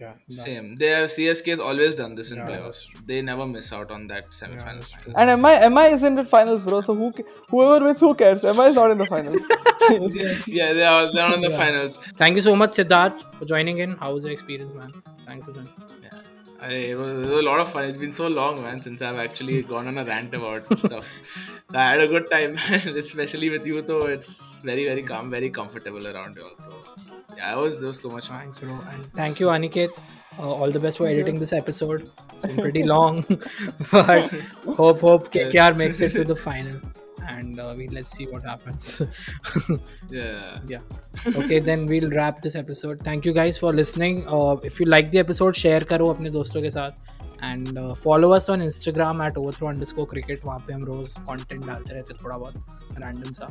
yeah. 0.00 0.12
Same. 0.28 0.76
They 0.76 0.86
have 0.88 1.10
CSK 1.10 1.46
has 1.50 1.60
always 1.60 1.94
done 1.94 2.14
this 2.14 2.30
in 2.30 2.38
playoffs. 2.38 2.84
They 3.06 3.20
never 3.20 3.46
miss 3.46 3.72
out 3.72 3.90
on 3.90 4.06
that 4.08 4.32
semi-final. 4.32 4.82
final. 4.82 5.18
And 5.18 5.42
MI, 5.42 5.68
MI 5.68 5.86
is 5.94 6.02
in 6.02 6.14
the 6.14 6.24
finals, 6.24 6.62
bro. 6.64 6.80
So 6.80 6.94
who, 6.94 7.12
whoever 7.50 7.84
wins, 7.84 8.00
who 8.00 8.14
cares? 8.14 8.42
MI 8.44 8.66
is 8.72 8.76
not 8.76 8.90
in 8.90 8.98
the 8.98 9.06
finals. 9.06 9.42
yeah, 10.46 10.72
they 10.72 10.84
are 10.84 11.12
they're 11.12 11.34
in 11.34 11.40
the 11.40 11.50
finals. 11.50 11.98
Thank 12.16 12.36
you 12.36 12.42
so 12.42 12.56
much, 12.56 12.70
Siddharth, 12.70 13.20
for 13.38 13.44
joining 13.44 13.78
in. 13.78 13.96
How 13.96 14.14
was 14.14 14.24
your 14.24 14.32
experience, 14.32 14.72
man? 14.74 14.92
Thank 15.26 15.46
you, 15.46 15.54
man. 15.54 15.68
I, 16.60 16.72
it, 16.72 16.98
was, 16.98 17.22
it 17.22 17.30
was 17.30 17.40
a 17.40 17.48
lot 17.48 17.60
of 17.60 17.72
fun. 17.72 17.84
It's 17.84 17.98
been 17.98 18.12
so 18.12 18.26
long, 18.26 18.62
man, 18.62 18.80
since 18.80 19.00
I've 19.00 19.16
actually 19.16 19.62
gone 19.62 19.86
on 19.86 19.98
a 19.98 20.04
rant 20.04 20.34
about 20.34 20.76
stuff. 20.76 21.04
I 21.74 21.90
had 21.90 22.00
a 22.00 22.08
good 22.08 22.30
time, 22.30 22.56
especially 22.70 23.50
with 23.50 23.66
you. 23.66 23.80
Though 23.82 24.06
it's 24.06 24.56
very, 24.56 24.86
very 24.86 25.02
calm, 25.02 25.30
very 25.30 25.50
comfortable 25.50 26.06
around 26.06 26.36
you. 26.36 26.48
So 26.64 26.74
yeah, 27.36 27.54
it 27.54 27.58
was, 27.58 27.80
it 27.80 27.86
was 27.86 28.00
so 28.00 28.10
much 28.10 28.28
fun. 28.28 28.40
Thanks, 28.40 28.58
bro. 28.58 28.80
And 28.92 29.12
thank 29.12 29.38
you, 29.38 29.46
Aniket. 29.46 29.90
Uh, 30.38 30.52
all 30.52 30.70
the 30.70 30.80
best 30.80 30.98
for 30.98 31.06
editing 31.06 31.38
this 31.38 31.52
episode. 31.52 32.10
It's 32.34 32.46
been 32.46 32.56
pretty 32.56 32.82
long, 32.94 33.24
but 33.90 34.30
hope 34.76 35.00
hope 35.00 35.32
KKR 35.32 35.76
makes 35.76 36.00
it 36.00 36.12
to 36.12 36.24
the 36.24 36.36
final, 36.36 36.80
and 37.27 37.59
uh, 37.59 37.73
we 37.77 37.87
let's 37.87 38.11
see 38.11 38.25
what 38.25 38.43
happens. 38.43 39.01
Yeah. 40.09 40.59
yeah. 40.67 40.79
Okay, 41.35 41.59
then 41.59 41.85
we'll 41.85 42.09
wrap 42.09 42.41
this 42.41 42.55
episode. 42.55 43.01
Thank 43.03 43.25
you 43.25 43.33
guys 43.33 43.57
for 43.57 43.73
listening. 43.73 44.25
Uh, 44.27 44.57
if 44.63 44.79
you 44.79 44.85
like 44.85 45.11
the 45.11 45.19
episode, 45.19 45.55
share 45.55 45.83
करो 45.83 46.09
अपने 46.13 46.29
दोस्तों 46.29 46.61
के 46.61 46.69
साथ. 46.69 46.91
And 47.41 47.77
uh, 47.77 47.93
follow 47.93 48.31
us 48.31 48.47
on 48.49 48.61
Instagram 48.61 49.21
at 49.23 49.37
overthrow 49.37 49.69
underscore 49.69 50.07
cricket. 50.07 50.43
वहाँ 50.45 50.59
पे 50.67 50.73
हम 50.73 50.83
रोज 50.85 51.15
content 51.29 51.65
डालते 51.67 51.93
रहते 51.93 52.13
हैं 52.13 52.19
थोड़ा 52.23 52.37
बहुत 52.37 52.99
random 53.05 53.33
सा. 53.39 53.49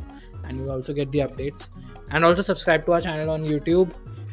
And 0.48 0.58
you 0.58 0.70
also 0.70 0.94
get 0.94 1.12
the 1.12 1.20
updates. 1.20 1.68
And 2.10 2.24
also 2.24 2.42
subscribe 2.42 2.86
to 2.86 2.92
our 2.92 3.00
channel 3.00 3.30
on 3.30 3.44
YouTube. 3.44 3.90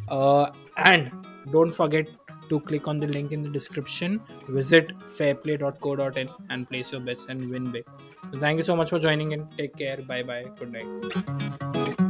Uh, 0.10 0.52
and 0.78 1.12
don't 1.52 1.76
forget 1.76 2.08
to 2.49 2.61
click 2.61 2.89
on 2.89 3.01
the 3.01 3.07
link 3.07 3.33
in 3.33 3.43
the 3.43 3.49
description. 3.49 4.21
Visit 4.49 4.93
fairplay.co.in 5.03 6.29
and 6.51 6.69
place 6.69 6.93
your 6.93 7.01
bets 7.01 7.27
and 7.29 7.51
win 7.51 7.71
big. 7.71 7.85
So 8.33 8.39
thank 8.39 8.57
you 8.57 8.63
so 8.63 8.77
much 8.77 8.91
for 8.91 8.99
joining 8.99 9.33
in. 9.33 9.49
Take 9.57 9.77
care. 9.77 9.99
Bye 9.99 10.23
bye. 10.23 10.47
Good 10.59 10.73
night. 10.73 12.04